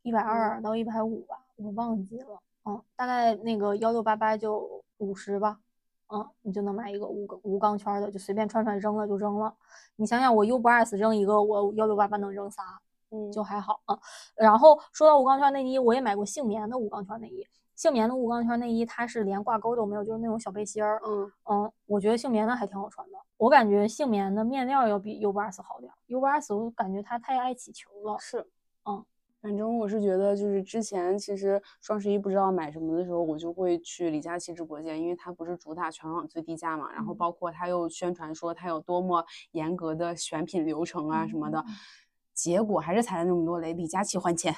[0.02, 2.40] 一百二到一百五吧，我忘记了。
[2.64, 5.60] 嗯，大概那个幺六八八就五十吧。
[6.12, 9.54] 嗯，你就能买一个无无钢圈的，就随便穿穿扔了就扔了。
[9.96, 12.62] 你想想，我 Ubras 扔一个，我幺六八八能扔仨，
[13.10, 13.98] 嗯，就还好啊。
[14.34, 17.46] 然后说到无钢圈内衣，我也买过杏棉的无钢圈内衣。
[17.76, 21.00] 杏棉的无钢圈内衣，它是连挂钩都没有，就是那种小背心儿。
[21.02, 23.16] 嗯，嗯，我觉得杏棉的还挺好穿的。
[23.38, 28.18] 我感觉杏棉的面料要比 U 八 S 好点儿，U 八 S 我感觉它太爱起球了。
[28.18, 28.46] 是，嗯，
[29.42, 41.74] 反正我是觉得，就是之前其实双十一不知道买什么的时候，我就会去李佳琦直播间，因为他不是主打全网最低价嘛，然后嗯包括他又宣传说他有多么严格的选品流程啊什么的，嗯
[42.34, 44.54] 结果还是踩了那么多雷，李佳琦还钱。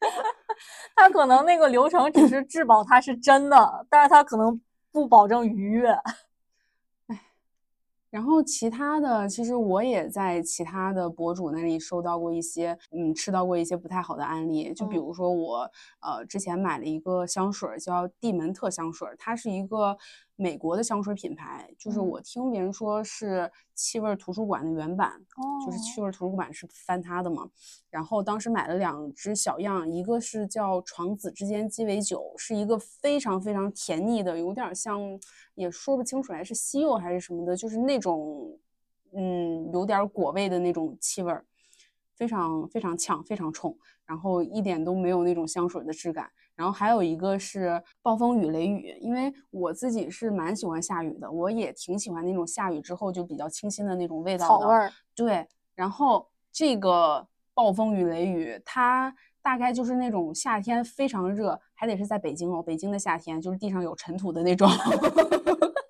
[0.96, 4.60] 他可能那个流程只是质保它是真的，但是他可能
[4.90, 5.94] 不保证愉悦。
[8.12, 14.74] 然后其他的，其实我也在其他的博主那里收到过一些，嗯，吃到过一些不太好的案例。
[14.74, 15.60] 就比嗯如说我，
[16.02, 19.96] 呃，之前买了一个香水儿，叫蒂门特香水儿，它是一个
[20.42, 21.72] 美国的香水品牌。
[21.78, 25.12] 就是嗯我听别人说是气味儿图书馆的原版，
[25.64, 27.48] 就是哦气味儿图书馆是翻它的嘛。
[27.88, 35.00] 然后当时买了两支小样，一个是叫床子之间鸡尾酒，是一个非常非常甜腻的，有点儿像，
[35.54, 38.58] 也说不清楚来是西柚还是什么的，就是那种，
[39.12, 41.44] 嗯，有点儿果味的那种气味儿，
[42.16, 43.76] 非常非常呛，非常冲，
[44.06, 46.30] 然后一点都没有那种香水的质感。
[46.54, 54.48] 然后还有一个是暴风雨雷雨，因为我自己是蛮喜欢下雨的，我也挺喜欢那种下雨之后就比较清新的那种味道的。
[54.48, 64.68] 草味儿，对，然后这个暴风雨雷雨，它大概就是那种夏天非常热，还得是在北京哦，北京的夏天就是地上有尘土的那种。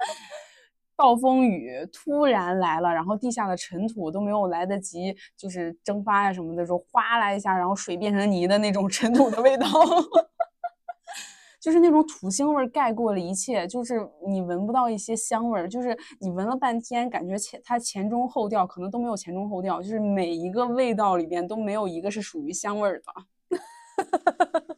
[1.02, 9.66] 暴风雨突然来了，然后地下的尘土都没有来得及就是蒸发呀什么的时候，哗啦一下，然后水变成泥的那种尘土的味道。
[11.60, 23.56] 就是那种土腥味儿盖过了一切，就是你闻不到一些香味儿，就是你闻了半天，感觉前它前中后调可能都没有前中后调，就是每一个味道里边都没有一个是属于香味儿的，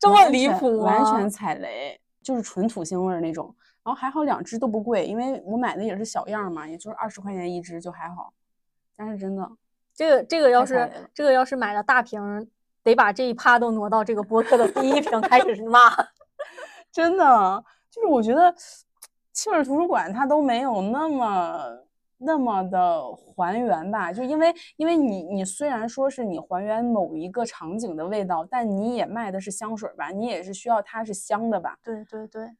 [0.00, 3.54] 这么离谱吗完全踩雷，就是纯土腥味儿那种。
[3.86, 8.32] 然后还好两支都不贵，因为我买的也是小样儿嘛，也就是二十块钱一支，就还好。
[8.96, 9.48] 但是真的，
[9.94, 12.44] 这个这个要是这个要是买了大瓶儿，
[12.82, 15.78] 得把这一趴都挪到这个播客的第一瓶开始骂。
[16.90, 18.52] 真的就是我觉得
[19.32, 21.78] 气味儿图书馆它都没有那么
[22.18, 32.50] 那么的还原吧，就因为因为你你虽然说是你还原某一个场景的味道，但你也卖的是香水儿吧，你也是需要它是香的吧，对对对，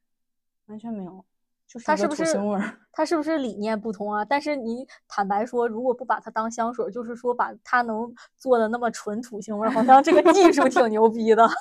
[0.67, 1.25] 完全没有，
[1.67, 2.77] 就它是不是土腥味儿。
[2.91, 4.25] 它是不是理念不同啊？
[4.25, 11.47] 但是你坦白说，如果不把它当香水，就是说把它能做的那么纯土腥味儿，好像这个技术挺牛逼的。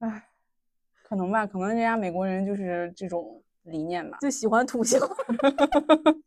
[0.00, 0.28] 唉，
[1.02, 4.18] 可能吧，可能人家美国人就是这种理念吧。
[4.20, 4.98] 就喜欢土腥。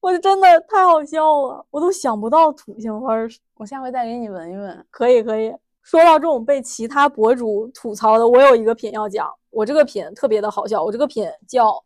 [0.00, 3.28] 我真的太好笑了，我都想不到土腥味儿。
[3.54, 4.86] 我下回再给你闻一闻。
[4.90, 5.52] 可以可以。
[5.88, 9.26] 说到这种被其他博主吐槽的，我有一个品要讲。
[9.48, 11.82] 我这个品特别的好笑，我这个品叫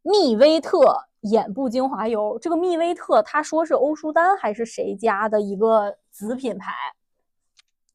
[0.00, 2.38] 蜜威特眼部精华油。
[2.40, 6.72] 这个蜜威特，他说是欧舒丹还是谁家的一个子品牌，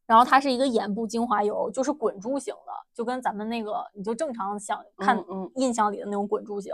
[0.06, 5.26] 然后它是一个眼部精华油，就是滚珠型的，就跟咱们那个你就正常想看
[5.56, 6.72] 印象里的那种滚珠型。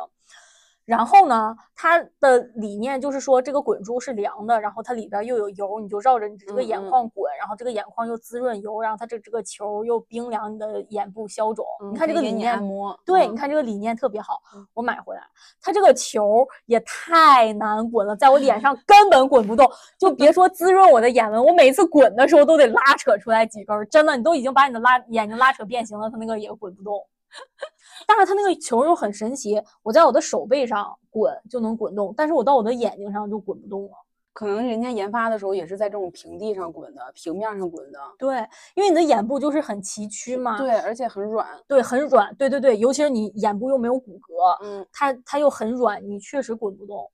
[0.86, 11.66] 然后呢，它的理念就是说，这个滚珠是凉的，然后它里边又有油，你就绕着你这个眼眶滚，然后这个眼眶又滋润油，然后它这这个球又冰凉你的眼部消肿。
[11.92, 14.66] 你看这个理念，摩，对，嗯你看这个理念特别好嗯。
[14.76, 15.22] 我买回来，
[15.60, 19.68] 它这个球也太难滚了，在我脸上 根本滚不动，
[19.98, 27.04] 就别说滋润我的眼纹，我每次滚的时候都得拉扯出来几根儿，真的，你都已经把你的拉眼睛拉扯变形了，它那个也滚不动。
[28.08, 33.92] 但是它那个球又很神奇，我在我的手背上滚就能滚动，但是我到我的眼睛上就滚不动了。
[34.34, 38.00] 可能人家研发的时候也是在这种平地上滚的，平面上滚的。
[38.20, 38.46] 对，
[38.76, 41.48] 因为你的眼部就是很崎岖嘛，对，而且很软。
[41.66, 47.10] 对，很软，对对对，尤其是你眼部又没有骨骼，嗯，它它又很软，你确实滚不动。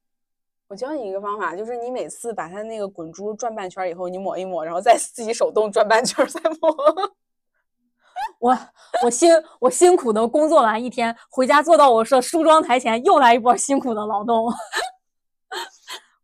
[0.67, 6.75] 我教你一个方法，就是你每次把它那个滚珠转半圈以后，你抹一抹，然后再自己手动转半圈再 抹。
[8.41, 8.57] 我
[9.03, 14.51] 我辛我辛苦的工作完一天，回家坐到我的梳妆台前，又来一波辛苦的劳动。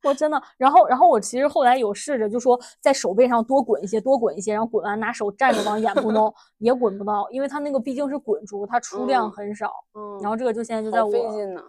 [0.03, 9.71] 我真的，然后然后我其实后来有试着，就说在手背上多滚一些，多滚一些，然后滚完拿手蘸着往眼部弄，也滚不到，因为它那个毕竟是滚珠，它出量嗯很少。
[9.93, 11.11] 嗯然后这个就现在就在我。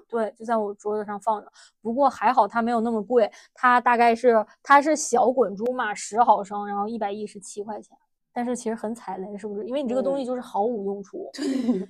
[0.08, 1.50] 对，就在我桌子上放着。
[1.82, 7.96] 不过还好它没有那么贵，它大概是它是小滚珠嘛，十毫升，然后一百一十七块钱。
[8.38, 9.66] 但是其实很踩雷，是不是？
[9.66, 11.28] 因为你这个东西嗯就是毫无用处，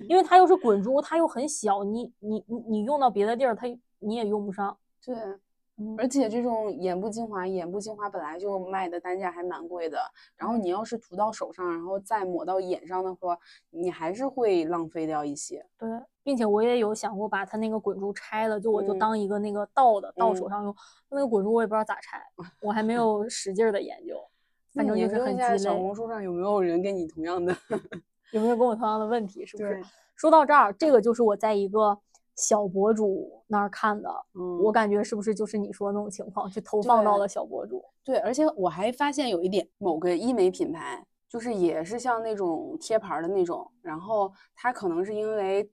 [0.09, 3.67] 因为它又是滚珠，它又很小，你你你你用到别的地儿，它
[3.99, 4.75] 你也用不上。
[5.05, 5.15] 对，
[5.77, 9.99] 嗯而且这种眼部精华，眼部精华本来就卖的单价还蛮贵的，
[10.35, 13.37] 然后你要是涂到手上，然后再抹到眼上的话，
[13.69, 15.63] 你还是会浪费掉一些。
[15.77, 15.87] 对，
[16.23, 20.75] 并且我也有想过把它那个滚珠拆了，就我就嗯当一个那个倒的倒手嗯上用。
[21.09, 22.19] 那个滚珠我也不知道咋拆，
[22.63, 24.19] 我还没有使劲儿的研究，
[24.73, 25.57] 反正就是很鸡肋。
[25.57, 27.55] 小红书上有没有人跟你同样的？
[28.31, 29.45] 有没有跟我同样的问题？
[29.45, 29.83] 是不是对？
[30.15, 31.97] 说到这儿，这个就是我在一个
[32.35, 37.83] 小博主那儿看的，嗯，我感觉是不是就是你说的那种情况，去投放到对了小博主？
[38.03, 45.69] 对，而且我还发现有一点，某个医美品牌就是也是像那种贴牌儿的那种，然后它可能是因为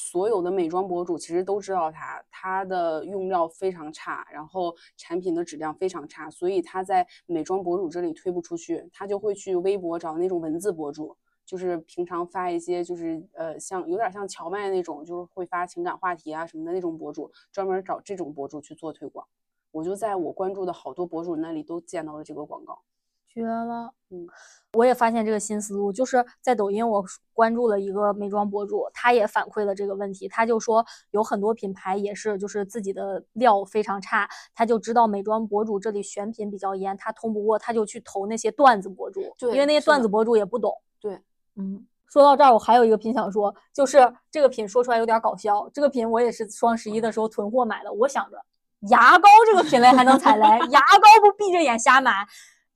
[0.00, 11.16] 所有的美妆博主其实都知道它，它的用料非常差，然后产品的质量非常差，所以它在美妆博主这里推不出去，他就会去微博找那种文字博主。
[11.44, 19.26] 就是平常发一些，就是呃，像有点像荞麦那种，就是会发情感话题啊什么的那种博主，专门找这种博主去做推广。
[19.72, 22.82] 我就在我关注的好多博主那里都见到了这个广告。
[23.28, 23.92] 绝了！
[24.10, 24.26] 嗯，
[24.72, 40.72] 我也发现这个新思路，就是在抖音我关注了一个美妆博主，他也反馈了这个问题，他就说有很多品牌也是就是自己的料非常差，他就知道美妆博主这里选品比较严，他通不过，他就去投那些段子博主，对因为那些段子博主也不懂。
[41.00, 41.20] 对，
[41.56, 41.86] 嗯。
[42.10, 45.68] 说到这儿，我还有一个品想说，就是这个品说出来有点搞笑。
[45.74, 48.42] 这个品我也是双十一的时候囤货买的，我想着
[48.88, 50.42] 牙膏这个品类还能踩雷，
[50.72, 52.26] 牙膏不闭着眼瞎买，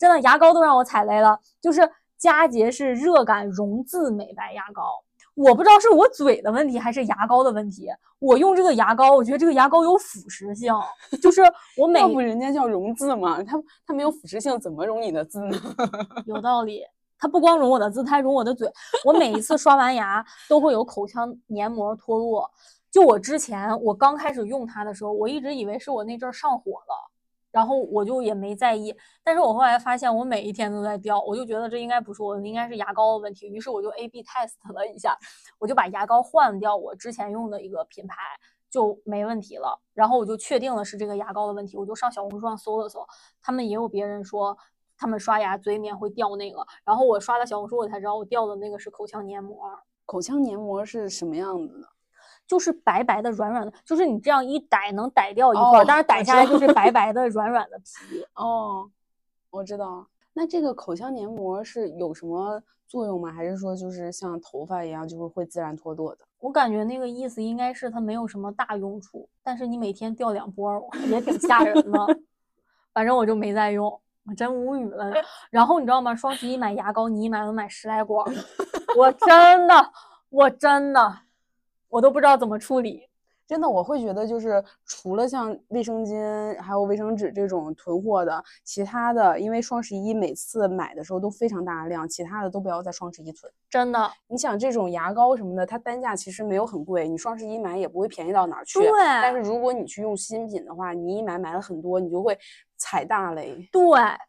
[0.02, 1.38] 真的牙膏都让我踩雷了。
[1.60, 1.88] 就是
[2.18, 4.82] 佳洁士热感溶渍美白牙膏，
[5.36, 7.88] 我不知道是我嘴的问题还是牙膏的问题。
[8.18, 10.74] 我用这个牙膏，我觉得这个牙膏有腐蚀性，
[11.22, 11.40] 就是
[11.76, 13.56] 我每要不人家叫溶渍嘛，它
[13.86, 15.56] 它没有腐蚀性，怎么溶你的渍呢？
[16.26, 16.82] 有道理。
[17.16, 18.68] 它不光溶我的字，它还溶我的嘴。
[19.04, 22.50] 我每一次刷完牙都会有口腔黏膜脱落。
[22.90, 27.11] 就我之前我刚开始用它的时候，我一直以为是我那阵儿上火了，
[27.52, 28.92] 然后我就也没在意。
[29.22, 33.46] 但是我后来发现我每一天都在掉，我就觉得这应该不是我，应该是牙膏的问题。
[33.46, 35.16] 于是我就 A/B test 了一下，
[35.60, 38.16] 我就把牙膏换掉我之前用的一个品牌。
[38.72, 43.06] 就没问题了，然后我就确定了是这个牙膏的问题，我就上小红书上搜了搜，
[43.42, 44.56] 他们也有别人说
[44.96, 49.58] 他们刷牙嘴里面会掉那个，然后我刷了小红书，我才知道我掉的那个是口腔黏膜，
[50.06, 51.88] 口腔黏膜是什么样子的？
[52.52, 58.22] 就是白白的、软软的，就是你这样一逮能逮掉一块但是逮下来就是白 白的、软软的皮。
[58.34, 58.90] 哦，
[59.48, 60.06] 我知道。
[60.34, 63.32] 那这个口腔黏膜是有什么作用吗？
[63.32, 66.26] 还是说就是像头发一样，就是会自然脱落的？
[66.40, 72.18] 我感觉那个意思应该是它没有什么大用处，但是你每天掉两波儿也挺吓人的。
[72.92, 73.98] 反正我就没再用，
[74.28, 75.10] 我真无语了。
[75.48, 76.14] 然后你知道吗？
[76.14, 78.34] 双十一买牙膏，你一买能买十来管儿，
[78.98, 79.92] 我真的，
[80.28, 81.18] 我真的，
[81.92, 83.06] 我都不知道怎么处理。
[83.46, 93.52] 真的，我会觉得就是除了像卫生巾还有卫生纸这种囤货的，其他的，因为双十一每次买的时候都非常大量，其他的都不要在双十一囤。
[93.68, 98.78] 真的，你想这种牙膏什么的，它单价其实没有很贵，你双十一买也不会便宜到哪儿去。
[98.78, 98.90] 对
[99.20, 102.38] 但是如果你去用新品的话，你一买买了很多，你就会
[102.78, 103.68] 踩大雷。
[103.70, 103.82] 对，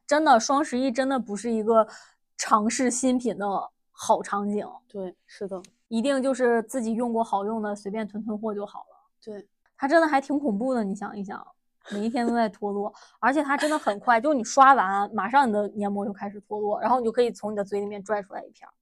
[0.05, 1.87] 真的，双十一真的不是一个
[2.35, 3.45] 尝试新品的
[3.91, 5.61] 好场景，对，是的，
[5.93, 8.85] 一定就是自己用过好用的，随便囤囤货就好了。
[9.23, 9.47] 对，
[9.77, 11.45] 它真的还挺恐怖的，你想一想，
[11.91, 18.73] 每一天都在脱落，而且它真的很快，就你刷完，马上你的黏膜就开始脱落，然后你就可以从你的嘴里面拽出来一片儿。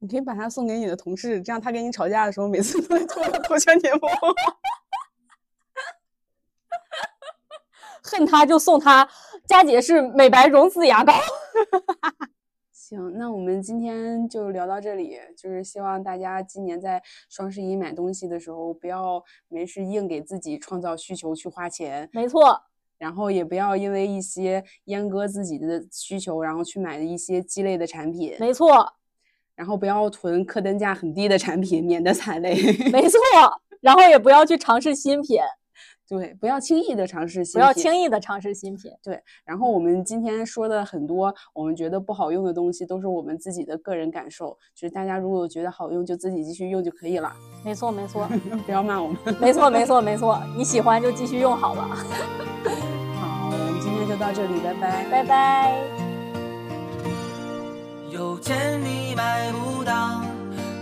[0.00, 4.10] 你可以把它送给你的同事，这样他跟你吵架的时候，每次都会脱口腔黏膜。
[8.02, 9.08] 恨他就送他
[9.46, 11.12] 佳洁士美白溶脂牙膏。
[12.90, 22.60] 行，那我们今天就聊到这里，就是希望大家今年在双十一买东西的时候，不要没事硬给自己创造需求去花钱，没错，
[22.98, 28.92] 然后也不要因为一些阉割自己的需求，然后去买的一些鸡肋的产品，没错，
[29.54, 32.56] 然后不要囤客单价很低的产品，免得踩雷。
[32.90, 33.20] 没错。
[33.80, 35.38] 然后也不要去尝试新品，
[36.10, 38.90] 对，不要轻易的尝试新不要轻易的尝试新品。
[39.00, 44.58] 对，然后我们今天说的很多我们觉得不好用的东西，都是我们自己的个人感受。
[44.74, 47.32] 就是大家如果觉得好用，就自己继续用就可以了，
[47.64, 48.28] 没错，没错，
[48.66, 49.16] 不要骂我们。
[49.40, 50.42] 没错，没错，没错。
[50.56, 51.82] 你喜欢就继续用好了，
[53.20, 55.04] 好，我们今天就到这里，拜拜。
[55.08, 55.80] 拜拜。
[58.10, 60.22] 有钱你买不到，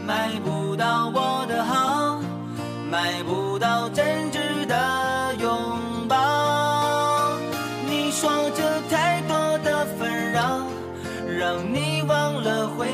[0.07, 2.23] 买不到我的好，
[2.91, 4.38] 买不到真挚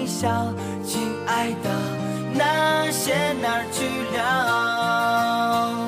[0.06, 0.52] 笑，
[0.84, 1.70] 亲爱的，
[2.34, 3.86] 那些哪儿去
[4.16, 5.83] 了？